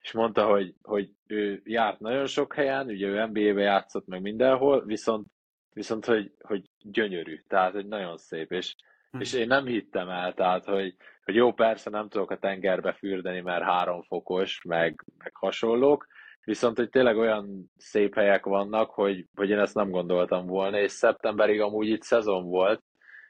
és 0.00 0.12
mondta, 0.12 0.46
hogy, 0.46 0.74
hogy 0.82 1.10
ő 1.26 1.60
járt 1.64 2.00
nagyon 2.00 2.26
sok 2.26 2.54
helyen, 2.54 2.86
ugye 2.86 3.06
ő 3.06 3.26
NBA-be 3.26 3.62
játszott 3.62 4.06
meg 4.06 4.20
mindenhol, 4.20 4.84
viszont, 4.84 5.26
viszont 5.72 6.04
hogy, 6.04 6.32
hogy 6.40 6.62
gyönyörű, 6.78 7.42
tehát 7.48 7.72
hogy 7.72 7.86
nagyon 7.86 8.16
szép, 8.16 8.52
és, 8.52 8.74
Hm. 9.10 9.20
és 9.20 9.32
én 9.32 9.46
nem 9.46 9.66
hittem 9.66 10.08
el, 10.08 10.34
tehát 10.34 10.64
hogy, 10.64 10.96
hogy 11.24 11.34
jó, 11.34 11.52
persze 11.52 11.90
nem 11.90 12.08
tudok 12.08 12.30
a 12.30 12.38
tengerbe 12.38 12.92
fürdeni, 12.92 13.40
mert 13.40 13.64
három 13.64 14.02
fokos, 14.02 14.62
meg, 14.64 15.04
meg 15.18 15.36
hasonlók, 15.36 16.06
Viszont, 16.46 16.76
hogy 16.76 16.90
tényleg 16.90 17.16
olyan 17.16 17.70
szép 17.76 18.14
helyek 18.14 18.44
vannak, 18.44 18.90
hogy, 18.90 19.26
hogy 19.34 19.50
én 19.50 19.58
ezt 19.58 19.74
nem 19.74 19.90
gondoltam 19.90 20.46
volna, 20.46 20.78
és 20.80 20.92
szeptemberig 20.92 21.60
amúgy 21.60 21.88
itt 21.88 22.02
szezon 22.02 22.44
volt, 22.44 22.82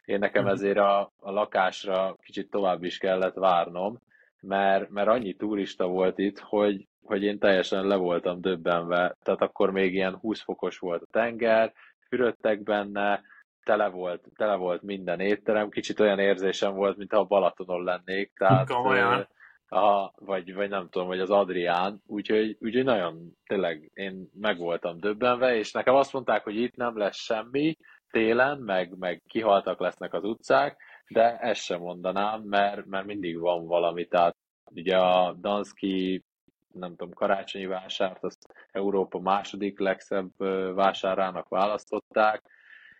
én 0.07 0.19
nekem 0.19 0.43
Mhm. 0.43 0.53
ezért 0.53 0.79
a, 0.79 1.13
a 1.21 1.31
lakásra 1.31 2.17
kicsit 2.23 2.51
tovább 2.51 2.85
is 2.85 2.99
kellett 2.99 3.35
várnom, 3.35 3.99
mert, 4.41 4.89
mert 4.91 5.09
annyi 5.09 5.35
turista 5.35 5.87
volt 5.87 6.19
itt, 6.19 6.39
hogy, 6.39 6.87
hogy 7.03 7.23
én 7.23 7.39
teljesen 7.39 7.87
le 7.87 7.97
voltam 7.97 8.41
döbbenve. 8.41 9.17
Tehát 9.23 9.41
akkor 9.43 9.71
még 9.71 9.95
ilyen 9.95 10.17
20 10.17 10.41
fokos 10.43 10.79
volt 10.79 11.03
a 11.03 11.07
tenger, 11.11 11.73
fürödtek 12.09 12.63
benne, 12.63 13.23
tele 13.65 13.89
volt, 13.89 14.25
tele 14.37 14.55
volt 14.55 14.83
minden 14.83 15.21
étterem, 15.21 15.69
kicsit 15.69 16.01
olyan 16.01 16.19
érzésem 16.19 16.75
volt, 16.75 16.97
mintha 16.97 17.19
a 17.19 17.25
Balatonon 17.25 17.85
lennék, 17.85 18.33
tehát 18.39 18.69
Komolyan? 18.69 19.29
a, 19.69 20.13
vagy, 20.25 20.55
vagy 20.55 20.69
nem 20.69 20.89
tudom, 20.89 21.07
vagy 21.09 21.21
az 21.21 21.31
Adrián, 21.31 22.03
úgyhogy, 22.07 22.57
úgyhogy 22.61 22.85
nagyon, 22.85 23.37
tényleg 23.47 23.91
én 23.95 24.31
meg 24.35 24.59
voltam 24.59 24.99
döbbenve, 24.99 25.57
és 25.57 25.73
nekem 25.73 25.95
azt 25.95 26.13
mondták, 26.13 26.45
hogy 26.45 26.57
itt 26.57 26.77
nem 26.77 26.99
lesz 26.99 27.17
semmi 27.17 27.77
télen, 28.17 28.59
meg, 28.59 28.99
meg 28.99 29.23
kihaltak 29.27 29.81
lesznek 29.81 30.13
az 30.15 30.25
utcák, 30.25 30.77
de 31.09 31.39
ezt 31.39 31.61
sem 31.61 31.81
mondanám, 31.81 32.43
mert, 32.43 32.87
mert 32.87 33.07
mindig 33.07 33.39
van 33.39 33.67
valami, 33.67 34.07
tehát 34.07 34.37
ugye 34.75 34.97
a 34.97 35.33
Danszki 35.33 36.25
nem 36.73 36.91
tudom, 36.91 37.13
karácsonyi 37.13 37.67
vásárt, 37.67 38.25
azt 38.25 38.69
Európa 38.73 39.19
második 39.21 39.79
legszebb 39.79 40.31
vásárának 40.75 41.49
választották. 41.49 42.43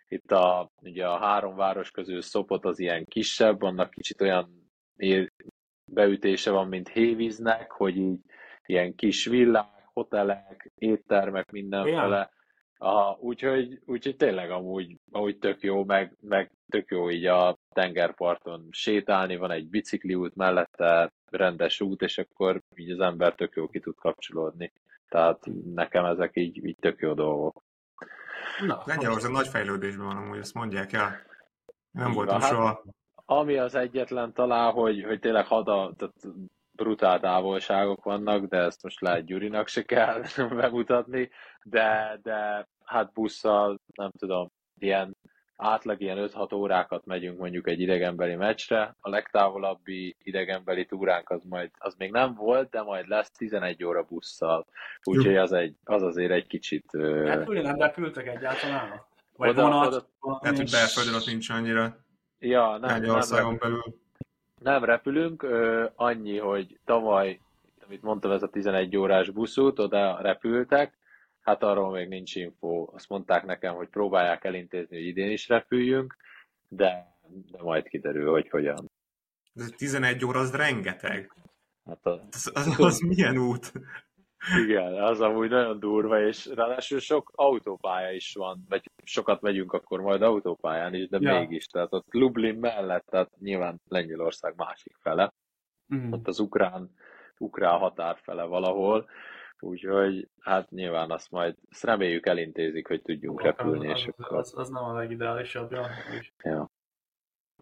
Itt 0.07 0.31
a, 0.31 0.71
ugye 0.81 1.07
a 1.07 1.17
három 1.17 1.55
város 1.55 1.91
közül 1.91 2.21
Szopot 2.21 2.65
az 2.65 2.79
ilyen 2.79 3.05
kisebb, 3.05 3.61
annak 3.61 3.89
kicsit 3.89 4.21
olyan 4.21 4.71
ér, 4.95 5.31
beütése 5.85 6.51
van, 6.51 6.67
mint 6.67 6.89
Hévíznek, 6.89 7.71
hogy 7.71 7.97
így 7.97 8.19
ilyen 8.65 8.95
kis 8.95 9.25
villák, 9.25 9.89
hotelek, 9.93 10.71
éttermek 10.75 11.51
mindenfele. 11.51 12.31
Aha, 12.77 13.17
úgyhogy, 13.19 13.79
úgyhogy 13.85 14.15
tényleg 14.15 14.51
amúgy, 14.51 14.97
amúgy 15.11 15.37
tök 15.37 15.61
jó, 15.61 15.83
meg, 15.83 16.15
meg 16.21 16.51
tök 16.69 16.89
jó 16.89 17.09
így 17.09 17.25
a 17.25 17.57
tengerparton 17.73 18.67
sétálni, 18.71 19.35
van 19.35 19.51
egy 19.51 19.69
bicikliút 19.69 20.35
mellette, 20.35 21.11
rendes 21.31 21.81
út, 21.81 22.01
és 22.01 22.17
akkor 22.17 22.61
így 22.75 22.91
az 22.91 22.99
ember 22.99 23.33
tök 23.33 23.55
jó 23.55 23.67
ki 23.67 23.79
tud 23.79 23.95
kapcsolódni. 23.95 24.71
Tehát 25.09 25.39
nekem 25.73 26.05
ezek 26.05 26.31
így, 26.35 26.65
így 26.65 26.77
tök 26.79 26.99
jó 26.99 27.13
dolgok. 27.13 27.63
Na, 28.65 28.81
Lengyelország 28.85 29.31
nagy 29.31 29.47
fejlődésben 29.47 30.05
van 30.05 30.17
amúgy, 30.17 30.37
ezt 30.37 30.53
mondják 30.53 30.93
el. 30.93 31.21
Nem 31.91 32.09
Így 32.09 32.15
voltam 32.15 32.39
van, 32.39 32.47
hát- 32.47 32.51
soha. 32.51 32.83
Ami 33.29 33.57
az 33.57 33.75
egyetlen 33.75 34.33
talán, 34.33 34.71
hogy, 34.71 35.03
hogy 35.03 35.19
tényleg 35.19 35.45
hada, 35.45 35.93
tehát 35.97 36.13
brutál 36.71 37.19
távolságok 37.19 38.03
vannak, 38.03 38.45
de 38.45 38.57
ezt 38.57 38.83
most 38.83 39.01
lehet 39.01 39.25
Gyurinak 39.25 39.67
se 39.67 39.83
kell 39.83 40.21
bemutatni, 40.61 41.29
de, 41.69 42.19
de 42.23 42.67
hát 42.85 43.13
busszal, 43.13 43.79
nem 43.95 44.11
tudom, 44.19 44.51
ilyen 44.79 45.15
átlag 45.55 46.01
ilyen 46.01 46.29
5-6 46.33 46.53
órákat 46.55 47.05
megyünk 47.05 47.39
mondjuk 47.39 47.67
egy 47.67 47.79
idegenbeli 47.79 48.35
meccsre, 48.35 48.95
a 48.99 49.09
legtávolabbi 49.09 50.15
idegenbeli 50.23 50.85
túránk 50.85 51.29
az 51.29 51.43
majd, 51.43 51.71
az 51.77 51.95
még 51.97 52.11
nem 52.11 52.33
volt, 52.33 52.69
de 52.69 52.81
majd 52.81 53.07
lesz 53.07 53.31
11 53.31 53.83
óra 53.83 54.03
busszal, 54.03 54.65
úgyhogy 55.03 55.35
az, 55.37 55.51
egy, 55.51 55.75
az 55.83 56.03
azért 56.03 56.31
egy 56.31 56.47
kicsit... 56.47 56.85
ö, 56.93 57.23
Repülni 57.23 57.61
nem 57.61 57.75
repültek 57.79 58.27
egyáltalán? 58.27 59.01
Vagy 59.35 59.49
Oda- 59.49 59.61
vonat? 59.61 59.87
oda- 59.87 60.07
valami? 60.19 60.39
Lehet, 60.43 60.57
hogy 60.57 60.71
belföldön 60.71 61.13
ott 61.13 61.25
nincs 61.25 61.49
annyira. 61.49 61.97
Ja, 62.39 62.69
nem, 62.69 62.79
nem, 62.79 62.89
Lengyelországon 62.89 63.57
belül. 63.57 63.83
Nem 64.59 64.83
repülünk, 64.83 65.43
ö, 65.43 65.85
annyi, 65.95 66.37
hogy 66.37 66.79
tavaly, 66.85 67.39
amit 67.85 68.01
mondtam, 68.01 68.31
ez 68.31 68.43
a 68.43 68.47
11 68.49 68.97
órás 68.97 69.29
buszút, 69.29 69.79
oda 69.79 70.17
repültek, 70.21 70.96
hát 71.47 71.63
arról 71.63 71.91
még 71.91 72.07
nincs 72.07 72.35
info. 72.35 72.87
Azt 72.93 73.09
mondták 73.09 73.45
nekem, 73.45 73.75
hogy 73.75 73.87
próbálják 73.87 74.43
elintézni, 74.43 74.95
hogy 74.97 75.05
idén 75.05 75.31
is 75.31 75.47
repüljünk, 75.47 76.15
de, 76.67 77.17
de 77.51 77.61
majd 77.63 77.87
kiderül, 77.87 78.31
hogy 78.31 78.49
hogyan. 78.49 78.91
Ez 79.53 79.69
11 79.77 80.25
óra, 80.25 80.39
az 80.39 80.55
rengeteg. 80.55 81.31
Hát 81.85 82.05
a, 82.05 82.21
Az, 82.31 82.51
az, 82.53 82.79
az 82.79 82.99
milyen 82.99 83.37
út? 83.37 83.71
igen, 84.65 84.93
az 85.03 85.21
amúgy 85.21 85.49
nagyon 85.49 85.79
durva, 85.79 86.21
és 86.21 86.45
ráadásul 86.45 86.99
sok 86.99 87.31
autópálya 87.35 88.11
is 88.11 88.33
van, 88.33 88.65
vagy 88.69 88.83
sokat 89.03 89.41
megyünk 89.41 89.73
akkor 89.73 90.01
majd 90.01 90.21
autópályán 90.21 90.93
is, 90.93 91.07
de 91.07 91.17
Ja. 91.21 91.39
mégis, 91.39 91.65
tehát 91.65 91.93
ott 91.93 92.13
Lublin 92.13 92.55
mellett, 92.55 93.05
tehát 93.05 93.29
nyilván 93.39 93.81
Lengyelország 93.87 94.53
másik 94.55 94.95
fele, 94.99 95.33
Mhm. 95.85 96.13
ott 96.13 96.27
az 96.27 96.39
ukrán, 96.39 96.91
ukrán 97.37 97.77
határ 97.77 98.17
fele 98.21 98.43
valahol, 98.43 99.09
úgyhogy 99.59 100.27
hát 100.39 100.69
nyilván 100.69 101.11
azt 101.11 101.31
majd, 101.31 101.55
azt 101.71 101.83
reméljük 101.83 102.25
elintézik, 102.25 102.87
hogy 102.87 103.01
tudjunk 103.01 103.41
repülni, 103.41 103.87
és 103.87 104.07
az, 104.07 104.13
akkor 104.17 104.37
az, 104.37 104.53
az 104.57 104.69
nem 104.69 104.83
a 104.83 104.93
legideálisabb, 104.93 105.71
ja. 105.71 105.87
Ja, 106.43 106.69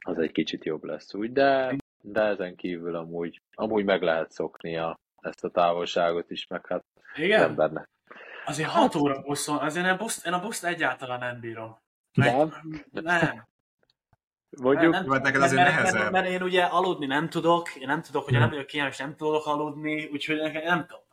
az 0.06 0.18
egy 0.20 0.32
kicsit 0.32 0.66
jobb 0.66 0.84
lesz 0.84 1.14
úgy, 1.14 1.32
de, 1.32 1.76
de 2.02 2.22
ezen 2.22 2.56
kívül 2.56 2.96
amúgy, 2.96 3.42
amúgy 3.54 3.86
meg 3.86 4.02
lehet 4.02 4.32
szokni 4.32 4.78
a, 4.78 5.00
ezt 5.22 5.44
a 5.44 5.50
távolságot 5.50 6.32
is, 6.32 6.48
meg 6.48 6.66
hát 6.68 6.84
az 7.14 7.20
Igen? 7.20 7.42
embernek. 7.44 7.90
Azért 8.46 8.70
6 8.70 8.96
óra 8.96 9.22
buszon, 9.22 9.58
azért 9.58 9.86
én 9.86 9.92
a 9.92 9.98
buszt, 9.98 10.26
én 10.26 10.34
a 10.34 10.40
buszt 10.40 10.66
egyáltalán 10.66 11.20
nem 11.20 11.40
bírom. 11.40 11.78
Meg- 12.14 12.36
Nem? 12.36 12.54
Nem. 12.92 13.48
Mondjuk, 14.62 14.92
nem, 14.92 15.10
Hát 15.10 15.22
neked 15.22 15.40
mert, 15.40 15.52
azért 15.52 15.62
mert, 15.64 15.76
mert, 15.82 15.94
nehezebb. 15.94 16.12
mert, 16.12 16.28
én 16.28 16.42
ugye 16.42 16.64
aludni 16.64 17.06
nem 17.06 17.30
tudok, 17.30 17.76
én 17.76 17.88
nem 17.88 18.02
tudok, 18.02 18.24
hogy 18.24 18.34
nem 18.34 18.50
vagyok 18.50 18.66
kényelmes, 18.66 18.98
nem 18.98 19.16
tudok 19.16 19.46
aludni, 19.46 20.06
úgyhogy 20.06 20.38
nekem 20.38 20.64
nem 20.64 20.86
tudom. 20.86 21.04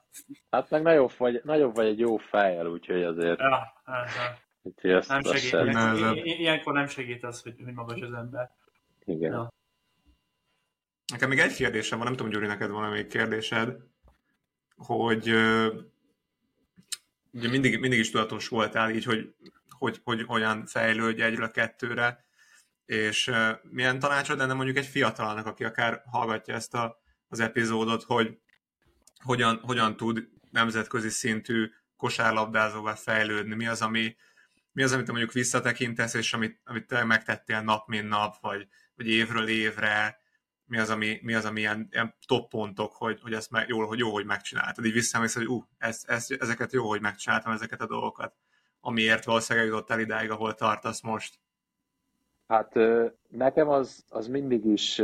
Hát 0.50 0.70
meg 0.70 0.82
nagyobb 0.82 1.12
vagy, 1.18 1.40
nagyobb 1.44 1.74
vagy 1.74 1.86
egy 1.86 1.98
jó 1.98 2.16
fejjel, 2.16 2.66
úgyhogy 2.66 3.02
azért, 3.02 3.38
Ja, 3.38 3.48
ja, 3.86 3.94
ja. 3.96 4.38
úgyhogy 4.62 4.90
ezt, 4.90 5.08
nem 5.08 5.20
azt 5.24 5.38
segít. 5.38 6.24
i- 6.24 6.40
Ilyenkor 6.40 6.72
nem 6.72 6.86
segít 6.86 7.24
az, 7.24 7.42
hogy, 7.42 7.54
hogy 7.64 7.72
magas 7.74 8.00
az 8.00 8.12
ember. 8.12 8.50
igen. 9.04 9.32
Ja. 9.32 9.52
Nekem 11.12 11.28
még 11.28 11.38
egy 11.38 11.54
kérdésem 11.54 11.98
van, 11.98 12.06
nem 12.06 12.16
tudom, 12.16 12.32
Gyuri, 12.32 12.46
neked 12.46 12.70
van 12.70 12.90
még 12.90 13.06
kérdésed, 13.06 13.76
hogy 14.76 15.28
ugye 17.32 17.48
mindig, 17.48 17.78
mindig 17.80 17.98
is 17.98 18.10
tudatos 18.10 18.48
voltál 18.48 18.90
így, 18.90 19.04
hogy, 19.04 19.34
hogy, 19.78 20.00
hogy 20.04 20.22
hogyan 20.22 20.66
fejlődj 20.66 21.22
egyről 21.22 21.44
a 21.44 21.50
kettőre, 21.50 22.24
és 22.86 23.30
milyen 23.62 23.98
tanácsod 23.98 24.38
lenne 24.38 24.52
mondjuk 24.52 24.76
egy 24.76 24.86
fiatalnak, 24.86 25.46
aki 25.46 25.64
akár 25.64 26.02
hallgatja 26.06 26.54
ezt 26.54 26.74
a, 26.74 27.00
az 27.28 27.40
epizódot, 27.40 28.02
hogy 28.02 28.38
hogyan, 29.22 29.60
hogyan 29.62 29.96
tud 29.96 30.28
nemzetközi 30.50 31.08
szintű 31.08 31.70
kosárlabdázóvá 31.96 32.94
fejlődni, 32.94 33.54
mi 33.54 33.66
az, 33.66 33.82
ami, 33.82 34.16
mi 34.72 34.82
az, 34.82 34.92
amit 34.92 35.06
mondjuk 35.06 35.32
visszatekintesz, 35.32 36.14
és 36.14 36.32
amit, 36.32 36.60
amit 36.64 36.86
te 36.86 37.04
megtettél 37.04 37.60
nap, 37.60 37.88
mint 37.88 38.08
nap, 38.08 38.34
vagy, 38.40 38.66
vagy 38.94 39.08
évről 39.08 39.48
évre, 39.48 40.20
mi 40.64 40.78
az, 40.78 40.90
ami, 40.90 41.18
mi 41.22 41.34
az, 41.34 41.44
ami 41.44 41.60
ilyen, 41.60 41.88
ilyen 41.90 42.14
top 42.26 42.48
pontok, 42.48 42.92
hogy, 42.92 43.20
hogy 43.22 43.32
ezt 43.32 43.50
meg, 43.50 43.68
jó, 43.68 43.86
hogy 43.86 43.98
jó, 43.98 44.12
hogy 44.12 44.24
megcsináltad. 44.24 44.84
Így 44.84 44.92
visszamész, 44.92 45.34
hogy 45.34 45.46
uh, 45.46 45.62
ez, 45.78 46.02
ez, 46.06 46.26
ezeket 46.38 46.72
jó, 46.72 46.88
hogy 46.88 47.00
megcsináltam, 47.00 47.52
ezeket 47.52 47.80
a 47.80 47.86
dolgokat, 47.86 48.34
amiért 48.80 49.24
valószínűleg 49.24 49.68
jutottál 49.68 50.00
idáig, 50.00 50.30
ahol 50.30 50.54
tartasz 50.54 51.00
most. 51.00 51.38
Hát 52.46 52.74
nekem 53.28 53.68
az, 53.68 54.04
az 54.08 54.28
mindig 54.28 54.64
is 54.64 54.96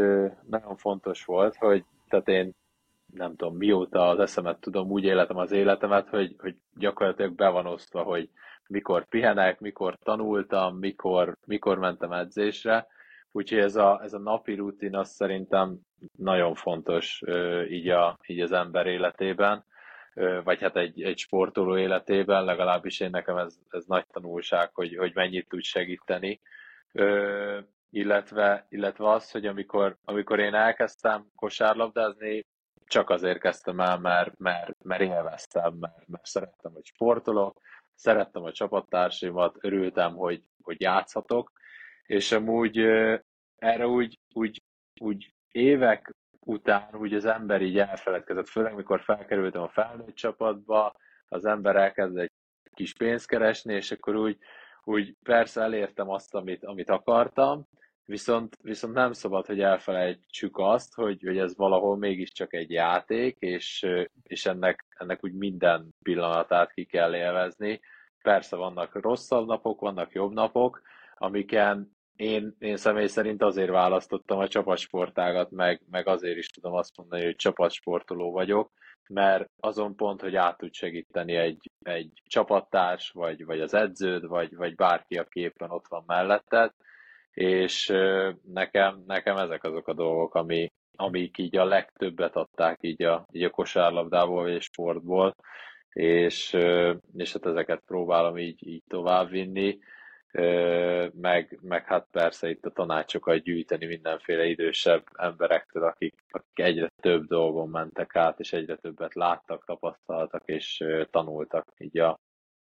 nagyon 0.46 0.76
fontos 0.76 1.24
volt, 1.24 1.56
hogy 1.56 1.84
tehát 2.08 2.28
én 2.28 2.54
nem 3.14 3.36
tudom, 3.36 3.56
mióta 3.56 4.08
az 4.08 4.18
eszemet 4.18 4.60
tudom, 4.60 4.90
úgy 4.90 5.04
életem 5.04 5.36
az 5.36 5.52
életemet, 5.52 6.08
hogy, 6.08 6.34
hogy 6.38 6.56
gyakorlatilag 6.74 7.34
be 7.34 7.48
van 7.48 7.66
osztva, 7.66 8.02
hogy 8.02 8.28
mikor 8.68 9.08
pihenek, 9.08 9.60
mikor 9.60 9.96
tanultam, 9.96 10.76
mikor, 10.76 11.36
mikor 11.46 11.78
mentem 11.78 12.12
edzésre. 12.12 12.86
Úgyhogy 13.32 13.58
ez 13.58 13.76
a, 13.76 14.00
ez 14.02 14.12
a 14.12 14.18
napi 14.18 14.54
rutin 14.54 14.96
az 14.96 15.08
szerintem 15.08 15.78
nagyon 16.16 16.54
fontos 16.54 17.22
így, 17.68 17.88
a, 17.88 18.18
így 18.26 18.40
az 18.40 18.52
ember 18.52 18.86
életében, 18.86 19.64
vagy 20.44 20.60
hát 20.60 20.76
egy, 20.76 21.02
egy 21.02 21.18
sportoló 21.18 21.78
életében, 21.78 22.44
legalábbis 22.44 23.00
én 23.00 23.10
nekem 23.10 23.36
ez, 23.36 23.58
ez 23.70 23.84
nagy 23.84 24.06
tanulság, 24.06 24.74
hogy, 24.74 24.96
hogy 24.96 25.14
mennyit 25.14 25.48
tud 25.48 25.62
segíteni. 25.62 26.40
Illetve, 27.90 28.66
illetve 28.68 29.10
az, 29.10 29.30
hogy 29.30 29.46
amikor, 29.46 29.96
amikor 30.04 30.38
én 30.38 30.54
elkezdtem 30.54 31.26
kosárlabdázni, 31.34 32.44
csak 32.88 33.10
azért 33.10 33.38
kezdtem 33.38 33.80
el, 33.80 33.98
mert, 33.98 34.38
mert, 34.38 34.84
mert 34.84 35.00
élveztem, 35.00 35.74
mert, 35.80 36.06
mert 36.06 36.26
szerettem, 36.26 36.72
hogy 36.72 36.84
sportolok, 36.84 37.60
szerettem 37.94 38.42
a 38.42 38.52
csapattársimat, 38.52 39.56
örültem, 39.60 40.14
hogy, 40.14 40.42
hogy 40.62 40.80
játszhatok, 40.80 41.52
és 42.06 42.32
amúgy 42.32 42.78
erre 43.56 43.86
úgy, 43.86 44.18
úgy, 44.34 44.62
úgy 45.00 45.34
évek 45.50 46.14
után 46.40 46.94
úgy 46.94 47.14
az 47.14 47.24
ember 47.24 47.62
így 47.62 47.78
elfeledkezett, 47.78 48.48
főleg 48.48 48.74
mikor 48.74 49.00
felkerültem 49.00 49.62
a 49.62 49.68
felnőtt 49.68 50.14
csapatba, 50.14 50.94
az 51.28 51.44
ember 51.44 51.76
elkezd 51.76 52.16
egy 52.16 52.30
kis 52.74 52.94
pénzt 52.94 53.26
keresni, 53.26 53.74
és 53.74 53.90
akkor 53.90 54.16
úgy, 54.16 54.38
úgy 54.84 55.14
persze 55.22 55.62
elértem 55.62 56.08
azt, 56.08 56.34
amit, 56.34 56.64
amit 56.64 56.90
akartam, 56.90 57.68
Viszont, 58.08 58.58
viszont 58.62 58.94
nem 58.94 59.12
szabad, 59.12 59.46
hogy 59.46 59.60
elfelejtsük 59.60 60.58
azt, 60.58 60.94
hogy, 60.94 61.22
hogy 61.22 61.38
ez 61.38 61.56
valahol 61.56 61.96
mégiscsak 61.96 62.54
egy 62.54 62.70
játék, 62.70 63.36
és, 63.38 63.86
és 64.22 64.46
ennek, 64.46 64.86
ennek 64.98 65.24
úgy 65.24 65.32
minden 65.32 65.94
pillanatát 66.02 66.72
ki 66.72 66.84
kell 66.84 67.14
élvezni. 67.14 67.80
Persze 68.22 68.56
vannak 68.56 69.02
rosszabb 69.02 69.46
napok, 69.46 69.80
vannak 69.80 70.12
jobb 70.12 70.32
napok, 70.32 70.82
amiken 71.14 71.96
én, 72.16 72.56
én 72.58 72.76
személy 72.76 73.06
szerint 73.06 73.42
azért 73.42 73.70
választottam 73.70 74.38
a 74.38 74.48
csapatsportágat, 74.48 75.50
meg, 75.50 75.82
meg 75.90 76.06
azért 76.06 76.38
is 76.38 76.46
tudom 76.46 76.72
azt 76.72 76.96
mondani, 76.96 77.24
hogy 77.24 77.36
csapatsportoló 77.36 78.32
vagyok, 78.32 78.70
mert 79.08 79.50
azon 79.60 79.96
pont, 79.96 80.20
hogy 80.20 80.36
át 80.36 80.56
tud 80.56 80.74
segíteni 80.74 81.34
egy, 81.34 81.70
egy 81.82 82.22
csapattárs, 82.26 83.10
vagy, 83.10 83.44
vagy 83.44 83.60
az 83.60 83.74
edződ, 83.74 84.26
vagy, 84.26 84.56
vagy 84.56 84.74
bárki, 84.74 85.18
aki 85.18 85.40
éppen 85.40 85.70
ott 85.70 85.88
van 85.88 86.04
melletted, 86.06 86.72
és 87.38 87.92
nekem, 88.52 89.02
nekem 89.06 89.36
ezek 89.36 89.64
azok 89.64 89.88
a 89.88 89.92
dolgok, 89.92 90.34
ami, 90.34 90.72
amik 90.96 91.38
így 91.38 91.56
a 91.56 91.64
legtöbbet 91.64 92.36
adták 92.36 92.78
így 92.80 93.02
a, 93.02 93.26
így 93.32 93.44
a 93.44 93.50
kosárlabdából 93.50 94.48
és 94.48 94.64
sportból, 94.64 95.34
és, 95.92 96.52
és 97.16 97.32
hát 97.32 97.46
ezeket 97.46 97.82
próbálom 97.86 98.38
így, 98.38 98.66
így 98.66 98.82
továbbvinni, 98.86 99.78
meg, 101.12 101.58
meg 101.62 101.84
hát 101.84 102.06
persze 102.10 102.50
itt 102.50 102.64
a 102.64 102.70
tanácsokat 102.70 103.42
gyűjteni 103.42 103.86
mindenféle 103.86 104.44
idősebb 104.44 105.04
emberektől, 105.16 105.84
akik, 105.84 106.14
akik 106.30 106.64
egyre 106.64 106.88
több 107.02 107.26
dolgon 107.26 107.68
mentek 107.68 108.16
át, 108.16 108.40
és 108.40 108.52
egyre 108.52 108.76
többet 108.76 109.14
láttak, 109.14 109.64
tapasztaltak, 109.64 110.42
és 110.44 110.84
tanultak 111.10 111.64
így 111.76 111.98
a, 111.98 112.18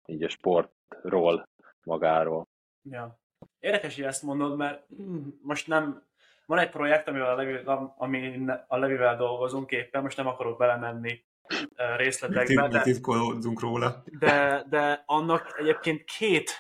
így 0.07 0.23
a 0.23 0.29
sportról, 0.29 1.49
magáról. 1.83 2.47
Ja. 2.83 3.20
Érdekes, 3.59 3.95
hogy 3.95 4.05
ezt 4.05 4.23
mondod, 4.23 4.57
mert 4.57 4.87
most 5.43 5.67
nem, 5.67 6.03
van 6.47 6.59
egy 6.59 6.71
projekt, 6.71 7.09
amivel 7.09 7.31
a, 7.31 7.35
Levi, 7.35 7.61
ami 7.97 8.47
a 8.67 8.77
Levivel 8.77 9.17
dolgozunk 9.17 9.71
éppen, 9.71 10.03
most 10.03 10.17
nem 10.17 10.27
akarok 10.27 10.59
belemenni 10.59 11.25
részletekbe. 11.97 12.69
De, 12.69 12.81
titkolódunk 12.81 13.61
róla. 13.61 14.03
De, 14.19 14.65
de 14.69 15.03
annak 15.07 15.55
egyébként 15.59 16.05
két 16.05 16.51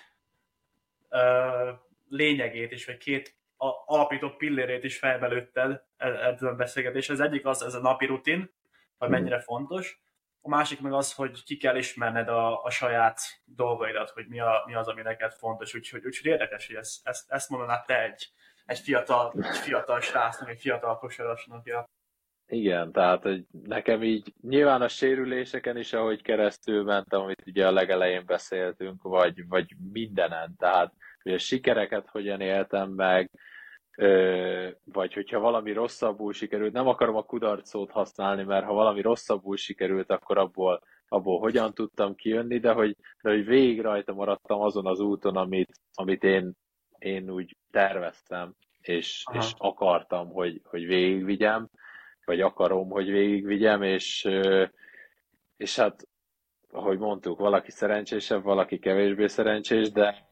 uh, 1.11 1.79
lényegét 2.09 2.73
is, 2.73 2.87
vagy 2.87 2.97
két 2.97 3.35
a, 3.57 3.69
alapító 3.87 4.31
pillérét 4.31 4.85
is 4.85 4.99
felbelőtted 4.99 5.83
e, 5.97 6.07
ebben 6.07 6.53
a 6.53 6.55
beszélgetés. 6.55 7.09
Az 7.09 7.21
egyik 7.21 7.47
az, 7.47 7.63
ez 7.63 7.75
a 7.75 7.81
napi 7.81 8.07
rutin, 8.07 8.51
hogy 8.99 9.09
mennyire 9.09 9.41
fontos. 9.41 10.01
A 10.43 10.49
másik 10.49 10.81
meg 10.81 10.93
az, 10.93 11.13
hogy 11.13 11.45
ki 11.45 11.57
kell 11.57 11.77
ismerned 11.77 12.29
a, 12.29 12.63
a 12.63 12.71
saját 12.71 13.21
dolgaidat, 13.45 14.11
hogy 14.11 14.27
mi, 14.29 14.41
a, 14.41 14.63
mi 14.67 14.75
az, 14.75 14.89
ami 14.89 15.03
neked 15.03 15.33
fontos. 15.33 15.75
Úgyhogy, 15.75 16.07
úgyhogy 16.07 16.31
érdekes, 16.31 16.67
hogy 16.67 16.77
ezt, 16.77 17.07
ezt, 17.07 17.31
ezt 17.31 17.49
mondanád 17.49 17.85
te 17.85 18.03
egy, 18.03 18.29
egy 18.65 18.79
fiatal, 18.79 19.35
egy 19.37 19.57
fiatal 19.57 20.01
srácnak, 20.01 20.49
egy 20.49 20.61
fiatal 20.61 20.99
kosarasnak. 20.99 21.67
Ja. 21.67 21.89
Igen, 22.47 22.93
tehát 22.93 23.23
hogy 23.23 23.45
nekem 23.51 24.03
így 24.03 24.35
nyilván 24.41 24.83
a 24.83 24.89
sérüléseken 24.89 25.77
is, 25.77 25.93
ahogy 25.93 26.23
keresztül 26.23 26.83
mentem, 26.83 27.21
amit 27.21 27.43
ugye 27.47 27.67
a 27.67 27.73
legelején 27.73 28.27
beszéltünk, 28.27 29.03
vagy, 29.03 29.49
vagy 29.49 29.77
mindenen, 29.93 30.55
tehát 30.59 30.93
hogy 31.23 31.33
a 31.33 31.39
sikereket 31.39 32.09
hogyan 32.09 32.41
éltem 32.41 32.91
meg, 32.91 33.31
vagy 34.85 35.13
hogyha 35.15 35.39
valami 35.39 35.73
rosszabbul 35.73 36.33
sikerült, 36.33 36.73
nem 36.73 36.89
akarom 36.89 37.17
a 37.17 37.23
kudarcot 37.23 37.91
használni, 37.91 38.43
mert 38.43 38.65
ha 38.65 38.73
valami 38.73 39.01
rosszabbul 39.01 39.57
sikerült, 39.57 40.11
akkor 40.11 40.39
abból, 40.39 40.83
abból 41.09 41.39
hogyan 41.39 41.75
tudtam 41.75 42.15
kijönni, 42.15 42.59
de 42.59 42.73
hogy, 42.73 42.97
de 43.23 43.31
hogy 43.31 43.45
végig 43.45 43.81
rajta 43.81 44.13
maradtam 44.13 44.61
azon 44.61 44.87
az 44.87 45.01
úton, 45.01 45.37
amit, 45.37 45.81
amit 45.95 46.25
én, 46.25 46.53
én 46.99 47.31
úgy 47.31 47.57
terveztem, 47.71 48.55
és, 48.81 49.25
és 49.33 49.53
akartam, 49.57 50.29
hogy, 50.33 50.61
hogy 50.65 50.87
végigvigyem, 50.87 51.69
vagy 52.25 52.41
akarom, 52.41 52.91
hogy 52.91 53.11
végigvigyem, 53.11 53.83
és, 53.83 54.29
és 55.57 55.77
hát, 55.77 56.09
ahogy 56.71 56.99
mondtuk, 56.99 57.39
valaki 57.39 57.71
szerencsésebb, 57.71 58.43
valaki 58.43 58.79
kevésbé 58.79 59.27
szerencsés, 59.27 59.91
de, 59.91 60.30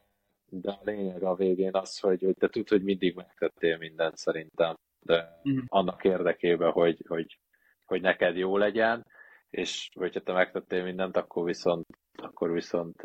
de 0.51 0.70
a 0.70 0.80
lényeg 0.82 1.22
a 1.22 1.34
végén 1.34 1.74
az, 1.74 1.99
hogy, 1.99 2.22
hogy 2.22 2.36
te 2.36 2.49
tudod, 2.49 2.68
hogy 2.68 2.82
mindig 2.82 3.14
megtettél 3.14 3.76
mindent 3.76 4.16
szerintem, 4.16 4.74
de 5.01 5.40
uh-huh. 5.44 5.64
annak 5.66 6.05
érdekében, 6.05 6.70
hogy, 6.70 7.05
hogy, 7.09 7.38
hogy 7.84 8.01
neked 8.01 8.36
jó 8.36 8.57
legyen, 8.57 9.07
és 9.51 9.90
hogyha 9.94 10.20
te 10.20 10.32
megtettél 10.32 10.84
mindent, 10.84 11.16
akkor 11.16 11.44
viszont, 11.44 11.86
akkor 12.12 12.53
viszont 12.53 13.03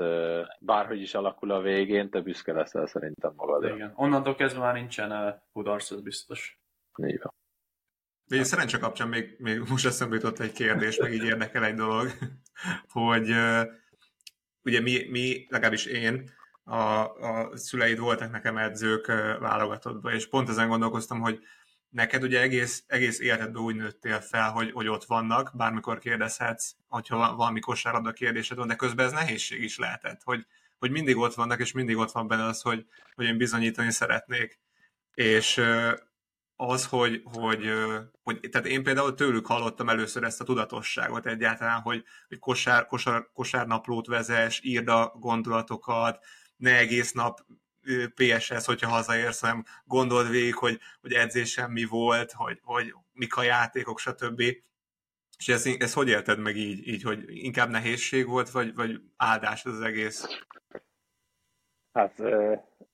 bárhogy 0.60 1.02
is 1.02 1.14
alakul 1.14 1.52
a 1.52 1.62
végén, 1.62 2.10
te 2.10 2.22
büszke 2.22 2.54
leszel 2.54 2.86
szerintem 2.86 3.34
magadra. 3.36 3.76
Igen. 3.76 3.92
Onnantól 3.96 4.36
kezdve 4.36 4.60
már 4.60 4.74
nincsen 4.74 5.42
kudarc, 5.52 5.92
ez 5.92 6.02
biztos. 6.02 6.60
Így 7.08 7.20
van. 7.22 7.34
De 8.26 8.44
szerencse 8.44 8.78
kapcsán 8.78 9.08
még, 9.08 9.36
még 9.38 9.60
most 9.70 9.86
eszembe 9.86 10.16
jutott 10.16 10.40
egy 10.40 10.52
kérdés, 10.52 10.98
meg 10.98 11.14
így 11.14 11.24
érdekel 11.24 11.66
egy 11.66 11.76
dolog, 11.76 12.08
hogy 12.98 13.30
ugye 14.64 14.82
mi, 14.82 15.10
mi, 15.10 15.46
legalábbis 15.50 15.86
én, 15.86 16.30
a, 16.64 16.78
a 16.78 17.58
szüleid 17.58 18.00
voltak 18.00 18.32
nekem 18.32 18.58
edzők 18.58 19.06
válogatottban, 19.40 20.14
és 20.14 20.28
pont 20.28 20.50
ezen 20.50 20.68
gondolkoztam, 20.68 21.20
hogy 21.20 21.44
neked 21.90 22.24
ugye 22.24 22.42
egész, 22.42 22.84
egész 22.88 23.20
életedben 23.20 23.62
úgy 23.62 23.76
nőttél 23.76 24.20
fel, 24.20 24.52
hogy, 24.52 24.72
hogy 24.72 24.88
ott 24.88 25.04
vannak, 25.04 25.52
bármikor 25.56 26.00
kérdezhetsz, 26.00 26.72
hogyha 26.88 27.36
valami 27.36 27.60
kosárlabda 27.60 28.12
kérdésed 28.12 28.58
van, 28.58 28.68
de 28.68 28.76
közben 28.76 29.06
ez 29.06 29.12
nehézség 29.12 29.64
is 29.64 29.78
lehetett, 29.78 30.22
hogy, 30.24 30.46
hogy 30.80 30.92
mindig 30.92 31.18
ott 31.18 31.34
vannak, 31.34 31.60
és 31.60 31.72
mindig 31.72 31.98
ott 31.98 32.12
van 32.12 32.28
benne 32.28 32.46
az, 32.46 32.62
hogy, 32.62 32.86
hogy 33.16 33.26
én 33.26 33.38
bizonyítani 33.38 33.92
szeretnék. 33.92 34.60
És 35.14 35.62
az, 36.56 36.86
hogy, 36.86 37.22
hogy, 37.24 37.72
hogy, 38.24 38.40
tehát 38.52 38.68
én 38.68 38.84
például 38.84 39.14
tőlük 39.14 39.46
hallottam 39.46 39.90
először 39.90 40.24
ezt 40.24 40.42
a 40.42 40.44
tudatosságot 40.44 41.26
egyáltalán, 41.26 41.82
hogy, 41.82 42.04
hogy 42.28 42.40
kosár, 42.40 42.86
kosár, 42.86 43.28
kosárnaplót 43.34 44.08
vezes, 44.08 44.60
írd 44.64 44.88
a 44.88 45.14
gondolatokat, 45.20 46.26
ne 46.64 46.78
egész 46.78 47.12
nap 47.12 47.40
PSS, 48.16 48.66
hogyha 48.66 48.90
hazaérsz, 48.90 49.42
hanem 49.42 49.64
gondold 49.86 50.30
végig, 50.30 50.56
hogy, 50.56 50.80
hogy 51.02 51.14
edzésem 51.14 51.72
mi 51.72 51.84
volt, 51.84 52.32
hogy, 52.32 52.60
hogy 52.64 52.94
mik 53.14 53.36
a 53.36 53.44
játékok, 53.44 54.00
stb. 54.00 54.40
És 55.38 55.48
ezt, 55.48 55.68
ezt 55.82 55.94
hogy 55.94 56.08
élted 56.08 56.40
meg 56.40 56.56
így, 56.56 56.88
így, 56.88 57.04
hogy 57.04 57.24
inkább 57.28 57.70
nehézség 57.70 58.28
volt, 58.28 58.50
vagy, 58.50 58.76
vagy 58.76 59.02
áldás 59.18 59.66
az 59.66 59.82
egész? 59.82 60.28
Hát 61.94 62.22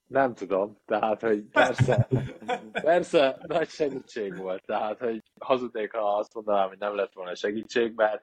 nem 0.07 0.33
tudom, 0.33 0.77
tehát, 0.85 1.21
hogy 1.21 1.43
persze, 1.43 2.07
persze 2.71 3.37
nagy 3.47 3.69
segítség 3.69 4.37
volt, 4.37 4.65
tehát, 4.65 4.99
hogy 4.99 5.23
hazudnék, 5.39 5.91
ha 5.91 6.17
azt 6.17 6.33
mondanám, 6.33 6.67
hogy 6.67 6.77
nem 6.77 6.95
lett 6.95 7.13
volna 7.13 7.35
segítség, 7.35 7.93
mert, 7.95 8.21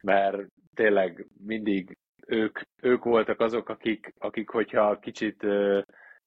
mert 0.00 0.46
tényleg 0.74 1.26
mindig 1.44 1.98
ők, 2.26 2.58
ők 2.80 3.04
voltak 3.04 3.40
azok, 3.40 3.68
akik, 3.68 4.14
akik, 4.18 4.50
hogyha 4.50 4.98
kicsit, 4.98 5.42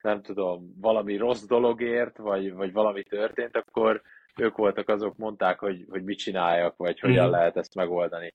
nem 0.01 0.21
tudom, 0.21 0.73
valami 0.81 1.17
rossz 1.17 1.43
dologért, 1.45 2.17
vagy, 2.17 2.53
vagy 2.53 2.71
valami 2.71 3.03
történt, 3.03 3.55
akkor 3.55 4.01
ők 4.35 4.57
voltak 4.57 4.89
azok, 4.89 5.17
mondták, 5.17 5.59
hogy, 5.59 5.85
hogy 5.89 6.03
mit 6.03 6.17
csináljak, 6.17 6.77
vagy 6.77 6.99
hogyan 6.99 7.27
mm. 7.27 7.31
lehet 7.31 7.57
ezt 7.57 7.75
megoldani. 7.75 8.31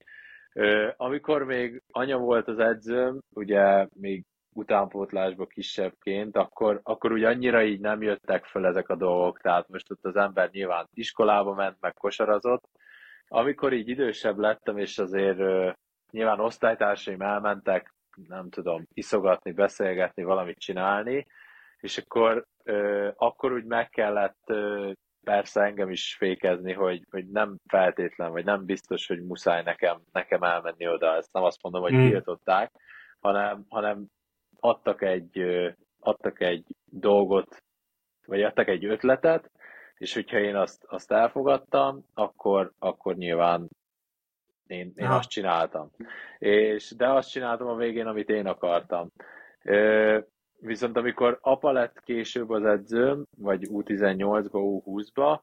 Amikor 0.96 1.44
még 1.44 1.82
anya 1.90 2.18
volt 2.18 2.48
az 2.48 2.58
edzőm, 2.58 3.20
ugye 3.34 3.86
még 3.92 4.24
utánpótlásba 4.52 5.46
kisebbként, 5.46 6.36
akkor, 6.36 6.80
akkor 6.82 7.12
ugye 7.12 7.28
annyira 7.28 7.62
így 7.62 7.80
nem 7.80 8.02
jöttek 8.02 8.44
fel 8.44 8.66
ezek 8.66 8.88
a 8.88 8.96
dolgok, 8.96 9.40
tehát 9.40 9.68
most 9.68 9.90
ott 9.90 10.04
az 10.04 10.16
ember 10.16 10.50
nyilván 10.50 10.88
iskolába 10.94 11.54
ment, 11.54 11.76
meg 11.80 11.94
kosarazott. 11.94 12.68
Amikor 13.28 13.72
így 13.72 13.88
idősebb 13.88 14.38
lettem, 14.38 14.78
és 14.78 14.98
azért 14.98 15.38
nyilván 16.10 16.40
osztálytársaim 16.40 17.20
elmentek, 17.20 17.94
nem 18.28 18.48
tudom, 18.48 18.84
iszogatni, 18.92 19.52
beszélgetni, 19.52 20.22
valamit 20.22 20.58
csinálni, 20.58 21.26
és 21.80 21.98
akkor, 21.98 22.46
uh, 22.64 23.12
akkor 23.16 23.52
úgy 23.52 23.64
meg 23.64 23.88
kellett 23.88 24.44
uh, 24.46 24.92
persze 25.24 25.62
engem 25.62 25.90
is 25.90 26.16
fékezni, 26.18 26.72
hogy, 26.72 27.04
hogy 27.10 27.26
nem 27.26 27.56
feltétlen, 27.66 28.30
vagy 28.30 28.44
nem 28.44 28.64
biztos, 28.64 29.06
hogy 29.06 29.22
muszáj 29.22 29.62
nekem, 29.62 30.00
nekem 30.12 30.42
elmenni 30.42 30.88
oda, 30.88 31.16
ezt 31.16 31.32
nem 31.32 31.42
azt 31.42 31.62
mondom, 31.62 31.82
hogy 31.82 31.92
hmm. 31.92 32.08
tiltották, 32.08 32.72
hanem, 33.20 33.64
hanem 33.68 34.06
adtak 34.60 35.02
egy, 35.02 35.40
adtak 36.00 36.40
egy 36.40 36.64
dolgot, 36.84 37.62
vagy 38.26 38.42
adtak 38.42 38.68
egy 38.68 38.84
ötletet, 38.84 39.50
és 39.96 40.14
hogyha 40.14 40.38
én 40.38 40.56
azt, 40.56 40.84
azt 40.84 41.12
elfogadtam, 41.12 42.04
akkor, 42.14 42.72
akkor 42.78 43.16
nyilván 43.16 43.68
én, 44.70 44.92
én 44.94 45.06
azt 45.06 45.28
csináltam. 45.28 45.90
És, 46.38 46.94
de 46.96 47.08
azt 47.08 47.30
csináltam 47.30 47.66
a 47.66 47.76
végén, 47.76 48.06
amit 48.06 48.28
én 48.28 48.46
akartam. 48.46 49.10
Viszont 50.58 50.96
amikor 50.96 51.38
apa 51.40 51.72
lett 51.72 52.00
később 52.00 52.50
az 52.50 52.64
edzőm, 52.64 53.24
vagy 53.36 53.68
U18-ba, 53.70 54.50
U20-ba, 54.52 55.40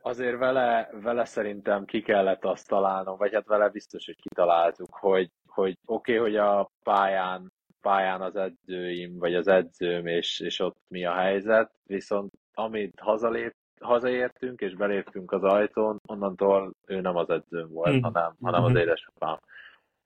azért 0.00 0.38
vele, 0.38 0.90
vele 0.92 1.24
szerintem 1.24 1.84
ki 1.84 2.02
kellett 2.02 2.44
azt 2.44 2.68
találnom, 2.68 3.16
vagy 3.16 3.34
hát 3.34 3.46
vele 3.46 3.68
biztos, 3.68 4.06
hogy 4.06 4.16
kitaláltuk, 4.16 4.94
hogy, 4.94 5.30
hogy 5.46 5.78
oké, 5.84 6.18
okay, 6.18 6.30
hogy 6.30 6.36
a 6.36 6.70
pályán 6.82 7.54
pályán 7.86 8.20
az 8.20 8.36
edzőim, 8.36 9.18
vagy 9.18 9.34
az 9.34 9.48
edzőm, 9.48 10.06
és, 10.06 10.40
és 10.40 10.60
ott 10.60 10.76
mi 10.88 11.04
a 11.04 11.14
helyzet, 11.14 11.70
viszont 11.84 12.32
amit 12.54 13.00
hazalép, 13.00 13.54
hazaértünk, 13.80 14.60
és 14.60 14.74
beléptünk 14.74 15.32
az 15.32 15.42
ajtón, 15.42 16.00
onnantól 16.06 16.72
ő 16.86 17.00
nem 17.00 17.16
az 17.16 17.30
edzőm 17.30 17.68
volt, 17.68 17.94
Mhm. 17.94 18.02
hanem, 18.02 18.34
hanem 18.42 18.64
az 18.64 18.70
Mhm. 18.70 18.78
édesapám. 18.80 19.38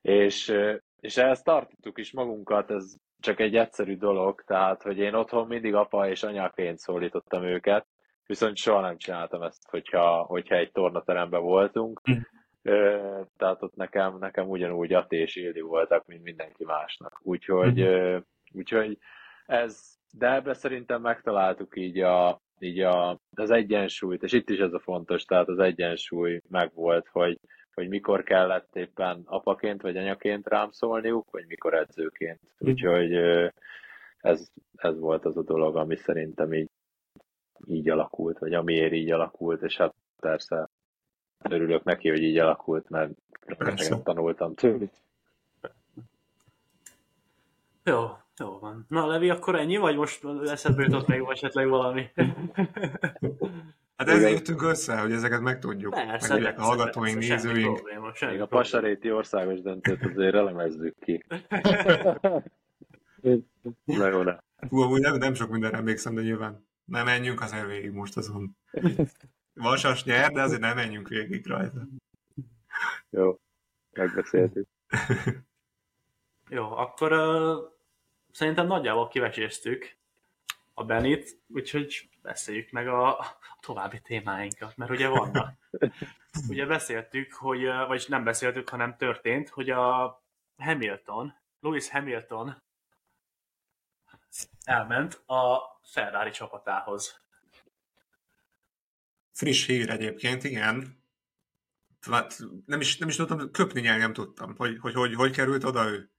És, 0.01 0.53
és 0.99 1.17
ehhez 1.17 1.41
tartottuk 1.41 1.97
is 1.99 2.11
magunkat, 2.11 2.71
ez 2.71 2.95
csak 3.19 3.39
egy 3.39 3.55
egyszerű 3.55 3.97
dolog, 3.97 4.41
tehát, 4.41 4.81
hogy 4.81 4.97
én 4.97 5.13
otthon 5.13 5.47
mindig 5.47 5.75
apa 5.75 6.09
és 6.09 6.23
anyaként 6.23 6.77
szólítottam 6.77 7.43
őket, 7.43 7.85
viszont 8.25 8.57
soha 8.57 8.81
nem 8.81 8.97
csináltam 8.97 9.41
ezt, 9.41 9.69
hogyha, 9.69 10.21
hogyha 10.23 10.55
egy 10.55 10.71
tornateremben 10.71 11.41
voltunk. 11.41 12.01
Mhm. 12.03 12.19
Ö, 12.63 12.97
tehát 13.37 13.63
ott 13.63 13.75
nekem, 13.75 14.17
nekem 14.17 14.49
ugyanúgy 14.49 14.93
Ati 14.93 15.15
és 15.15 15.35
Ildi 15.35 15.61
voltak, 15.61 16.05
mint 16.05 16.23
mindenki 16.23 16.65
másnak. 16.65 17.19
Úgyhogy, 17.23 17.73
Mhm. 17.73 17.87
ö, 17.87 18.17
úgyhogy 18.53 18.97
ez, 19.45 19.95
de 20.11 20.33
ebbe 20.33 20.53
szerintem 20.53 21.01
megtaláltuk 21.01 21.77
így, 21.77 21.99
a, 21.99 22.41
így 22.61 22.79
a, 22.79 23.19
az 23.35 23.49
egyensúlyt, 23.49 24.23
és 24.23 24.31
itt 24.31 24.49
is 24.49 24.59
ez 24.59 24.73
a 24.73 24.79
fontos, 24.79 25.25
tehát 25.25 25.47
az 25.47 25.59
egyensúly 25.59 26.41
megvolt, 26.49 27.07
hogy, 27.07 27.39
hogy 27.73 27.87
mikor 27.87 28.23
kellett 28.23 28.75
éppen 28.75 29.21
apaként 29.25 29.81
vagy 29.81 29.97
anyaként 29.97 30.47
rám 30.47 30.71
szólniuk, 30.71 31.31
vagy 31.31 31.45
mikor 31.47 31.73
edzőként. 31.73 32.39
Úgyhogy 32.57 33.13
ö, 33.13 33.47
ez, 34.17 34.51
ez 34.75 34.99
volt 34.99 35.25
az 35.25 35.37
a 35.37 35.43
dolog, 35.43 35.75
ami 35.75 35.95
szerintem 35.95 36.53
így, 36.53 36.69
így 37.65 37.89
alakult, 37.89 38.39
vagy 38.39 38.53
amiért 38.53 38.93
így 38.93 39.11
alakult, 39.11 39.61
és 39.61 39.77
hát 39.77 39.93
persze 40.19 40.69
örülök 41.49 41.83
neki, 41.83 42.09
hogy 42.09 42.21
így 42.21 42.37
alakult, 42.37 42.89
mert 42.89 43.11
rengeteget 43.45 44.03
tanultam 44.03 44.55
tőlük. 44.55 44.91
Jó, 47.83 48.07
jó 48.39 48.59
van. 48.59 48.85
Na, 48.87 49.07
Levi, 49.07 49.29
akkor 49.29 49.55
ennyi, 49.55 49.77
vagy 49.77 49.95
most 49.95 50.25
eszedbe 50.45 50.83
jutott 50.83 51.07
még 51.07 51.25
esetleg 51.29 51.67
valami? 51.67 52.09
Hát 54.01 54.09
ezért 54.09 54.31
jöttünk 54.31 54.61
össze, 54.61 54.99
hogy 54.99 55.11
ezeket 55.11 55.41
megtudjuk. 55.41 55.93
Persze, 55.93 56.27
Megtudják 56.27 56.59
a 56.59 56.61
hallgatóink, 56.61 57.17
persze, 57.17 57.37
semmi 57.37 57.53
nézőink. 57.53 57.75
probléma, 57.75 58.13
semmi 58.13 58.31
Még 58.31 58.41
a 58.41 58.45
pasaréti 58.45 59.11
országos 59.11 59.61
döntőt 59.61 60.05
azért 60.05 60.35
elemezzük 60.35 60.95
ki. 60.99 61.23
Na 63.83 64.07
jó, 64.07 64.21
ne. 64.21 64.37
Hú, 64.69 64.81
amúgy 64.81 65.01
nem, 65.01 65.17
nem 65.17 65.33
sok 65.33 65.49
mindenre 65.49 65.77
emlékszem, 65.77 66.15
de 66.15 66.21
nyilván 66.21 66.67
nem 66.85 67.05
menjünk 67.05 67.41
azért 67.41 67.67
végig 67.67 67.91
most 67.91 68.17
azon. 68.17 68.57
Vasas 69.53 70.03
nyer, 70.03 70.31
de 70.31 70.41
azért 70.41 70.61
nem 70.61 70.75
menjünk 70.75 71.07
végig 71.07 71.47
rajta. 71.47 71.87
Jó, 73.09 73.39
megbeszéltük. 73.91 74.67
Jó, 76.49 76.71
akkor 76.71 77.11
uh, 77.11 77.71
szerintem 78.31 78.67
nagyjából 78.67 79.07
kivecséztük 79.07 79.97
a 80.73 80.83
Benit, 80.83 81.41
úgyhogy 81.47 82.09
beszéljük 82.21 82.71
meg 82.71 82.87
a, 82.87 83.25
további 83.61 83.99
témáinkat, 84.01 84.77
mert 84.77 84.91
ugye 84.91 85.07
vannak. 85.07 85.57
Ugye 86.49 86.65
beszéltük, 86.65 87.33
hogy, 87.33 87.65
vagyis 87.65 88.05
nem 88.05 88.23
beszéltük, 88.23 88.69
hanem 88.69 88.97
történt, 88.97 89.49
hogy 89.49 89.69
a 89.69 90.23
Hamilton, 90.57 91.33
Lewis 91.59 91.89
Hamilton 91.89 92.63
elment 94.63 95.13
a 95.25 95.59
Ferrari 95.83 96.31
csapatához. 96.31 97.21
Friss 99.31 99.65
hír 99.65 99.89
egyébként, 99.89 100.43
igen. 100.43 101.03
Hát 102.01 102.39
nem 102.65 102.79
is, 102.79 102.97
nem 102.97 103.07
is 103.09 103.15
tudtam, 103.15 103.51
köpni 103.51 103.81
nyelv 103.81 103.99
nem 103.99 104.13
tudtam, 104.13 104.55
hogy 104.55 104.77
hogy, 104.79 104.93
hogy 104.93 105.13
hogy 105.13 105.31
került 105.31 105.63
oda 105.63 105.85
ő. 105.85 106.11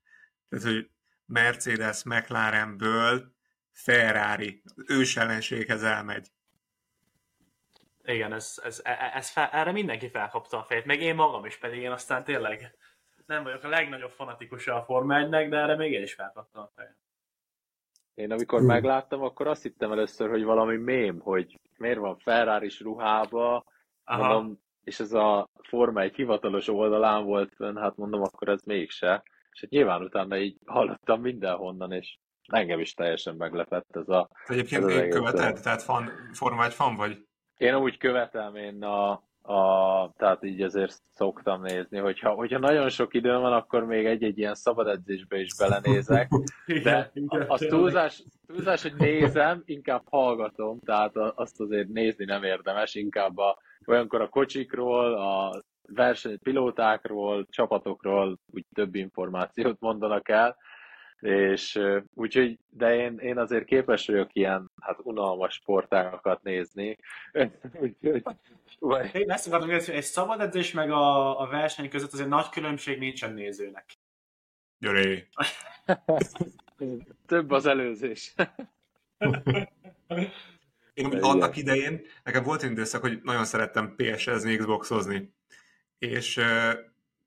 Tehát, 0.49 0.65
hogy 0.65 0.91
Mercedes 1.27 2.05
McLarenből 2.05 3.33
Ferrari 3.71 4.63
ős 4.87 5.17
ellenséghez 5.17 5.83
elmegy. 5.83 6.29
Igen, 8.05 8.33
ez, 8.33 8.61
ez, 8.65 8.81
e- 8.85 9.11
ez 9.15 9.31
fel, 9.31 9.49
erre 9.53 9.73
mindenki 9.73 10.09
felkapta 10.09 10.59
a 10.59 10.63
fejét, 10.63 10.85
meg 10.85 11.01
én 11.01 11.15
magam 11.15 11.45
is, 11.45 11.59
pedig 11.59 11.81
én 11.81 11.91
aztán 11.91 12.25
tényleg 12.25 12.77
nem 13.27 13.43
vagyok 13.43 13.65
a 13.65 13.69
legnagyobb 13.69 14.11
fanatikusa 14.11 14.75
a 14.75 14.85
Forma 14.85 15.15
1-nek, 15.19 15.47
de 15.51 15.57
erre 15.57 15.77
még 15.77 15.93
én 15.93 16.03
is 16.03 16.15
felkaptam 16.15 16.63
a 16.63 16.71
fejet. 16.75 16.97
Én 18.15 18.33
amikor 18.33 18.63
meglátom, 18.63 19.23
akkor 19.23 19.47
azt 19.47 19.63
hittem 19.63 19.93
először, 19.93 20.31
hogy 20.31 20.45
valami 20.45 20.77
mém, 20.77 21.19
hogy 21.21 21.61
miért 21.77 21.99
van 21.99 22.19
ferrari 22.19 22.71
ruhába, 22.81 23.65
Aha. 24.05 24.27
mondom, 24.27 24.61
és 24.85 25.01
ez 25.01 25.13
a 25.13 25.49
Forma 25.69 26.01
egy 26.01 26.15
hivatalos 26.15 26.69
oldalán 26.69 27.25
volt 27.25 27.55
hát 27.75 27.97
mondom, 27.97 28.23
akkor 28.23 28.49
ez 28.49 28.63
mégse. 28.63 29.23
És 29.53 29.61
hát 29.61 29.71
nyilván 29.71 30.03
utána 30.03 30.39
így 30.39 30.57
hallottam 30.67 31.21
mindenhonnan, 31.21 31.93
és 31.93 32.19
engem 32.49 32.81
is 32.81 32.95
teljesen 32.95 33.35
meglepett 33.35 33.97
ez 33.97 34.09
a... 34.09 34.29
Egyébként 34.47 34.91
Ez 34.91 35.15
követed, 35.15 35.61
tehát 35.63 35.83
fan, 35.83 36.11
Forma 36.33 36.65
1 36.65 36.73
fan 36.73 36.97
vagy? 36.97 37.27
Én 37.57 37.75
amúgy 37.75 37.97
követem, 37.97 38.57
én 38.57 38.83
a, 38.83 39.11
a, 39.43 40.13
tehát 40.17 40.45
így 40.45 40.63
azért 40.63 41.03
szoktam 41.11 41.63
nézni, 41.63 41.99
hogyha, 41.99 42.31
hogyha 42.31 42.59
nagyon 42.59 42.89
sok 42.89 43.15
időm 43.15 43.41
van, 43.41 43.53
akkor 43.53 43.85
még 43.85 44.07
egy-egy 44.07 44.39
ilyen 44.39 44.55
szabad 44.55 44.87
edzésbe 44.87 45.41
is 45.41 45.57
belenézek, 45.59 46.29
de 46.85 47.13
az 47.49 47.67
túlzás, 47.69 48.25
túlzás, 48.47 48.83
hogy 48.83 48.95
nézem, 48.97 49.63
inkább 49.65 50.03
hallgatom, 50.11 50.81
tehát 50.81 51.17
azt 51.17 51.61
azért 51.61 51.89
nézni 51.89 52.25
nem 52.25 52.43
érdemes, 52.43 52.95
inkább 52.95 53.39
a, 53.39 53.59
olyankor 53.87 54.21
a 54.21 54.29
kocsikról, 54.29 55.15
a 55.15 55.63
versenypilótákról, 55.89 57.47
csapatokról 57.51 58.39
úgy 58.53 58.65
több 58.75 58.95
információt 58.95 59.81
mondanak 59.81 60.29
el, 60.29 60.57
és 61.23 61.81
úgyhogy, 62.15 62.59
de 62.69 62.95
én, 62.95 63.19
én 63.19 63.39
azért 63.39 63.65
képes 63.65 64.07
vagyok 64.07 64.29
ilyen, 64.33 64.71
hát 64.81 64.99
unalmas 65.03 65.55
sportágakat 65.55 66.43
nézni, 66.43 66.99
úgyhogy, 67.83 68.23
vagy, 68.79 69.15
Én 69.15 69.31
ezt 69.31 69.47
akartam 69.47 69.71
hogy 69.71 69.89
egy 69.89 70.03
szabad 70.03 70.41
edzés 70.41 70.73
meg 70.73 70.91
a, 70.91 71.41
a 71.41 71.47
verseny 71.47 71.89
között 71.89 72.13
azért 72.13 72.29
nagy 72.29 72.49
különbség 72.49 72.99
nincsen 72.99 73.33
nézőnek. 73.33 73.85
Györé. 74.79 75.29
több 77.27 77.51
az 77.51 77.67
előzés. 77.67 78.35
Én 80.95 81.07
annak 81.07 81.57
idején, 81.57 82.01
nekem 82.25 82.43
volt 82.43 82.63
egy 82.63 82.71
időszak, 82.71 83.01
hogy 83.01 83.21
nagyon 83.23 83.45
szerettem 83.45 83.95
PS-ezni, 83.97 84.57
Xboxozni. 84.57 85.35
És 86.03 86.41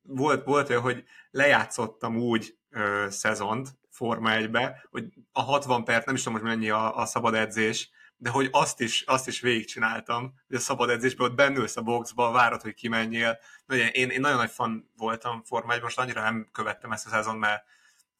volt, 0.01 0.43
volt 0.43 0.69
olyan, 0.69 0.82
hogy 0.82 1.03
lejátszottam 1.32 2.17
úgy 2.17 2.57
uh, 2.71 3.07
szezont 3.07 3.69
Forma 3.89 4.30
1-be, 4.32 4.88
hogy 4.89 5.13
a 5.32 5.41
60 5.41 5.84
perc, 5.84 6.05
nem 6.05 6.15
is 6.15 6.23
tudom, 6.23 6.39
hogy 6.39 6.47
mennyi 6.47 6.69
a, 6.69 6.97
a 6.97 7.05
szabad 7.05 7.34
edzés, 7.34 7.89
de 8.17 8.30
hogy 8.30 8.47
azt 8.51 8.82
is, 8.82 9.01
azt 9.01 9.28
is 9.28 9.41
végigcsináltam, 9.41 10.34
hogy 10.47 10.55
a 10.55 10.59
szabad 10.59 10.89
edzésben 10.89 11.30
ott 11.30 11.36
bennülsz 11.36 11.78
a 11.78 11.82
boxba, 11.82 12.32
várod, 12.32 12.61
hogy 12.61 12.73
kimenjél. 12.73 13.39
Ugye, 13.67 13.89
én, 13.89 14.09
én 14.09 14.19
nagyon 14.19 14.38
nagy 14.38 14.51
fan 14.51 14.91
voltam 14.97 15.43
Forma 15.43 15.73
1 15.73 15.82
most 15.82 15.99
annyira 15.99 16.21
nem 16.21 16.49
követtem 16.51 16.91
ezt 16.91 17.05
a 17.05 17.09
szezon, 17.09 17.38
mert 17.38 17.63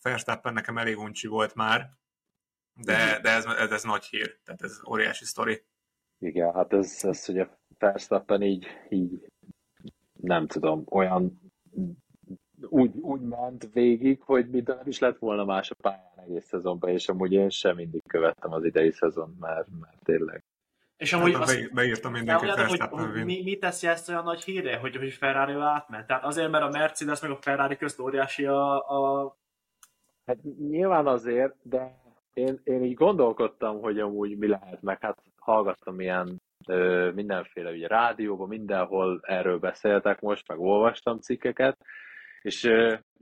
Verstappen 0.02 0.54
nekem 0.54 0.78
elég 0.78 0.98
uncsi 0.98 1.28
volt 1.28 1.56
már, 1.56 1.90
de, 2.74 3.20
de 3.20 3.30
ez, 3.30 3.46
ez, 3.46 3.72
ez 3.72 3.84
nagy 3.84 4.06
hír, 4.06 4.40
tehát 4.44 4.62
ez 4.62 4.82
óriási 4.90 5.26
sztori. 5.26 5.66
Igen, 6.20 6.54
hát 6.54 6.74
ez, 6.74 7.00
ez 7.02 7.30
a 7.30 7.60
Verstappen 7.78 8.42
így, 8.42 8.68
így 8.90 9.34
nem 10.26 10.48
tudom, 10.48 10.84
olyan 10.90 11.40
úgy, 12.70 12.92
úgy 12.96 13.22
ment 13.22 13.70
végig, 13.74 14.22
hogy 14.22 14.50
mint 14.50 14.68
nem 14.68 14.88
is 14.88 15.00
lett 15.00 15.18
volna 15.18 15.46
más 15.46 15.72
a 15.72 15.76
pályán 15.82 16.20
egész 16.26 16.46
szezonban, 16.46 16.90
és 16.90 17.10
amúgy 17.10 17.32
én 17.32 17.50
sem 17.50 17.76
mindig 17.76 18.02
követtem 18.08 18.52
az 18.52 18.64
idei 18.64 18.92
szezon, 18.92 19.36
mert, 19.40 19.68
mert 19.80 20.04
tényleg. 20.04 20.44
És 20.98 21.14
amúgy 21.14 21.34
Hát, 21.34 21.42
azt, 21.42 21.56
be, 21.56 21.70
beírtam 21.74 22.12
de 22.12 22.18
mindenki 22.18 22.46
hogy, 22.46 22.80
hogy, 22.80 22.90
hogy 22.90 23.26
mi, 23.26 23.42
mi 23.44 23.58
teszi 23.58 23.88
ezt 23.88 24.10
olyan 24.10 24.24
nagy 24.24 24.44
hírre, 24.44 24.78
hogy, 24.78 24.96
hogy 24.96 25.14
ferrari 25.14 25.54
átment? 25.54 26.08
Tehát 26.08 26.24
azért, 26.24 26.52
mert 26.52 26.64
a 26.64 26.70
Mercedes 26.70 27.22
meg 27.22 27.32
a 27.32 27.38
Ferrari 27.42 27.76
közt 27.76 28.00
óriási 28.00 28.46
a, 28.46 28.76
a 28.76 29.36
Hát 30.26 30.38
nyilván 30.70 31.08
azért, 31.08 31.56
de 31.62 32.04
én, 32.34 32.62
én 32.64 32.84
így 32.84 32.94
gondolkodtam, 32.94 33.82
hogy 33.82 34.00
amúgy 34.00 34.38
mi 34.38 34.48
lehet, 34.48 34.82
meg 34.82 35.02
hát 35.02 35.22
hallgattam 35.38 36.00
ilyen 36.00 36.42
mindenféle 37.14 37.72
ugye 37.72 37.88
rádióban, 37.88 38.48
mindenhol 38.48 39.20
erről 39.24 39.60
beszéltek 39.60 40.22
most, 40.22 40.48
meg 40.48 40.60
olvastam 40.60 41.20
cikkeket, 41.20 41.78
és 42.42 42.70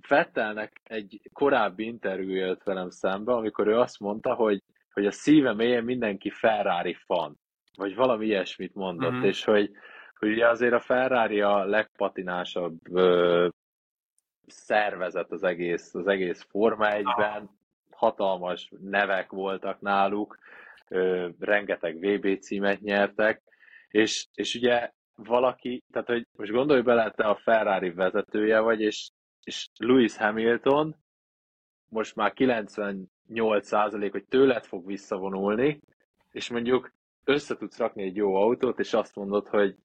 Fettelnek 0.01 0.81
egy 0.83 1.21
korábbi 1.33 1.85
interjú 1.85 2.29
jött 2.29 2.63
velem 2.63 2.89
szembe, 2.89 3.33
amikor 3.33 3.67
ő 3.67 3.77
azt 3.79 3.99
mondta, 3.99 4.33
hogy, 4.33 4.63
hogy 4.93 5.05
a 5.05 5.11
szíve 5.11 5.53
mélyen 5.53 5.83
mindenki 5.83 6.29
Ferrari 6.29 6.93
fan, 6.93 7.37
vagy 7.77 7.95
valami 7.95 8.25
ilyesmit 8.25 8.75
mondott, 8.75 9.11
Mhm. 9.11 9.23
és 9.23 9.43
hogy, 9.43 9.71
hogy 10.19 10.29
ugye 10.31 10.47
azért 10.47 10.73
a 10.73 10.79
Ferrari 10.79 11.41
a 11.41 11.65
legpatinásabb 11.65 12.77
ö, 12.91 13.47
szervezet 14.47 15.31
az 15.31 15.43
egész, 15.43 15.93
az 15.95 16.07
egész 16.07 16.45
Forma 16.49 16.85
1-ben, 16.89 17.49
hatalmas 17.91 18.71
nevek 18.81 19.31
voltak 19.31 19.81
náluk, 19.81 20.37
rengeteg 21.39 21.97
VB 21.99 22.39
címet 22.39 22.79
nyertek, 22.79 23.41
és, 23.87 24.27
és 24.33 24.55
ugye 24.55 24.91
valaki, 25.15 25.83
tehát 25.91 26.07
hogy 26.07 26.27
most 26.37 26.51
gondolj 26.51 26.81
bele, 26.81 27.11
te 27.11 27.23
a 27.23 27.35
Ferrari 27.35 27.91
vezetője 27.91 28.59
vagy, 28.59 28.81
és, 28.81 29.09
és 29.43 29.69
Lewis 29.79 30.17
Hamilton 30.17 30.95
most 31.89 32.15
már 32.15 32.33
98% 32.35 34.09
hogy 34.11 34.25
tőled 34.25 34.65
fog 34.65 34.85
visszavonulni, 34.85 35.81
és 36.31 36.49
mondjuk 36.49 36.93
össze 37.23 37.55
tudsz 37.55 37.77
rakni 37.77 38.03
egy 38.03 38.15
jó 38.15 38.35
autót, 38.35 38.79
és 38.79 38.93
azt 38.93 39.15
mondod, 39.15 39.47
hogy 39.47 39.75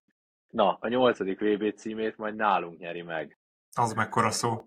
na, 0.49 0.77
a 0.81 0.87
nyolcadik 0.87 1.39
VB 1.39 1.73
címét 1.73 2.17
majd 2.17 2.35
nálunk 2.35 2.79
nyeri 2.79 3.01
meg. 3.01 3.37
Az 3.75 3.93
mekkora 3.93 4.31
szó. 4.31 4.63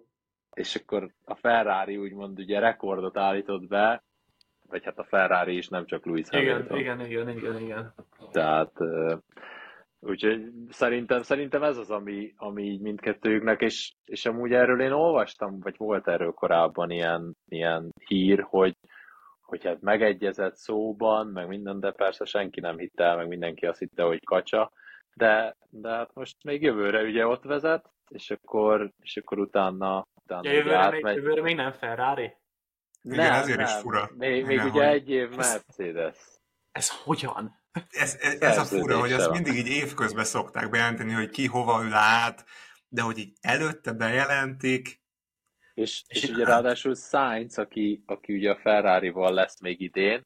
És 0.55 0.74
akkor 0.74 1.14
a 1.24 1.35
Ferrari 1.35 1.97
úgymond 1.97 2.39
ugye 2.39 2.59
rekordot 2.59 3.16
állított 3.16 3.66
be, 3.66 4.05
vagy 4.73 4.85
hát 4.85 4.99
a 4.99 5.05
Ferrari 5.05 5.57
is, 5.57 5.68
nem 5.68 5.87
csak 5.87 6.07
Lewis 6.07 6.27
Igen, 6.31 6.53
Hamilton. 6.53 6.79
igen, 6.79 7.01
igen, 7.01 7.29
igen, 7.29 7.61
igen. 7.61 7.95
Tehát 8.33 8.73
ö, 8.79 9.14
úgyhogy 10.01 10.51
szerintem, 10.68 11.23
szerintem 11.23 11.62
ez 11.62 11.77
az, 11.77 11.91
ami, 11.91 12.33
ami 12.37 12.62
így 12.62 12.81
mindkettőjüknek, 12.81 13.61
és, 13.61 13.95
és 14.05 14.27
amúgy 14.27 14.53
erről 14.53 14.81
én 14.81 14.93
olvastam, 14.93 15.61
vagy 15.61 15.75
volt 15.77 16.09
erről 16.09 16.33
korábban 16.33 16.91
ilyen, 16.91 17.37
ilyen 17.49 17.93
hír, 18.07 18.47
hogy, 18.49 18.77
hogy 19.43 19.64
hát 19.64 19.81
megegyezett 19.81 20.57
szóban, 20.57 21.27
meg 21.27 21.49
minden, 21.49 21.81
de 21.81 21.91
persze 21.91 22.25
senki 22.25 22.61
nem 22.61 22.79
hitte 22.79 23.05
el, 23.05 23.16
meg 23.16 23.29
mindenki 23.29 23.66
azt 23.66 23.79
hitte, 23.79 24.03
hogy 24.03 24.25
kacsa, 24.25 24.73
de, 25.14 25.57
de 25.70 25.89
hát 25.89 26.14
most 26.14 26.45
még 26.45 26.62
jövőre 26.62 27.03
ugye 27.03 27.27
ott 27.27 27.45
vezet, 27.45 27.91
és 28.09 28.31
akkor, 28.31 28.91
és 29.03 29.16
akkor 29.16 29.39
utána, 29.39 30.07
utána 30.23 30.49
Ja, 30.49 30.53
jövőre, 30.53 30.91
még, 30.91 31.14
jövőre 31.14 31.43
még 31.43 31.57
nem 31.57 31.73
Ferrari? 31.73 32.33
Igen, 33.03 33.32
ezért 33.32 33.61
is 33.61 33.70
fura. 33.72 34.11
Még, 34.14 34.44
még 34.46 34.59
ugye 34.59 34.70
hogy- 34.70 34.80
egy 34.82 35.11
év 35.11 35.28
Mercedes. 35.36 36.16
Ez 36.72 36.88
hogyan? 37.05 37.61
Ez, 37.90 38.16
ez, 38.20 38.40
ez 38.40 38.59
a 38.59 38.64
fura, 38.64 38.98
hogy 38.98 39.12
azt 39.12 39.30
mindig 39.30 39.55
így 39.55 39.68
évközben 39.68 40.24
szokták 40.24 40.70
bejelenteni, 40.70 41.12
hogy 41.12 41.30
ki 41.30 41.46
hova 41.46 41.82
ül 41.84 41.92
át, 41.94 42.44
de 42.88 43.03
hogy 43.03 43.18
így 43.18 43.32
előtte 43.40 43.92
bejelentik, 43.92 45.00
És, 45.74 46.03
és 46.07 46.22
És- 46.22 46.30
ugye 46.30 46.44
ráadásul 46.44 46.94
Sainz, 46.94 47.59
aki, 47.59 48.03
aki 48.07 48.34
ugye 48.34 48.50
a 48.50 48.59
Ferrari-val 48.62 49.32
lesz 49.32 49.61
még 49.61 49.80
idén, 49.80 50.22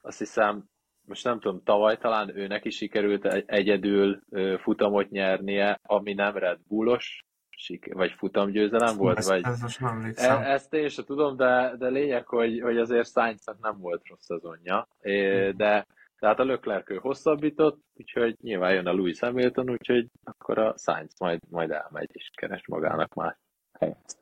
azt 0.00 0.18
hiszem, 0.18 0.64
most 1.06 1.24
nem 1.24 1.40
tudom, 1.40 1.62
tavaly 1.64 1.96
talán 1.98 2.36
őnek 2.36 2.64
is 2.64 2.76
sikerült 2.76 3.24
egy- 3.24 3.44
egyedül 3.46 4.22
futamot 4.60 5.10
nyernie, 5.10 5.78
ami 5.82 6.12
nem 6.12 6.36
Red 6.36 6.58
Bullos, 6.66 7.24
sik- 7.62 7.92
vagy 7.92 8.12
futamgyőzelem 8.12 8.96
volt, 8.96 9.18
ez, 9.18 9.28
vagy... 9.28 9.40
ez 9.44 9.60
most 9.60 9.80
nem 9.80 10.12
E, 10.16 10.30
ezt 10.30 10.74
én 10.74 10.88
sem 10.88 11.04
tudom, 11.04 11.36
de, 11.36 11.74
de 11.78 11.88
lényeg, 11.88 12.26
hogy, 12.26 12.60
hogy 12.60 12.78
azért 12.78 13.12
Sainznak 13.12 13.60
nem 13.60 13.78
volt 13.78 14.06
rossz 14.08 14.24
szezonja, 14.24 14.88
É, 15.00 15.50
de 15.50 15.86
tehát 16.18 16.38
a 16.38 16.44
Leclerc 16.44 16.90
ő 16.90 16.96
hosszabbított, 16.96 17.80
úgyhogy 17.94 18.36
nyilván 18.40 18.72
jön 18.72 18.86
a 18.86 18.92
Lewis 18.94 19.20
Hamilton, 19.20 19.70
úgyhogy 19.70 20.06
akkor 20.24 20.58
a 20.58 20.74
Sainz 20.78 21.18
majd, 21.18 21.40
majd 21.50 21.70
elmegy 21.70 22.10
és 22.12 22.30
keres 22.34 22.66
magának 22.66 23.14
már 23.14 23.38
helyet. 23.78 24.16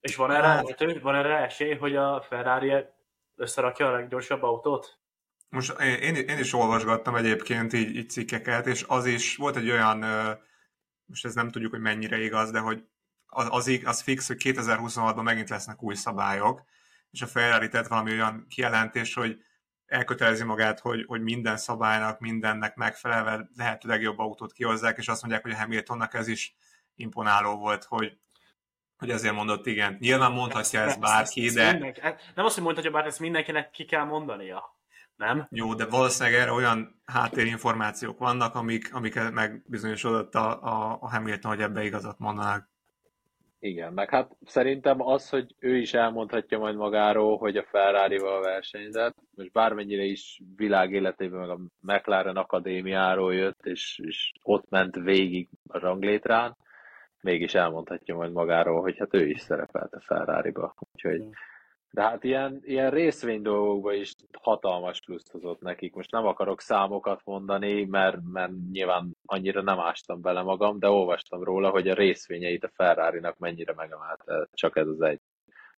És 0.00 0.16
van 0.16 0.30
erre, 0.30 0.46
Hát- 0.46 1.00
van 1.02 1.14
erre 1.14 1.36
esély, 1.36 1.74
hogy 1.74 1.96
a 1.96 2.20
Ferrari 2.20 2.72
összerakja 3.36 3.86
a 3.86 3.92
leggyorsabb 3.92 4.42
autót? 4.42 4.98
Most 5.48 5.80
én, 5.80 6.14
én 6.14 6.38
is 6.38 6.52
olvasgattam 6.52 7.14
egyébként 7.14 7.72
így, 7.72 7.96
így 7.96 8.10
cikkeket, 8.10 8.66
és 8.66 8.84
az 8.88 9.06
is 9.06 9.36
volt 9.36 9.56
egy 9.56 9.70
olyan, 9.70 10.02
ö, 10.02 10.30
most 11.10 11.24
ez 11.24 11.34
nem 11.34 11.50
tudjuk, 11.50 11.70
hogy 11.70 11.80
mennyire 11.80 12.18
igaz, 12.18 12.50
de 12.50 12.58
hogy 12.58 12.84
az, 13.26 13.68
az, 13.84 14.00
fix, 14.00 14.26
hogy 14.26 14.36
2026-ban 14.44 15.22
megint 15.22 15.48
lesznek 15.48 15.82
új 15.82 15.94
szabályok, 15.94 16.64
és 17.10 17.22
a 17.22 17.26
Ferrari 17.26 17.68
tett 17.68 17.86
valami 17.86 18.10
olyan 18.10 18.46
kijelentés, 18.48 19.14
hogy 19.14 19.42
elkötelezi 19.86 20.44
magát, 20.44 20.80
hogy, 20.80 21.04
hogy 21.06 21.22
minden 21.22 21.56
szabálynak, 21.56 22.20
mindennek 22.20 22.74
megfelelve 22.74 23.48
lehető 23.56 23.88
legjobb 23.88 24.18
autót 24.18 24.52
kihozzák, 24.52 24.98
és 24.98 25.08
azt 25.08 25.20
mondják, 25.20 25.42
hogy 25.42 25.52
a 25.52 25.56
Hamiltonnak 25.56 26.14
ez 26.14 26.28
is 26.28 26.56
imponáló 26.94 27.56
volt, 27.56 27.84
hogy, 27.84 28.18
hogy 28.96 29.10
ezért 29.10 29.34
mondott 29.34 29.66
igen. 29.66 29.96
Nyilván 30.00 30.32
mondhatja 30.32 30.80
ezt 30.80 31.00
bárki, 31.00 31.50
de... 31.50 31.70
mindenki, 31.70 32.00
hát 32.00 32.32
nem 32.34 32.44
azt, 32.44 32.54
hogy 32.54 32.64
mondhatja, 32.64 32.90
bár 32.90 33.06
ezt 33.06 33.20
mindenkinek 33.20 33.70
ki 33.70 33.84
kell 33.84 34.04
mondania. 34.04 34.79
Nem? 35.20 35.46
Jó, 35.50 35.74
de 35.74 35.86
valószínűleg 35.86 36.40
erre 36.40 36.52
olyan 36.52 37.00
háttérinformációk 37.04 38.18
vannak, 38.18 38.54
amik, 38.54 38.94
amik 38.94 39.30
megbizonyosodott 39.32 40.34
a, 40.34 40.62
a, 40.62 40.98
a 41.00 41.08
Hamilton, 41.08 41.50
hogy 41.50 41.60
ebbe 41.60 41.84
igazat 41.84 42.18
mondanak. 42.18 42.68
Igen, 43.58 43.92
meg 43.92 44.10
hát 44.10 44.36
szerintem 44.44 45.00
az, 45.00 45.28
hogy 45.28 45.54
ő 45.58 45.76
is 45.76 45.94
elmondhatja 45.94 46.58
majd 46.58 46.76
magáról, 46.76 47.38
hogy 47.38 47.56
a 47.56 47.66
Ferrari-val 47.70 48.40
versenyzett, 48.40 49.14
most 49.36 49.52
bármennyire 49.52 50.02
is 50.02 50.40
világ 50.56 50.92
életében, 50.92 51.40
meg 51.40 51.48
a 51.48 51.60
McLaren 51.80 52.36
akadémiáról 52.36 53.34
jött, 53.34 53.66
és, 53.66 54.00
és 54.02 54.32
ott 54.42 54.68
ment 54.68 54.96
végig 54.96 55.48
a 55.68 55.78
ranglétrán, 55.78 56.56
mégis 57.20 57.54
elmondhatja 57.54 58.14
majd 58.14 58.32
magáról, 58.32 58.80
hogy 58.80 58.98
hát 58.98 59.14
ő 59.14 59.26
is 59.26 59.40
szerepelt 59.40 59.94
a 59.94 60.00
Ferrari-ba. 60.00 60.74
Úgyhogy, 60.92 61.22
de 61.90 62.02
hát 62.02 62.24
ilyen, 62.24 62.60
ilyen 62.64 62.90
részvény 62.90 63.42
dolgokban 63.42 63.94
is 63.94 64.14
hatalmas 64.38 65.00
pluszt 65.00 65.30
hozott 65.30 65.60
nekik. 65.60 65.94
Most 65.94 66.10
nem 66.10 66.26
akarok 66.26 66.60
számokat 66.60 67.20
mondani, 67.24 67.84
mert, 67.84 68.18
mert 68.32 68.52
nyilván 68.70 69.16
annyira 69.24 69.62
nem 69.62 69.78
ástam 69.78 70.20
bele 70.20 70.42
magam, 70.42 70.78
de 70.78 70.88
olvastam 70.88 71.42
róla, 71.42 71.70
hogy 71.70 71.88
a 71.88 71.94
részvényeit 71.94 72.64
a 72.64 72.70
Ferrari-nak 72.74 73.38
mennyire 73.38 73.74
megemelte 73.74 74.48
csak 74.52 74.76
ez 74.76 74.86
az 74.86 75.00
egy 75.00 75.20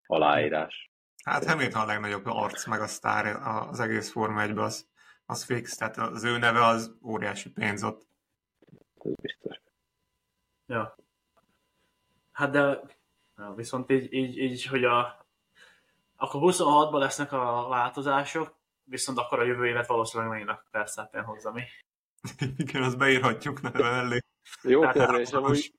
aláírás. 0.07 0.91
Hát 1.25 1.45
Hamilton 1.45 1.83
a 1.83 1.87
legnagyobb 1.87 2.27
arc, 2.27 2.67
meg 2.67 2.81
a 2.81 2.87
sztár 2.87 3.27
az 3.71 3.81
egész 3.81 4.11
Forma 4.11 4.43
1 4.43 4.59
az, 4.59 4.89
az 5.27 5.45
fix, 5.45 5.77
tehát 5.77 5.97
az 5.97 6.25
ő 6.25 6.39
neve 6.39 6.65
az 6.65 6.97
óriási 7.03 7.51
pénz 7.51 7.85
ott. 7.85 8.07
Ez 9.05 9.13
biztos. 9.15 9.61
Ja. 10.67 10.97
Hát 12.33 12.51
de 12.51 12.81
viszont 13.57 13.91
így, 13.91 14.13
így, 14.13 14.39
így, 14.39 14.67
hogy 14.67 14.85
a 14.85 15.22
akkor 16.23 16.41
26-ban 16.45 16.99
lesznek 16.99 17.33
a 17.33 17.67
változások, 17.69 18.57
viszont 18.85 19.19
akkor 19.19 19.39
a 19.39 19.45
jövő 19.45 19.67
évet 19.67 19.87
valószínűleg 19.87 20.33
megint 20.33 20.51
a 20.51 20.63
Verstappen 20.71 21.25
hozza 21.25 21.53
mi. 21.53 21.63
Igen, 22.63 22.83
azt 22.83 22.99
beírhatjuk 22.99 23.61
neve 23.61 23.87
elé. 23.87 24.19
Jó 24.63 24.89
kérdés, 24.89 25.31
amúgy, 25.33 25.73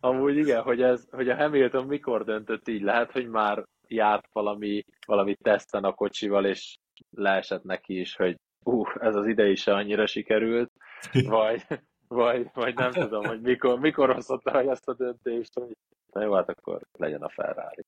amúgy 0.00 0.36
igen, 0.36 0.62
hogy, 0.62 0.82
ez, 0.82 1.06
hogy 1.10 1.28
a 1.28 1.36
Hamilton 1.36 1.86
mikor 1.86 2.24
döntött 2.24 2.68
így, 2.68 2.82
lehet, 2.82 3.12
hogy 3.12 3.28
már 3.28 3.64
járt 3.88 4.28
valami, 4.32 4.84
valami 5.06 5.34
teszten 5.34 5.84
a 5.84 5.92
kocsival, 5.92 6.44
és 6.44 6.76
leesett 7.10 7.62
neki 7.62 8.00
is, 8.00 8.16
hogy 8.16 8.36
uh, 8.64 8.88
ez 9.00 9.14
az 9.14 9.26
idei 9.26 9.54
se 9.54 9.74
annyira 9.74 10.06
sikerült, 10.06 10.72
vagy, 11.26 11.66
vagy, 12.08 12.50
vagy 12.54 12.74
nem 12.74 12.90
tudom, 12.90 13.24
hogy 13.24 13.40
mikor, 13.40 13.78
mikor 13.78 14.14
hozta 14.14 14.40
meg 14.42 14.66
ezt 14.66 14.88
a 14.88 14.94
döntést, 14.94 15.54
hogy 15.54 15.76
na 16.12 16.22
jó, 16.22 16.32
hát 16.32 16.48
akkor 16.48 16.80
legyen 16.92 17.22
a 17.22 17.28
Ferrari. 17.28 17.84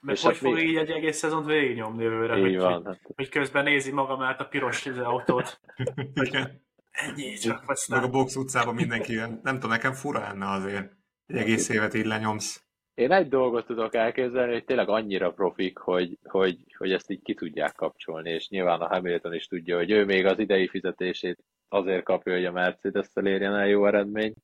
Meg 0.00 0.14
És 0.14 0.22
hogy 0.22 0.32
hát 0.32 0.40
fog 0.42 0.54
mi- 0.54 0.60
így 0.62 0.76
egy 0.76 0.90
egész 0.90 1.16
szezont 1.16 1.46
végignyomni 1.46 2.02
jövőre, 2.02 2.36
Így 2.36 2.42
hogy, 2.42 2.56
van. 2.56 2.84
Hát, 2.84 3.00
hogy 3.16 3.28
közben 3.28 3.64
nézi 3.64 3.92
maga 3.92 4.16
mellett 4.16 4.40
a 4.40 4.44
piros 4.48 4.86
izé 4.86 5.00
autót. 5.00 5.60
Igen. 6.26 6.62
Ennyi, 6.90 7.32
csak 7.34 7.58
Meg 7.58 7.68
a 7.68 7.72
aztán. 7.72 8.10
box 8.10 8.36
utcában 8.36 8.74
mindenki, 8.74 9.12
ilyen- 9.12 9.40
nem 9.42 9.54
tudom, 9.54 9.70
nekem 9.70 9.92
fura 9.92 10.18
lenne 10.20 10.50
azért. 10.50 10.92
Egy 11.26 11.36
egész 11.36 11.68
évet 11.68 11.94
így 11.94 12.06
lenyomsz. 12.06 12.64
Én 12.94 13.12
egy 13.12 13.28
dolgot 13.28 13.66
tudok 13.66 13.94
elképzelni, 13.94 14.52
hogy 14.52 14.64
tényleg 14.64 14.88
annyira 14.88 15.32
profik, 15.32 15.78
hogy, 15.78 16.18
hogy, 16.22 16.56
hogy 16.76 16.92
ezt 16.92 17.10
így 17.10 17.22
ki 17.22 17.34
tudják 17.34 17.74
kapcsolni, 17.74 18.30
és 18.30 18.48
nyilván 18.48 18.80
a 18.80 18.86
Hamilton 18.88 19.34
is 19.34 19.46
tudja, 19.46 19.76
hogy 19.76 19.90
ő 19.90 20.04
még 20.04 20.26
az 20.26 20.38
idei 20.38 20.68
fizetését 20.68 21.44
azért 21.68 22.04
kapja, 22.04 22.32
hogy 22.34 22.44
a 22.44 22.52
Mercedes-tel 22.52 23.26
érjen 23.26 23.54
el 23.54 23.68
jó 23.68 23.86
eredményt, 23.86 24.36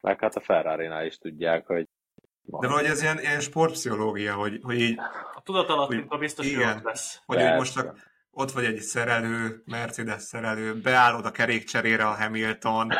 meg 0.00 0.20
hát 0.20 0.34
a 0.36 0.40
Ferrari-nál 0.40 1.06
is 1.06 1.18
tudják, 1.18 1.66
hogy 1.66 1.85
De 2.46 2.66
valahogy 2.66 2.84
ez 2.84 3.02
ilyen, 3.02 3.18
ilyen 3.18 3.40
sportpszichológia, 3.40 4.34
hogy, 4.34 4.58
hogy 4.62 4.80
így, 4.80 4.98
A 5.34 5.42
tudat 5.44 5.68
alatt 5.68 5.86
Hogy- 5.86 6.04
a 6.08 6.18
biztos, 6.18 6.46
hogy 6.46 6.54
igen. 6.54 6.80
lesz. 6.84 7.20
hogy 7.26 7.36
Persze. 7.36 7.56
most 7.56 7.72
csak 7.74 7.96
ott 8.30 8.50
vagy 8.50 8.64
egy 8.64 8.78
szerelő, 8.80 9.62
Mercedes 9.64 10.22
szerelő, 10.22 10.80
beállod 10.80 11.26
a 11.26 11.30
kerékcserére 11.30 12.06
a 12.06 12.14
Hamilton, 12.14 12.90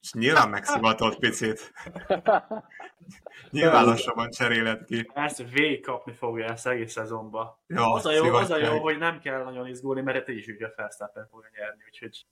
és 0.00 0.12
nyilván 0.12 0.48
megszivatott 0.48 1.18
picit. 1.18 1.72
Nyilván 3.50 3.84
lassabban 3.84 4.30
cseréled 4.30 4.84
ki. 4.84 5.02
Persze, 5.02 5.44
végig 5.44 5.84
kapni 5.84 6.12
fogja 6.12 6.44
ezt 6.44 6.66
egész 6.66 6.92
szezonban. 6.92 7.58
Ja, 7.66 7.92
Az 7.92 8.06
a, 8.06 8.12
jó, 8.12 8.34
az 8.34 8.50
a 8.50 8.56
jó, 8.56 8.78
hogy 8.78 8.98
nem 8.98 9.18
kell 9.20 9.42
nagyon 9.42 9.66
izgulni, 9.68 10.00
mert 10.00 10.28
így 10.28 10.36
is 10.36 10.46
ugye 10.46 10.68
Verstappen 10.76 11.26
fogja 11.30 11.48
nyerni, 11.52 11.82
úgyhogy 11.86 12.26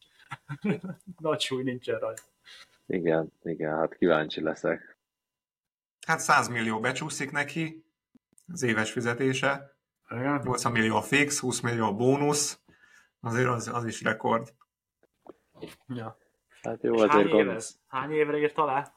nagy 1.18 1.40
súly 1.40 1.62
nincsen 1.62 1.98
rajta. 1.98 2.22
igen, 2.86 3.32
igen, 3.42 3.76
hát 3.76 3.96
kíváncsi 3.96 4.42
leszek. 4.42 4.98
Hát 6.06 6.20
100 6.20 6.48
millió 6.48 6.80
becsúszik 6.80 7.30
neki, 7.30 7.84
az 8.52 8.62
éves 8.62 8.92
fizetése. 8.92 9.76
80 10.08 10.72
millió 10.72 10.96
a 10.96 11.02
fix, 11.02 11.38
20 11.38 11.60
millió 11.60 11.86
a 11.86 11.92
bónusz. 11.92 12.60
Azért 13.20 13.48
az, 13.48 13.68
az 13.68 13.84
is 13.84 14.02
rekord. 14.02 14.54
Ja. 15.88 16.18
Hát 16.62 16.82
jó, 16.82 16.94
És 16.94 17.00
azért 17.00 17.12
hány 17.12 17.26
év 17.26 17.32
gond... 17.32 17.48
ez? 17.48 17.74
Hány 17.88 18.10
évre 18.10 18.38
írt 18.38 18.58
alá? 18.58 18.92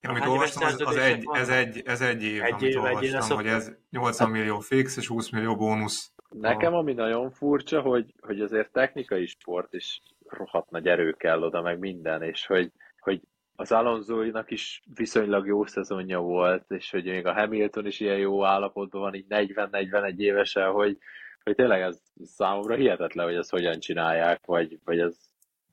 Én 0.00 0.10
amit 0.10 0.22
Hány 0.22 0.32
olvastam, 0.32 0.62
az, 0.62 0.80
az 0.80 0.96
egy, 0.96 1.24
vannak? 1.24 1.40
ez, 1.40 1.48
egy, 1.48 1.82
ez 1.84 2.00
egy 2.00 2.22
év, 2.22 2.42
Egy 2.42 2.52
amit 2.52 2.62
év, 2.62 2.68
egy 2.68 2.74
év 2.74 2.82
olvastam, 2.82 3.12
lesz 3.12 3.28
hogy 3.28 3.46
ez 3.46 3.72
80 3.90 4.30
millió 4.30 4.58
fix 4.58 4.96
és 4.96 5.06
20 5.06 5.30
millió 5.30 5.56
bónusz. 5.56 6.12
Nekem 6.28 6.74
ami 6.74 6.92
nagyon 6.92 7.30
furcsa, 7.30 7.80
hogy, 7.80 8.14
hogy 8.20 8.40
azért 8.40 8.72
technikai 8.72 9.26
sport 9.26 9.72
is 9.72 10.02
rohadt 10.28 10.70
nagy 10.70 10.86
erő 10.86 11.12
kell 11.12 11.42
oda, 11.42 11.62
meg 11.62 11.78
minden, 11.78 12.22
és 12.22 12.46
hogy, 12.46 12.72
hogy 12.98 13.20
az 13.62 13.72
Alonsoinak 13.72 14.50
is 14.50 14.82
viszonylag 14.94 15.46
jó 15.46 15.66
szezonja 15.66 16.18
volt, 16.18 16.70
és 16.70 16.90
hogy 16.90 17.04
még 17.04 17.26
a 17.26 17.32
Hamilton 17.32 17.86
is 17.86 18.00
ilyen 18.00 18.18
jó 18.18 18.44
állapotban 18.44 19.00
van, 19.00 19.14
így 19.14 19.26
40-41 19.28 20.16
évesen, 20.16 20.70
hogy, 20.70 20.98
hogy 21.42 21.54
tényleg 21.54 21.80
ez 21.80 22.02
számomra 22.24 22.74
hihetetlen, 22.74 23.26
hogy 23.26 23.34
ezt 23.34 23.50
hogyan 23.50 23.78
csinálják, 23.78 24.46
vagy, 24.46 24.78
vagy 24.84 24.98
ez, 24.98 25.16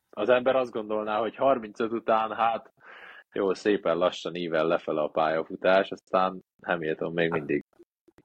az 0.10 0.30
ember 0.30 0.56
azt 0.56 0.72
gondolná, 0.72 1.20
hogy 1.20 1.36
35 1.36 1.92
után, 1.92 2.36
hát 2.36 2.72
jó, 3.34 3.54
szépen 3.54 3.98
lassan 3.98 4.36
ível 4.36 4.68
lefele 4.68 5.02
a 5.02 5.10
pályafutás, 5.10 5.92
aztán 5.92 6.44
Hamilton 6.62 7.14
még 7.14 7.32
mindig. 7.32 7.66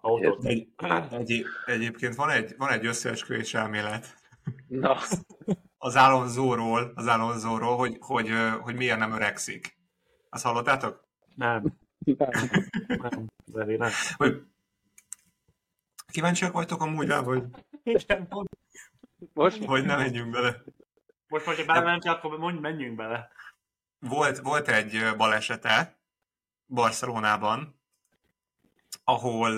Autót. 0.01 0.45
Egy, 0.45 0.69
egy, 1.11 1.45
egyébként 1.67 2.15
van 2.15 2.31
egy, 2.31 2.55
van 2.57 2.71
egy 2.71 2.87
összeesküvés 2.87 3.55
elmélet 3.55 4.15
Na, 4.69 4.97
az 5.85 5.97
Alonzóról, 5.97 6.93
az 6.95 7.07
Alonzóról, 7.07 7.76
hogy, 7.76 7.97
hogy, 8.01 8.30
hogy 8.61 8.74
miért 8.74 8.99
nem 8.99 9.12
öregszik. 9.12 9.78
Azt 10.30 10.45
hallottátok? 10.45 11.09
Nem, 11.35 11.78
nem, 12.99 13.26
Zeri, 13.45 13.76
nem. 13.76 13.91
Hogy 14.16 14.43
kíváncsiak 16.07 16.53
vagytok 16.53 16.82
amúgy 16.82 17.07
rá, 17.07 17.22
hogy, 17.22 17.43
Igen, 17.82 18.28
pont. 18.28 18.49
most 19.32 19.64
hogy 19.64 19.85
ne 19.85 19.97
menjünk 19.97 20.30
bele. 20.30 20.62
Most, 21.28 21.45
hogyha 21.45 21.64
belementél, 21.64 22.12
akkor 22.12 22.39
mondj, 22.39 22.59
menjünk 22.59 22.97
bele. 22.97 23.30
Volt, 23.99 24.39
volt 24.39 24.68
egy 24.68 25.16
balesete 25.16 25.99
Barcelonában, 26.66 27.80
ahol 29.05 29.55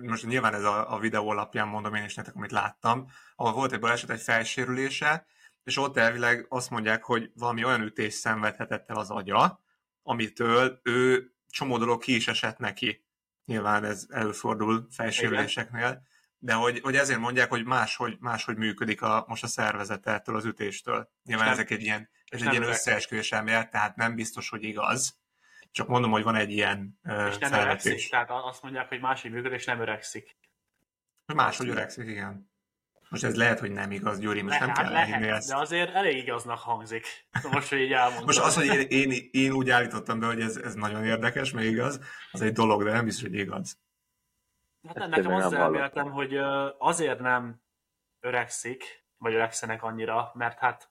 most 0.00 0.26
nyilván 0.26 0.54
ez 0.54 0.64
a, 0.64 0.94
a 0.94 0.98
videó 0.98 1.28
alapján 1.28 1.68
mondom 1.68 1.94
én 1.94 2.04
is 2.04 2.14
nektek, 2.14 2.34
amit 2.34 2.50
láttam, 2.50 3.10
ahol 3.36 3.52
volt 3.52 3.72
egy 3.72 3.80
baleset, 3.80 4.10
egy 4.10 4.20
felsérülése, 4.20 5.26
és 5.64 5.76
ott 5.76 5.96
elvileg 5.96 6.46
azt 6.48 6.70
mondják, 6.70 7.04
hogy 7.04 7.30
valami 7.34 7.64
olyan 7.64 7.82
ütés 7.82 8.14
szenvedhetett 8.14 8.90
el 8.90 8.96
az 8.96 9.10
agya, 9.10 9.64
amitől 10.02 10.80
ő 10.82 11.30
csomó 11.48 11.78
dolog 11.78 12.02
ki 12.02 12.14
is 12.14 12.28
esett 12.28 12.58
neki. 12.58 13.04
Nyilván 13.44 13.84
ez 13.84 14.06
előfordul 14.10 14.86
felsérüléseknél, 14.90 16.02
de 16.38 16.52
hogy, 16.52 16.80
hogy 16.80 16.96
ezért 16.96 17.18
mondják, 17.18 17.48
hogy 17.50 17.64
máshogy, 17.64 18.16
máshogy 18.20 18.56
működik 18.56 19.02
a, 19.02 19.24
most 19.28 19.42
a 19.42 19.46
szervezete 19.46 20.12
ettől 20.12 20.36
az 20.36 20.44
ütéstől. 20.44 21.10
Nyilván 21.22 21.48
ezek 21.48 21.70
egy 21.70 21.82
ilyen, 21.82 22.10
ez 22.24 22.42
egy 22.42 22.50
ilyen 22.50 22.62
összeesküvés 22.62 23.32
elmélet, 23.32 23.70
tehát 23.70 23.96
nem 23.96 24.14
biztos, 24.14 24.48
hogy 24.48 24.62
igaz. 24.62 25.20
Csak 25.76 25.88
mondom, 25.88 26.10
hogy 26.10 26.22
van 26.22 26.34
egy 26.34 26.50
ilyen 26.50 26.98
ö, 27.02 27.26
És 27.26 27.38
nem 27.38 27.50
felvetés. 27.50 27.84
öregszik. 27.84 28.10
Tehát 28.10 28.30
azt 28.30 28.62
mondják, 28.62 28.88
hogy 28.88 29.00
máshogy 29.00 29.30
működik, 29.30 29.58
és 29.58 29.64
nem 29.64 29.80
öregszik. 29.80 30.36
Hogy 31.26 31.34
máshogy 31.34 31.68
öregszik, 31.68 32.06
igen. 32.08 32.50
Most 33.08 33.24
ez 33.24 33.36
lehet, 33.36 33.58
hogy 33.58 33.70
nem 33.70 33.90
igaz, 33.90 34.18
Gyuri, 34.18 34.42
most 34.42 34.58
nem 34.60 34.68
hát 34.68 34.78
kell 34.78 34.96
elhinni 34.96 35.20
lehet, 35.20 35.36
ezt. 35.36 35.48
de 35.48 35.56
azért 35.56 35.94
elég 35.94 36.16
igaznak 36.16 36.58
hangzik. 36.58 37.06
Most, 37.50 37.68
hogy 37.68 37.78
így 37.78 37.92
elmondom. 37.92 38.24
Most 38.24 38.38
az, 38.38 38.54
hogy 38.54 38.66
én, 38.66 39.10
én, 39.10 39.28
én 39.30 39.52
úgy 39.52 39.70
állítottam 39.70 40.20
be, 40.20 40.26
hogy 40.26 40.40
ez, 40.40 40.56
ez 40.56 40.74
nagyon 40.74 41.04
érdekes, 41.04 41.52
meg 41.52 41.64
igaz, 41.64 42.00
az 42.32 42.40
egy 42.40 42.52
dolog, 42.52 42.84
de 42.84 42.92
nem 42.92 43.04
biztos, 43.04 43.22
hogy 43.22 43.38
igaz. 43.38 43.78
Hát 44.86 44.96
Ezt 44.96 45.08
nekem 45.08 45.24
tényleg 45.24 45.44
az 45.44 45.52
nem 45.52 45.60
elméletem, 45.60 46.10
hogy 46.10 46.36
azért 46.78 47.18
nem 47.20 47.62
öregszik, 48.20 49.04
vagy 49.18 49.34
öregszenek 49.34 49.82
annyira, 49.82 50.30
mert 50.34 50.58
hát 50.58 50.90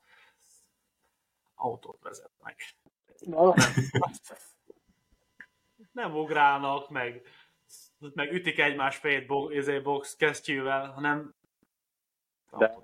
autót 1.56 2.00
vezetnek. 2.02 2.76
na, 3.20 3.54
Nem 5.96 6.16
ugrálnak, 6.16 6.90
meg, 6.90 7.22
meg 8.14 8.34
ütik 8.34 8.60
egymás 8.60 8.98
fejét 8.98 9.26
bo- 9.28 9.54
izé, 9.54 9.80
box 9.80 10.16
kesztyűvel, 10.16 10.92
hanem 10.92 11.34
De- 12.58 12.76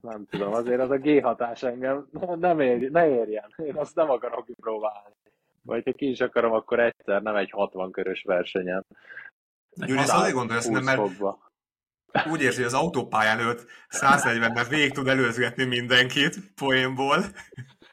nem 0.00 0.26
tudom, 0.30 0.52
azért 0.52 0.80
az 0.80 0.90
a 0.90 0.98
G 0.98 1.22
hatás 1.22 1.62
engem 1.62 2.08
nem 2.38 2.60
ér, 2.60 2.90
ne 2.90 3.08
érjen. 3.08 3.54
Én 3.56 3.76
azt 3.76 3.94
nem 3.94 4.10
akarok 4.10 4.44
kipróbálni. 4.44 5.14
Vagy 5.62 5.82
ha 5.84 5.92
ki 5.92 6.08
is 6.10 6.20
akarom, 6.20 6.52
akkor 6.52 6.80
egyszer, 6.80 7.22
nem 7.22 7.36
egy 7.36 7.50
60 7.50 7.90
körös 7.90 8.22
versenyen. 8.22 8.86
Gyuri, 9.70 9.98
ezt 9.98 10.12
azért 10.12 10.34
gondolja, 10.34 10.62
szerintem, 10.62 10.84
mert 10.84 10.98
Fogva. 10.98 11.52
úgy 12.30 12.42
érzi, 12.42 12.56
hogy 12.56 12.66
az 12.66 12.74
autópályán 12.74 13.38
előtt 13.38 13.66
140-ben 13.88 14.68
végig 14.68 14.92
tud 14.92 15.08
előzgetni 15.08 15.64
mindenkit 15.64 16.36
poénból. 16.54 17.24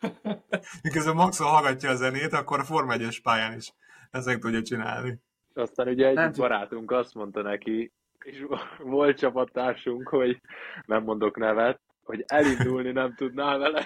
Miközben 0.84 1.16
Maxon 1.16 1.48
hallgatja 1.48 1.90
a 1.90 1.96
zenét, 1.96 2.34
akkor 2.34 2.60
a 2.60 2.64
Forma 2.64 2.94
1-es 2.96 3.20
pályán 3.24 3.54
is 3.58 3.74
ezt 4.12 4.26
meg 4.26 4.40
tudja 4.40 4.62
csinálni. 4.62 5.20
Aztán 5.54 5.88
ugye 5.88 6.08
egy 6.08 6.16
Nem 6.16 6.32
tudom. 6.32 6.50
barátunk 6.50 6.92
azt 6.92 7.14
mondta 7.14 7.42
neki, 7.42 7.94
és 8.24 8.46
volt 8.78 9.18
csapattársunk, 9.18 10.08
hogy 10.08 10.42
nem 10.86 11.04
mondok 11.04 11.38
nevet, 11.38 11.82
hogy 12.04 12.24
elindulni 12.28 12.92
nem 12.92 13.16
tudnál 13.16 13.58
vele. 13.58 13.86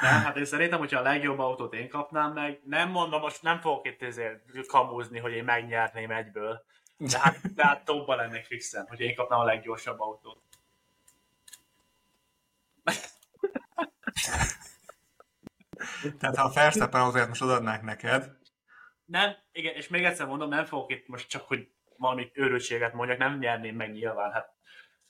Nem, 0.00 0.22
hát 0.22 0.36
én 0.36 0.44
szerintem, 0.44 0.78
hogyha 0.78 0.98
a 1.00 1.02
legjobb 1.02 1.38
autót 1.38 1.74
én 1.74 1.88
kapnám 1.88 2.32
meg, 2.32 2.60
nem 2.64 2.90
mondom, 2.90 3.20
most 3.20 3.42
nem 3.42 3.60
fogok 3.60 3.86
itt 3.86 4.02
ezért 4.02 4.66
kamúzni, 4.66 5.18
hogy 5.18 5.32
én 5.32 5.44
megnyerném 5.44 6.10
egyből. 6.10 6.64
De 6.96 7.18
hát, 7.18 7.54
de 7.54 7.66
hát 7.66 7.84
topba 7.84 8.14
lennék 8.14 8.44
fixen, 8.44 8.86
hogy 8.88 9.00
én 9.00 9.14
kapnám 9.14 9.40
a 9.40 9.44
leggyorsabb 9.44 10.00
autót. 10.00 10.42
Tehát 16.18 16.36
ha 16.36 16.44
a 16.44 16.52
Verstappen 16.52 17.00
autóját 17.00 17.28
most 17.28 17.42
odaadnák 17.42 17.82
neked, 17.82 18.36
Nem, 19.04 19.34
igen, 19.52 19.74
és 19.74 19.88
még 19.88 20.04
egyszer 20.04 20.26
mondom, 20.26 20.48
nem 20.48 20.64
fogok 20.64 20.90
itt 20.92 21.08
most 21.08 21.28
csak, 21.28 21.42
hogy 21.42 21.68
valami 21.96 22.30
őrültséget 22.34 22.92
mondjak, 22.92 23.18
nem 23.18 23.38
nyerném 23.38 23.76
meg 23.76 23.92
nyilván, 23.92 24.32
hát 24.32 24.54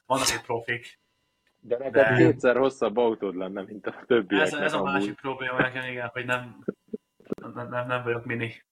vannak 0.06 0.28
itt 0.28 0.42
profik. 0.42 1.00
De 1.60 1.76
neked 1.76 1.92
De- 1.92 2.16
kétszer 2.16 2.56
hosszabb 2.56 2.96
autód 2.96 3.34
lenne, 3.34 3.62
mint 3.62 3.86
a 3.86 4.04
többieknek 4.06 4.52
Ez, 4.52 4.58
ez 4.60 4.72
a 4.72 4.78
amúgy. 4.78 4.92
másik 4.92 5.14
probléma 5.20 5.58
nekem, 5.58 5.90
igen, 5.90 6.08
hogy 6.08 6.24
nem, 6.24 6.64
nem, 7.54 7.68
nem, 7.68 7.86
nem 7.86 8.02
vagyok 8.02 8.24
mini. 8.24 8.62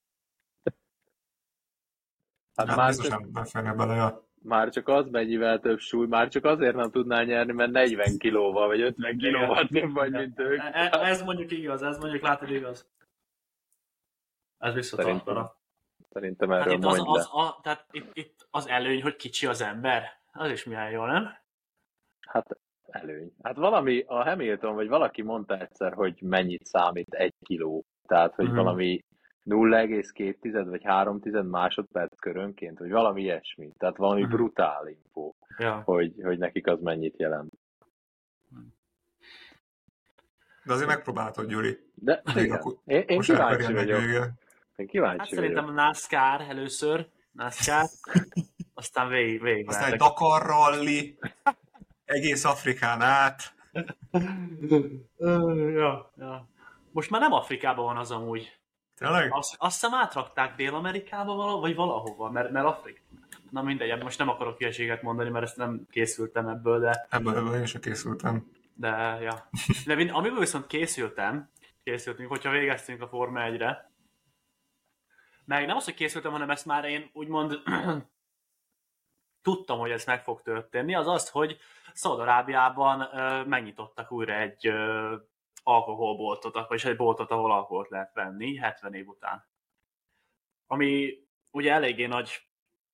Hát 2.57 2.67
hát 2.69 2.77
már 2.77 2.87
biztos 2.89 3.09
nem, 3.09 3.29
nem 3.33 3.45
férne 3.45 3.73
bele. 3.75 3.95
Ja. 3.95 4.29
Már 4.47 4.69
csak 4.71 4.89
az 4.89 5.09
mennyivel 5.09 5.61
több 5.61 5.79
súly, 5.79 6.07
már 6.07 6.29
csak 6.29 6.45
azért 6.45 6.75
nem 6.75 6.91
tudnál 6.91 7.25
nyerni, 7.25 7.53
mert 7.53 7.71
40 7.71 8.19
kilóval, 8.19 8.67
vagy 8.67 8.81
50 8.81 9.19
kilóval 9.19 9.67
több 9.67 9.93
vagy, 9.93 10.11
mint 10.13 10.39
ők. 10.39 10.59
E- 10.59 10.71
e- 10.73 11.01
Ez 11.01 11.23
mondjuk 11.23 11.51
igaz, 11.51 11.83
ez 11.83 11.99
mondjuk 11.99 12.23
látod 12.23 12.51
igaz. 12.51 12.89
Ez 14.59 14.75
visszatartana. 14.75 15.55
Szerintem 16.11 16.51
Hát 16.51 16.61
erről 16.61 16.75
itt 16.75 16.85
az, 16.85 17.03
az, 17.07 17.29
a, 17.33 17.61
tehát 17.63 17.87
itt, 17.91 18.11
itt 18.13 18.47
az 18.51 18.69
előny, 18.69 19.03
hogy 19.03 19.17
kicsi 19.17 19.47
az 19.47 19.61
ember. 19.61 20.03
Az 20.33 20.51
is 20.51 20.65
milyen 20.65 20.91
jó, 20.91 21.05
nem? 21.05 21.29
Hát 22.29 22.59
előny. 22.87 23.33
Hát 23.43 23.57
valami, 23.57 24.05
a 24.07 24.23
Hamilton, 24.23 24.75
vagy 24.75 24.89
valaki 24.89 25.23
mondta 25.23 25.59
egyszer, 25.59 25.93
hogy 25.95 26.23
mennyit 26.23 26.65
számít 26.65 27.15
egy 27.15 27.35
kiló. 27.41 27.85
Tehát, 28.07 28.35
hogy 28.35 28.47
Mhm. 28.47 28.57
valami 28.57 29.05
0,2 29.49 30.65
vagy 30.69 30.85
3 30.85 31.21
másodperc 31.51 32.19
körönként, 32.21 32.79
vagy 32.79 32.91
valami 32.91 33.23
ilyesmi. 33.23 33.73
Tehát 33.79 33.97
valami 33.97 34.23
Mhm. 34.23 34.31
brutál 34.31 34.89
info, 34.89 35.33
Ja. 35.59 35.83
hogy, 35.85 36.15
hogy 36.23 36.39
nekik 36.39 36.67
az 36.67 36.81
mennyit 36.81 37.19
jelent. 37.19 37.53
De 40.65 40.73
azért 40.73 40.89
megpróbáltad, 40.89 41.47
Gyuri. 41.49 41.79
De 41.95 42.23
Még 42.35 42.45
igen, 42.45 42.57
akkor- 42.57 42.79
én, 42.85 43.01
én 43.07 43.21
kíváncsi 43.21 43.73
vagyok. 43.73 43.89
megvége. 44.01 44.33
Én 44.77 44.87
kíváncsi 44.87 45.19
Hát 45.19 45.29
vagyok. 45.29 45.45
szerintem 45.45 45.69
a 45.69 45.71
NASCAR 45.71 46.41
először, 46.41 47.09
NASCAR, 47.33 47.85
aztán 48.75 49.09
végig, 49.09 49.43
végig 49.43 49.69
Aztán 49.69 49.93
egy. 49.93 49.99
Dakar 49.99 50.43
rally, 50.43 51.19
egész 52.05 52.45
Afrikán 52.45 53.01
át. 53.01 53.55
ja, 55.19 56.13
ja. 56.17 56.49
Most 56.93 57.11
már 57.11 57.21
nem 57.21 57.33
Afrikában 57.33 57.85
van 57.85 57.97
az 57.97 58.11
amúgy. 58.11 58.59
Tényleg? 58.97 59.33
Azt, 59.33 59.55
azt 59.59 59.81
hiszem 59.81 59.99
átrakták 59.99 60.55
Dél-Amerikába 60.55 61.35
vala, 61.35 61.61
vagy 61.61 61.75
valahova, 61.75 62.31
mert, 62.31 62.51
mert 62.51 62.67
Afrik. 62.67 63.05
Na 63.51 63.63
mindegy, 63.63 64.03
most 64.03 64.19
nem 64.19 64.29
akarok 64.29 64.59
hülyeséget 64.59 65.03
mondani, 65.03 65.31
mert 65.31 65.45
ezt 65.45 65.57
nem 65.57 65.87
készültem 65.91 66.49
ebből, 66.49 66.81
de, 66.81 67.07
Ebből, 67.11 67.37
ebből 67.37 67.55
én 67.55 67.67
sem 67.67 67.81
készültem. 67.81 68.51
de 68.75 68.89
ja. 69.21 69.49
De 69.87 69.95
mind, 69.95 70.11
amiből 70.13 70.39
viszont 70.39 70.67
készültem, 70.67 71.51
készültünk, 71.85 72.29
hogyha 72.29 72.51
végeztünk 72.51 73.03
a 73.03 73.09
Forma 73.09 73.41
1-re, 73.43 73.91
meg 75.45 75.67
nem 75.67 75.77
az, 75.77 75.85
hogy 75.85 75.95
készültem, 75.95 76.33
hanem 76.33 76.51
ezt 76.51 76.67
már 76.67 76.85
én 76.85 77.11
úgymond 77.13 77.63
tudtam, 79.43 79.79
hogy 79.79 79.91
ez 79.91 80.05
meg 80.05 80.23
fog 80.23 80.43
történni, 80.43 80.95
az 80.95 81.07
az, 81.07 81.29
hogy 81.29 81.59
Szaudarábiában 81.93 83.09
megnyitottak 83.47 84.13
újra 84.13 84.35
egy 84.35 84.73
alkoholboltot, 85.67 86.67
vagyis 86.69 86.85
egy 86.85 86.97
boltot, 86.97 87.31
ahol 87.31 87.53
alkoholt 87.53 87.89
lehet 87.89 88.13
venni 88.13 88.57
70 88.57 88.95
év 88.95 89.07
után. 89.07 89.49
Ami 90.67 91.19
ugye 91.51 91.73
eléggé 91.73 92.07
nagy 92.07 92.31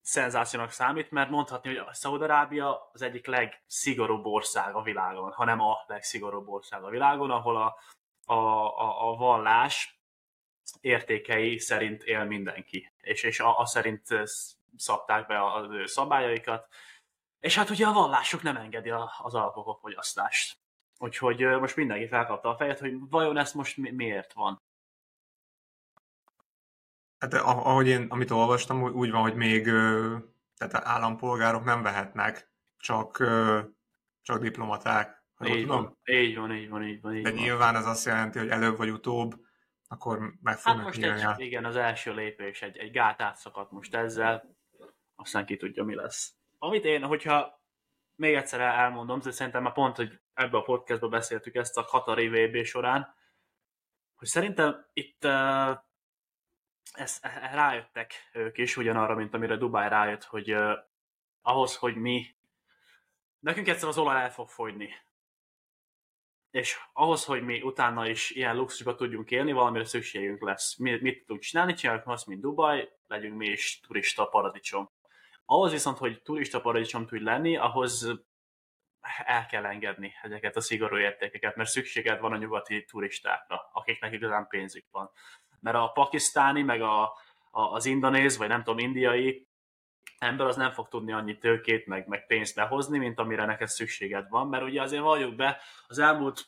szenzációnak 0.01 0.71
számít, 0.71 1.11
mert 1.11 1.29
mondhatni, 1.29 1.69
hogy 1.69 1.87
a 1.87 1.93
Szaudarábia 1.93 2.89
az 2.91 3.01
egyik 3.01 3.27
legszigorúbb 3.27 4.25
ország 4.25 4.75
a 4.75 4.81
világon, 4.81 5.31
hanem 5.31 5.59
a 5.59 5.83
legszigorúbb 5.87 6.47
ország 6.47 6.83
a 6.83 6.89
világon, 6.89 7.31
ahol 7.31 7.55
a, 7.55 7.75
a, 8.25 8.33
a, 8.33 9.09
a 9.09 9.15
vallás 9.15 10.01
értékei 10.81 11.59
szerint 11.59 12.03
él 12.03 12.23
mindenki, 12.23 12.93
és, 12.97 13.23
és 13.23 13.39
a, 13.39 13.57
a 13.57 13.65
szerint 13.65 14.07
szabták 14.77 15.27
be 15.27 15.53
az 15.53 15.69
ő 15.69 15.85
szabályaikat, 15.85 16.67
és 17.39 17.55
hát 17.55 17.69
ugye 17.69 17.87
a 17.87 17.93
vallásuk 17.93 18.41
nem 18.41 18.57
engedi 18.57 18.89
az 19.21 19.33
alkoholfogyasztást. 19.33 20.62
Úgyhogy 21.03 21.39
most 21.59 21.75
mindenki 21.75 22.07
felkapta 22.07 22.49
a 22.49 22.55
fejet, 22.55 22.79
hogy 22.79 22.93
vajon 23.09 23.37
ez 23.37 23.53
most 23.53 23.77
mi- 23.77 23.91
miért 23.91 24.33
van. 24.33 24.61
Hát 27.19 27.33
ah- 27.33 27.65
ahogy 27.65 27.87
én, 27.87 28.05
amit 28.09 28.31
olvastam, 28.31 28.83
úgy 28.83 29.11
van, 29.11 29.21
hogy 29.21 29.35
még 29.35 29.63
tehát 30.57 30.73
állampolgárok 30.73 31.63
nem 31.63 31.81
vehetnek, 31.81 32.49
csak, 32.77 33.17
csak 34.21 34.39
diplomaták. 34.41 35.23
Így 35.45 35.61
tudom. 35.61 35.83
van, 35.83 35.97
így 36.03 36.37
van, 36.37 36.51
így 36.55 36.69
van, 36.69 36.83
így 36.83 37.01
van. 37.01 37.15
Így 37.15 37.23
De 37.23 37.31
van. 37.31 37.39
nyilván 37.39 37.75
ez 37.75 37.85
azt 37.85 38.05
jelenti, 38.05 38.39
hogy 38.39 38.49
előbb 38.49 38.77
vagy 38.77 38.89
utóbb, 38.89 39.33
akkor 39.87 40.19
meg 40.19 40.53
Hát 40.53 40.59
fognak 40.59 40.83
most 40.83 40.97
nyílni. 40.99 41.21
egy, 41.21 41.39
igen, 41.39 41.65
az 41.65 41.75
első 41.75 42.13
lépés, 42.13 42.61
egy, 42.61 42.77
egy 42.77 42.91
gát 42.91 43.21
átszakadt 43.21 43.71
most 43.71 43.95
ezzel, 43.95 44.55
aztán 45.15 45.45
ki 45.45 45.57
tudja, 45.57 45.83
mi 45.83 45.95
lesz. 45.95 46.33
Amit 46.57 46.85
én, 46.85 47.03
hogyha 47.03 47.61
még 48.15 48.33
egyszer 48.35 48.59
elmondom, 48.59 49.19
de 49.19 49.31
szerintem 49.31 49.63
már 49.63 49.73
pont, 49.73 49.95
hogy 49.95 50.21
ebbe 50.33 50.57
a 50.57 50.61
podcastba 50.61 51.07
beszéltük 51.07 51.55
ezt 51.55 51.77
a 51.77 51.85
Katari 51.85 52.27
VB 52.27 52.63
során, 52.63 53.15
hogy 54.15 54.27
szerintem 54.27 54.85
itt 54.93 55.25
ezt, 56.93 57.25
rájöttek 57.51 58.13
ők 58.33 58.57
is 58.57 58.77
ugyanarra, 58.77 59.15
mint 59.15 59.33
amire 59.33 59.55
Dubáj 59.55 59.89
rájött, 59.89 60.23
hogy 60.23 60.53
uh, 60.53 60.73
ahhoz, 61.41 61.75
hogy 61.75 61.95
mi 61.95 62.35
nekünk 63.39 63.67
egyszer 63.67 63.87
az 63.87 63.97
olaj 63.97 64.21
el 64.21 64.31
fog 64.31 64.49
fogyni. 64.49 64.89
És 66.51 66.77
ahhoz, 66.93 67.25
hogy 67.25 67.43
mi 67.43 67.61
utána 67.61 68.07
is 68.07 68.29
ilyen 68.29 68.55
luxusba 68.55 68.95
tudjunk 68.95 69.31
élni, 69.31 69.51
valamire 69.51 69.85
szükségünk 69.85 70.41
lesz. 70.41 70.77
Mi, 70.77 70.99
mit 71.01 71.19
tudunk 71.19 71.41
csinálni? 71.41 71.73
Csináljuk 71.73 72.07
azt, 72.07 72.27
mint 72.27 72.41
Dubaj, 72.41 72.91
legyünk 73.07 73.37
mi 73.37 73.47
is 73.47 73.79
turista 73.79 74.25
paradicsom. 74.25 74.91
Ahhoz 75.45 75.71
viszont, 75.71 75.97
hogy 75.97 76.21
turista 76.21 76.61
paradicsom 76.61 77.05
tudj 77.05 77.23
lenni, 77.23 77.57
ahhoz 77.57 78.23
el 79.25 79.45
kell 79.45 79.65
engedni 79.65 80.13
ezeket 80.21 80.55
a 80.55 80.61
szigorú 80.61 80.97
értékeket, 80.97 81.55
mert 81.55 81.69
szükséged 81.69 82.19
van 82.19 82.31
a 82.31 82.37
nyugati 82.37 82.85
turistákra, 82.85 83.69
akiknek 83.73 84.13
igazán 84.13 84.47
pénzük 84.47 84.85
van. 84.91 85.11
Mert 85.59 85.75
a 85.75 85.91
pakisztáni, 85.93 86.61
meg 86.61 86.81
a, 86.81 87.03
a, 87.51 87.61
az 87.61 87.85
indonéz, 87.85 88.37
vagy 88.37 88.47
nem 88.47 88.63
tudom, 88.63 88.79
indiai 88.79 89.47
ember 90.17 90.47
az 90.47 90.55
nem 90.55 90.71
fog 90.71 90.87
tudni 90.87 91.11
annyi 91.11 91.37
tőkét, 91.37 91.85
meg, 91.85 92.07
meg 92.07 92.25
pénzt 92.25 92.55
behozni, 92.55 92.97
mint 92.97 93.19
amire 93.19 93.45
neked 93.45 93.67
szükséged 93.67 94.29
van, 94.29 94.47
mert 94.47 94.63
ugye 94.63 94.81
azért 94.81 95.01
valljuk 95.01 95.35
be, 95.35 95.61
az 95.87 95.99
elmúlt 95.99 96.47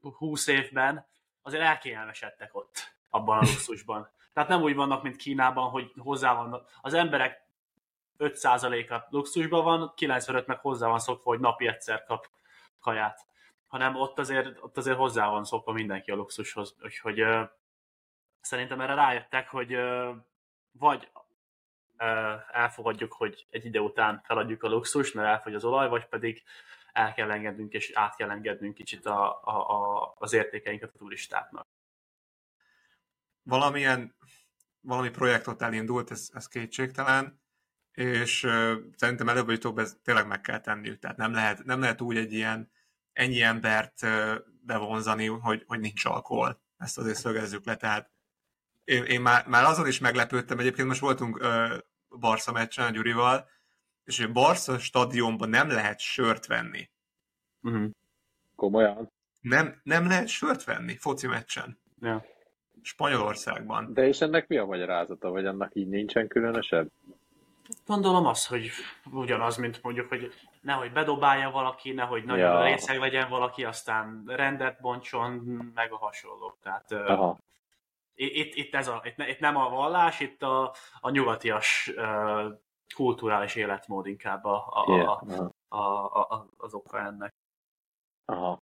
20 0.00 0.46
évben 0.46 1.06
azért 1.42 1.62
elkényelmesedtek 1.62 2.54
ott, 2.54 2.96
abban 3.08 3.38
a 3.38 3.40
luxusban. 3.40 4.10
Tehát 4.32 4.48
nem 4.48 4.62
úgy 4.62 4.74
vannak, 4.74 5.02
mint 5.02 5.16
Kínában, 5.16 5.70
hogy 5.70 5.92
hozzá 5.96 6.34
vannak. 6.34 6.70
Az 6.80 6.94
emberek 6.94 7.45
5%-a 8.18 9.06
luxusban 9.10 9.64
van, 9.64 9.92
95 9.94 10.46
meg 10.46 10.58
hozzá 10.58 10.88
van 10.88 10.98
szokva, 10.98 11.30
hogy 11.30 11.40
napi 11.40 11.66
egyszer 11.66 12.04
kap 12.04 12.28
kaját. 12.80 13.26
Hanem 13.66 13.96
ott 13.96 14.18
azért, 14.18 14.62
ott 14.62 14.76
azért 14.76 14.96
hozzá 14.96 15.28
van 15.28 15.44
szokva 15.44 15.72
mindenki 15.72 16.10
a 16.10 16.14
luxushoz. 16.14 16.76
Úgyhogy 16.82 17.20
ö, 17.20 17.42
szerintem 18.40 18.80
erre 18.80 18.94
rájöttek, 18.94 19.48
hogy 19.48 19.72
ö, 19.72 20.12
vagy 20.70 21.10
ö, 21.96 22.34
elfogadjuk, 22.52 23.12
hogy 23.12 23.46
egy 23.50 23.64
ide 23.64 23.80
után 23.80 24.20
feladjuk 24.24 24.62
a 24.62 24.68
luxust, 24.68 25.14
mert 25.14 25.28
elfogy 25.28 25.54
az 25.54 25.64
olaj, 25.64 25.88
vagy 25.88 26.06
pedig 26.06 26.42
el 26.92 27.12
kell 27.12 27.30
engednünk, 27.30 27.72
és 27.72 27.90
át 27.94 28.16
kell 28.16 28.30
engednünk 28.30 28.74
kicsit 28.74 29.06
a, 29.06 29.40
a, 29.44 29.70
a, 29.70 30.14
az 30.18 30.32
értékeinket 30.32 30.94
a 30.94 30.98
turistáknak. 30.98 31.66
valamilyen 33.42 34.14
valami 34.86 35.10
projekt 35.10 35.46
ott 35.46 35.62
elindult, 35.62 36.10
ez, 36.10 36.30
ez 36.32 36.48
kétségtelen, 36.48 37.40
és 37.96 38.42
uh, 38.42 38.72
szerintem 38.96 39.28
előbb 39.28 39.46
vagy 39.46 39.54
utóbb 39.54 39.78
ez 39.78 39.96
tényleg 40.02 40.26
meg 40.26 40.40
kell 40.40 40.60
tenniük. 40.60 40.98
Tehát 40.98 41.16
nem 41.16 41.32
lehet, 41.32 41.64
nem 41.64 41.80
lehet 41.80 42.00
úgy 42.00 42.16
egy 42.16 42.32
ilyen 42.32 42.70
ennyi 43.12 43.42
embert 43.42 44.02
uh, 44.02 44.34
bevonzani, 44.60 45.26
hogy, 45.26 45.64
hogy 45.66 45.80
nincs 45.80 46.04
alkohol. 46.04 46.60
Ezt 46.78 46.98
azért 46.98 47.16
szögezzük 47.16 47.64
le. 47.64 47.76
Tehát 47.76 48.10
én, 48.84 49.04
én 49.04 49.20
már, 49.20 49.46
már 49.46 49.64
azon 49.64 49.86
is 49.86 49.98
meglepődtem, 49.98 50.58
egyébként 50.58 50.88
most 50.88 51.00
voltunk 51.00 51.36
uh, 51.36 51.72
Barca 52.18 52.52
meccsen 52.52 52.86
a 52.86 52.90
Gyurival, 52.90 53.48
és 54.04 54.20
a 54.20 54.32
Barca 54.32 54.78
stadionban 54.78 55.48
nem 55.48 55.68
lehet 55.68 55.98
sört 55.98 56.46
venni. 56.46 56.90
Uh-huh. 57.62 57.90
Komolyan? 58.54 59.10
Nem, 59.40 59.80
nem 59.82 60.06
lehet 60.06 60.28
sört 60.28 60.64
venni 60.64 60.96
foci 60.96 61.26
meccsen. 61.26 61.78
Ja. 62.00 62.24
Spanyolországban. 62.82 63.92
De 63.92 64.06
és 64.06 64.20
ennek 64.20 64.48
mi 64.48 64.56
a 64.56 64.64
magyarázata, 64.64 65.30
vagy 65.30 65.46
annak 65.46 65.74
így 65.74 65.88
nincsen 65.88 66.28
különösebb? 66.28 66.90
Gondolom 67.86 68.26
az, 68.26 68.46
hogy 68.46 68.70
ugyanaz, 69.12 69.56
mint 69.56 69.82
mondjuk, 69.82 70.08
hogy 70.08 70.32
nehogy 70.60 70.92
bedobálja 70.92 71.50
valaki, 71.50 71.92
nehogy 71.92 72.24
nagyon 72.24 72.48
Ja. 72.48 72.64
részeg 72.64 72.98
legyen 72.98 73.28
valaki, 73.28 73.64
aztán 73.64 74.22
rendet 74.26 74.80
bontson, 74.80 75.32
meg 75.74 75.92
a 75.92 75.96
hasonlók. 75.96 76.58
Tehát 76.62 76.92
Aha. 76.92 77.38
itt, 78.14 78.54
itt, 78.54 78.74
ez 78.74 78.88
a, 78.88 79.02
itt, 79.04 79.18
itt 79.28 79.38
nem 79.38 79.56
a 79.56 79.68
vallás, 79.68 80.20
itt 80.20 80.42
a, 80.42 80.74
a 81.00 81.10
nyugatias 81.10 81.90
ö, 81.94 82.48
kulturális 82.94 83.54
életmód 83.54 84.06
inkább 84.06 84.44
a, 84.44 84.66
a, 84.70 84.84
Yeah. 84.96 85.22
a, 85.68 85.76
a, 85.76 86.20
a, 86.20 86.46
az 86.56 86.74
oka 86.74 87.00
ennek. 87.00 87.34
Aha. 88.24 88.62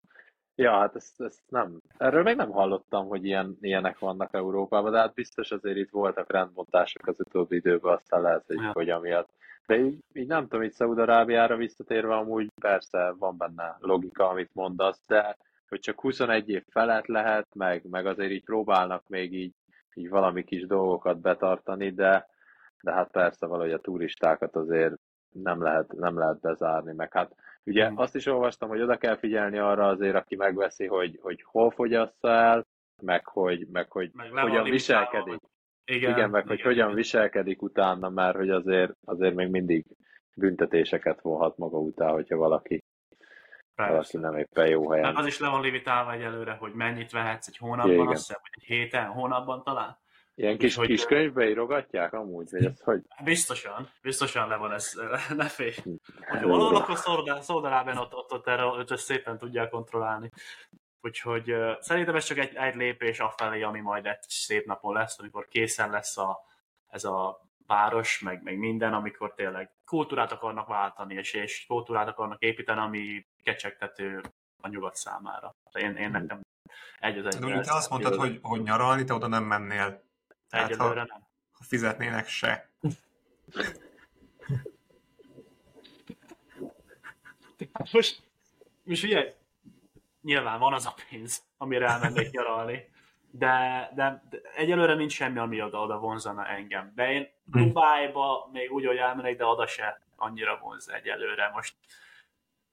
Ja, 0.56 0.72
hát 0.72 0.96
ezt, 0.96 1.22
ezt 1.22 1.42
nem. 1.50 1.80
Erről 1.98 2.24
még 2.24 2.36
nem 2.36 2.52
hallottam, 2.52 3.08
hogy 3.08 3.26
ilyen, 3.26 3.58
ilyenek 3.62 4.00
vannak 4.00 4.34
Európában, 4.34 4.92
de 4.92 4.98
hát 4.98 5.14
biztos 5.14 5.52
azért 5.52 5.78
itt 5.78 5.90
voltak 5.90 6.32
rendbontások 6.32 7.08
az 7.08 7.20
utóbbi 7.20 7.56
időben, 7.56 7.94
aztán 7.94 8.22
lehet, 8.22 8.44
hogy, 8.48 8.62
Ja. 8.62 8.72
hogy 8.74 8.90
amiatt. 8.90 9.30
De 9.66 9.78
így, 9.80 10.00
így 10.14 10.28
nem 10.28 10.42
tudom, 10.48 10.62
itt 10.62 10.74
Szaúd-Arábiára 10.74 11.56
visszatérve 11.56 12.16
amúgy 12.16 12.52
persze 12.62 13.14
van 13.18 13.38
benne 13.38 13.78
logika, 13.80 14.30
amit 14.30 14.54
mondasz, 14.54 15.04
de 15.08 15.38
hogy 15.70 15.80
csak 15.80 16.02
21 16.02 16.50
év 16.50 16.64
felett 16.70 17.06
lehet, 17.06 17.48
meg, 17.56 17.84
meg 17.90 18.06
azért 18.06 18.32
így 18.32 18.44
próbálnak 18.44 19.08
még 19.08 19.34
így, 19.34 19.54
így 19.94 20.10
valami 20.10 20.44
kis 20.44 20.66
dolgokat 20.66 21.20
betartani, 21.20 21.90
de, 21.90 22.28
de 22.82 22.92
hát 22.92 23.12
persze 23.12 23.46
valahogy 23.46 23.72
a 23.72 23.80
turistákat 23.82 24.56
azért 24.56 24.96
nem 25.30 25.62
lehet, 25.62 25.92
nem 25.92 26.18
lehet 26.18 26.40
bezárni, 26.40 26.94
meg 26.94 27.14
hát 27.14 27.36
Ugye 27.66 27.90
Mm. 27.90 27.98
azt 27.98 28.16
is 28.16 28.26
olvastam, 28.26 28.70
hogy 28.70 28.82
oda 28.82 28.98
kell 28.98 29.18
figyelni 29.18 29.58
arra 29.58 29.88
azért, 29.88 30.16
aki 30.16 30.36
megveszi, 30.36 30.86
hogy, 30.88 31.20
hogy 31.22 31.44
hol 31.44 31.72
fogyassza 31.72 32.30
el, 32.30 32.66
meg 33.02 33.28
hogy, 33.28 33.68
meg 33.72 33.92
hogy 33.92 34.10
Meg 34.14 34.44
hogyan 34.44 34.64
viselkedik. 34.64 35.40
Igen, 35.86 36.12
Igen, 36.12 36.30
meg 36.30 36.48
hogy 36.48 36.62
hogyan 36.62 36.94
viselkedik 36.94 37.62
utána, 37.62 38.10
mert 38.10 38.36
hogy 38.36 38.50
azért, 38.50 38.94
azért 39.06 39.36
még 39.36 39.50
mindig 39.50 39.86
büntetéseket 40.36 41.22
vonhat 41.22 41.58
maga 41.58 41.78
után, 41.78 42.12
hogyha 42.12 42.38
valaki, 42.38 42.84
valaki 43.76 43.94
Persze. 43.94 44.20
nem 44.20 44.38
éppen 44.38 44.68
jó 44.68 44.88
Meg 44.90 45.00
helyen. 45.00 45.16
az 45.16 45.26
is 45.26 45.40
le 45.40 45.50
van 45.50 45.62
limitálva 45.62 46.14
egyelőre, 46.14 46.52
hogy 46.52 46.74
mennyit 46.74 47.12
vehetsz 47.12 47.48
egy 47.48 47.58
hónapban, 47.58 47.94
igen. 47.94 48.08
azt 48.08 48.28
hiszem, 48.28 48.42
hogy 48.42 48.52
egy 48.56 48.68
héten, 48.68 49.06
hónapban 49.08 49.64
talán. 49.64 49.98
Ilyen 50.36 50.58
kis, 50.58 50.72
Úgyhogy- 50.72 50.88
kis 50.88 51.06
könyvbe 51.06 51.50
írogatják 51.50 52.14
amúgy, 52.14 52.50
vagy 52.52 52.66
ez 52.66 52.80
hogy? 52.82 53.02
Biztosan, 53.24 53.90
biztosan 54.02 54.48
le 54.48 54.56
van 54.56 54.72
ez, 54.74 54.94
ne 55.36 55.48
félj. 55.48 55.74
Hm. 55.84 55.90
Hogy 56.28 56.42
valahol 56.42 56.76
akkor 56.76 56.98
Szauda- 56.98 57.44
Szaudarábiában 57.44 58.04
ott, 58.04 58.14
ott, 58.14 58.32
ott, 58.32 58.48
erre, 58.48 58.64
ott 58.64 58.92
ezt 58.92 59.04
szépen 59.06 59.38
tudják 59.38 59.70
kontrollálni. 59.70 60.30
Úgyhogy 61.02 61.52
uh, 61.52 61.80
szerintem 61.80 62.16
ez 62.16 62.26
csak 62.26 62.38
egy, 62.38 62.56
egy 62.56 62.76
lépés 62.76 63.20
afelé, 63.20 63.62
ami 63.62 63.80
majd 63.80 64.06
egy 64.06 64.22
szép 64.28 64.66
napon 64.66 64.94
lesz, 64.94 65.20
amikor 65.20 65.48
készen 65.48 65.90
lesz 65.90 66.18
a, 66.18 66.40
ez 66.90 67.04
a 67.04 67.42
város, 67.68 68.20
meg, 68.20 68.44
meg 68.44 68.58
minden, 68.58 68.94
amikor 68.94 69.34
tényleg 69.34 69.72
kultúrát 69.86 70.32
akarnak 70.32 70.68
váltani, 70.68 71.14
és, 71.16 71.34
és 71.34 71.66
kultúrát 71.68 72.08
akarnak 72.08 72.42
építeni, 72.42 72.80
ami 72.80 73.26
kecsegtető 73.44 74.22
a 74.62 74.68
nyugat 74.68 74.96
számára. 74.96 75.56
Én, 75.74 75.96
én 75.96 76.12
nekem 76.12 76.42
egy 77.00 77.18
az 77.18 77.24
De 77.24 77.30
egyben. 77.30 77.42
mondjuk 77.44 77.66
te 77.66 77.74
azt 77.76 77.90
mondtad, 77.90 78.16
hogy, 78.16 78.40
hogy 78.42 78.62
nyaralni, 78.62 79.04
te 79.04 79.14
oda 79.14 79.28
nem 79.28 79.44
mennél. 79.44 80.12
Tehát 80.54 80.76
ha, 80.76 80.84
Egyelőre 80.84 81.04
nem. 81.04 81.22
ha 81.52 81.64
fizetnének 81.64 82.28
se. 82.28 82.70
Most, 87.92 88.24
most 88.84 89.04
ugye, 89.04 89.36
nyilván 90.22 90.60
van 90.60 90.74
az 90.74 90.86
a 90.86 90.96
pénz, 91.10 91.44
amire 91.58 91.88
elmennék 91.88 92.32
nyaralni, 92.32 92.92
de, 93.32 93.90
de, 93.96 94.24
de 94.30 94.42
egyelőre 94.56 94.94
nincs 94.94 95.14
semmi, 95.14 95.40
ami 95.40 95.62
oda, 95.62 95.80
oda 95.82 95.98
vonzana 96.00 96.48
engem. 96.48 96.92
De 96.96 97.12
én 97.12 97.28
Dubájba 97.44 98.50
még 98.52 98.72
úgy, 98.72 98.86
hogy 98.86 98.98
elmennék, 98.98 99.38
de 99.38 99.46
oda 99.46 99.68
se 99.68 100.02
annyira 100.16 100.58
vonz 100.58 100.90
egyelőre. 100.90 101.50
Most 101.54 101.76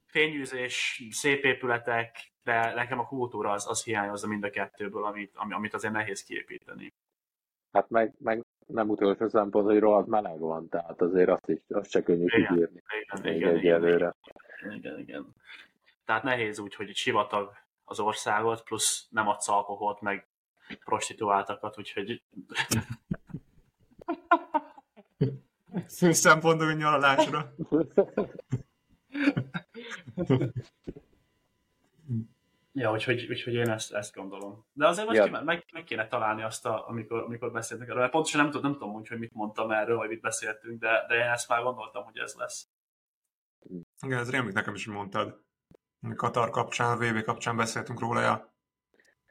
fényűzés, 0.06 1.02
szép 1.10 1.44
épületek, 1.44 2.32
de 2.44 2.74
nekem 2.74 2.98
a 2.98 3.06
kultúra 3.06 3.50
az, 3.50 3.66
az 3.68 3.84
hiányozza 3.84 4.26
mind 4.26 4.44
a 4.44 4.50
kettőből, 4.50 5.04
amit, 5.04 5.32
ami- 5.36 5.54
amit 5.54 5.74
azért 5.74 5.92
nehéz 5.92 6.24
kiépíteni. 6.24 6.92
Hát 7.72 7.88
meg, 7.90 8.14
meg 8.18 8.44
nem 8.66 8.88
utolsó 8.88 9.28
szempont, 9.28 9.66
hogy 9.66 9.78
rohadt 9.78 10.06
meleg 10.06 10.38
van, 10.38 10.68
tehát 10.68 11.00
azért 11.00 11.28
azt 11.28 11.48
is, 11.48 11.58
azt 11.68 11.90
se 11.90 12.02
könnyű 12.02 12.24
Igen. 12.24 12.46
kibírni. 12.46 12.82
Igen, 13.22 13.34
igen, 13.34 13.56
igen, 13.56 13.84
igen, 13.84 14.14
igen, 14.70 14.98
igen. 14.98 15.34
Tehát 16.04 16.22
nehéz 16.22 16.58
úgy, 16.58 16.74
hogy 16.74 16.88
egy 16.88 16.96
sivatag 16.96 17.52
az 17.84 18.00
országot, 18.00 18.62
plusz 18.62 19.06
nem 19.10 19.28
adsz 19.28 19.48
alkoholt, 19.48 20.00
meg 20.00 20.28
prostituáltakat, 20.84 21.78
úgyhogy 21.78 22.22
Fő 25.88 26.12
szempontok 26.12 26.76
nyaralásra. 26.76 27.54
Ja, 32.72 32.90
úgyhogy, 32.92 33.26
úgyhogy 33.30 33.54
én 33.54 33.68
ezt, 33.70 33.92
ezt 33.92 34.14
gondolom. 34.14 34.66
De 34.72 34.86
azért 34.86 35.06
most 35.06 35.18
Ja. 35.18 35.26
ja. 35.26 35.42
meg, 35.42 35.64
meg 35.72 35.84
kéne 35.84 36.06
találni 36.06 36.42
azt, 36.42 36.66
a, 36.66 36.88
amikor, 36.88 37.22
amikor 37.22 37.52
beszéltünk 37.52 37.88
erről. 37.88 38.00
Mert 38.00 38.12
Pontosan 38.12 38.40
nem, 38.40 38.50
tudom- 38.50 38.70
nem 38.70 38.78
tudom 38.80 38.94
úgy, 38.94 39.08
hogy 39.08 39.18
mit 39.18 39.32
mondtam 39.34 39.70
erről, 39.70 39.96
vagy 39.96 40.08
mit 40.08 40.20
beszéltünk, 40.20 40.80
de, 40.80 41.04
de 41.08 41.14
én 41.14 41.20
ezt 41.20 41.48
már 41.48 41.62
gondoltam, 41.62 42.04
hogy 42.04 42.18
ez 42.18 42.34
lesz. 42.34 42.68
Igen, 44.06 44.18
ez 44.18 44.30
rémlik 44.30 44.54
nekem 44.54 44.74
is, 44.74 44.86
mondtad. 44.86 45.40
Katar 46.16 46.50
kapcsán, 46.50 46.98
VB 46.98 47.22
kapcsán 47.22 47.56
beszéltünk 47.56 48.00
róla, 48.00 48.20
ja. 48.20 48.52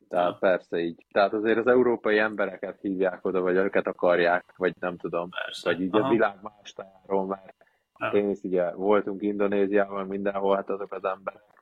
Tehát 0.08 0.40
persze 0.40 0.78
így. 0.78 1.06
Tehát 1.12 1.34
azért 1.34 1.58
az 1.58 1.68
európai 1.68 2.18
embereket 2.18 2.80
hívják 2.82 3.26
oda, 3.26 3.42
vagy 3.42 3.56
őket 3.56 3.88
akarják, 3.88 4.54
vagy 4.58 4.74
nem 4.80 4.98
tudom. 4.98 5.30
Persze. 5.30 5.70
Vagy 5.70 5.82
így 5.82 5.96
a 5.96 6.00
Aha. 6.00 6.10
világ 6.10 6.42
más 6.42 6.74
tájáról, 6.74 7.26
mert 7.26 7.56
Ja. 8.00 8.08
én 8.12 8.30
is 8.30 8.40
ugye 8.42 8.72
voltunk 8.72 9.22
Indonéziában, 9.22 10.08
mindenhol, 10.08 10.56
hát 10.56 10.70
azok 10.70 10.94
az 10.94 11.04
emberek 11.04 11.59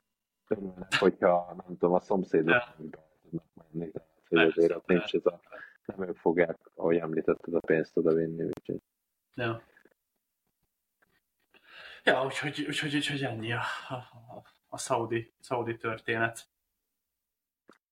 örülnek, 0.48 0.94
hogyha 0.98 1.54
nem 1.56 1.66
tudom, 1.78 1.94
a 1.94 2.00
szomszédok 2.00 2.54
Ja. 2.54 2.74
tudnak 2.76 3.44
menni. 3.54 3.90
Tehát, 3.90 4.08
hogy 4.28 4.38
azért 4.38 4.74
ott 4.76 4.86
nincs 4.86 5.14
ez 5.14 5.26
a, 5.26 5.40
nem 5.84 6.08
ők 6.08 6.16
fogják, 6.16 6.56
ahogy 6.74 6.96
említetted, 6.96 7.54
a 7.54 7.60
pénzt 7.60 7.96
oda 7.96 8.14
vinni, 8.14 8.42
úgyhogy 8.44 8.80
Ja. 9.34 9.62
Ja, 12.04 12.24
úgyhogy, 12.24 12.64
úgyhogy, 12.68 12.94
úgyhogy 12.94 13.22
ennyi 13.24 13.52
a, 13.52 13.62
a, 13.88 13.94
a, 13.94 14.42
a 14.68 14.78
szaudi, 14.78 15.32
szaudi 15.40 15.76
történet. 15.76 16.48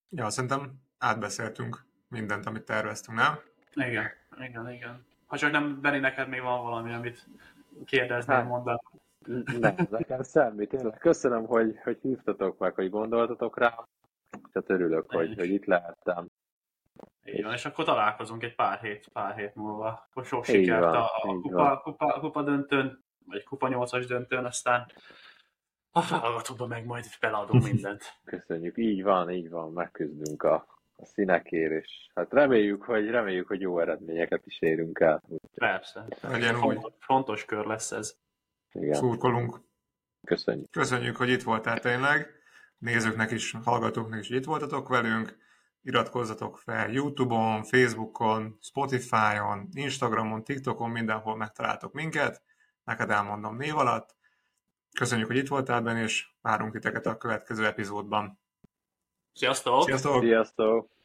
Ja, 0.09 0.30
szerintem 0.30 0.82
átbeszéltünk 0.98 1.84
mindent, 2.09 2.46
amit 2.46 2.64
terveztünk, 2.64 3.18
nem? 3.18 3.38
Igen, 3.74 4.11
igen, 4.38 4.70
igen. 4.70 5.07
Ha 5.26 5.38
csak 5.38 5.50
nem, 5.50 5.80
Benni, 5.80 5.98
neked 5.98 6.28
még 6.28 6.40
van 6.40 6.62
valami, 6.62 6.92
amit 6.92 7.26
kérdeznél, 7.84 8.36
Hát. 8.36 8.46
mondani. 8.46 8.78
Nem, 9.61 9.74
nekem 9.91 10.22
semmi, 10.22 10.66
tényleg. 10.66 10.99
Köszönöm, 10.99 11.47
hogy, 11.47 11.79
hogy 11.83 11.99
hívtatok 12.03 12.59
meg, 12.59 12.74
hogy 12.74 12.91
gondoltatok 12.91 13.59
rá. 13.59 13.89
Tehát 14.53 14.70
örülök, 14.70 15.12
Én 15.12 15.18
hogy, 15.18 15.31
is. 15.31 15.37
hogy 15.37 15.51
itt 15.51 15.64
lehettem. 15.64 16.27
Így 17.24 17.43
van, 17.43 17.53
és 17.53 17.64
akkor 17.64 17.85
találkozunk 17.85 18.43
egy 18.43 18.55
pár 18.55 18.79
hét, 18.81 19.09
pár 19.12 19.37
hét 19.37 19.55
múlva. 19.55 20.07
Akkor 20.11 20.24
sok 20.24 20.49
Így 20.49 20.55
sikert 20.55 20.81
van, 20.81 20.95
a, 20.95 21.05
a 21.05 21.41
kupa, 21.41 21.81
kupa, 21.83 22.20
kupa 22.20 22.43
döntőn, 22.43 23.05
vagy 23.27 23.45
kupa 23.45 23.68
nyolcas 23.68 24.07
döntőn, 24.07 24.45
aztán 24.45 24.87
a 25.91 26.03
válogatóban 26.11 26.68
meg 26.68 26.87
majd 26.87 27.05
beleadunk 27.20 27.62
mindent. 27.72 28.03
Köszönjük, 28.24 28.79
így 28.79 29.03
van, 29.03 29.31
így 29.31 29.51
van, 29.51 29.72
megküzdünk 29.72 30.43
a, 30.43 30.66
a 30.97 31.05
színekért, 31.05 31.72
és 31.72 32.09
hát 32.14 32.33
reméljük, 32.33 32.83
hogy 32.83 33.11
reméljük, 33.11 33.47
hogy 33.47 33.61
jó 33.61 33.79
eredményeket 33.79 34.47
is 34.47 34.61
érünk 34.61 35.01
el. 35.01 35.22
Persze. 35.55 36.05
Úgy. 36.33 36.45
Fontos, 36.45 36.93
fontos 36.99 37.45
kör 37.45 37.66
lesz 37.66 37.93
ez. 37.93 38.16
Igen, 38.81 38.95
Szurkolunk. 38.95 39.61
köszönjük. 40.27 40.70
Köszönjük, 40.70 41.16
hogy 41.16 41.29
itt 41.29 41.43
voltál 41.43 41.81
tényleg. 41.81 42.35
Nézőknek 42.79 43.31
is, 43.31 43.55
hallgatóknak 43.64 44.20
is, 44.20 44.29
hogy 44.29 44.37
itt 44.37 44.45
voltatok 44.45 44.89
velünk. 44.89 45.37
Iratkozzatok 45.83 46.59
fel 46.59 46.91
YouTube-on, 46.91 47.64
Facebookon, 47.64 48.59
Spotify-on, 48.61 49.68
Instagramon, 49.72 50.45
TikTokon, 50.45 50.91
mindenhol 50.91 51.37
megtaláltok 51.37 51.93
minket. 51.93 52.43
Neked 52.85 53.11
elmondom 53.11 53.57
név 53.57 53.77
alatt. 53.77 54.16
Köszönjük, 54.99 55.27
hogy 55.27 55.37
itt 55.37 55.49
voltál 55.49 55.81
benne, 55.81 56.03
és 56.03 56.29
várunk 56.41 56.72
titeket 56.72 57.07
a 57.07 57.16
következő 57.16 57.66
epizódban. 57.66 58.41
Sziasztok! 59.33 59.83
Sziasztok! 59.83 60.22
Sziasztok! 60.22 60.95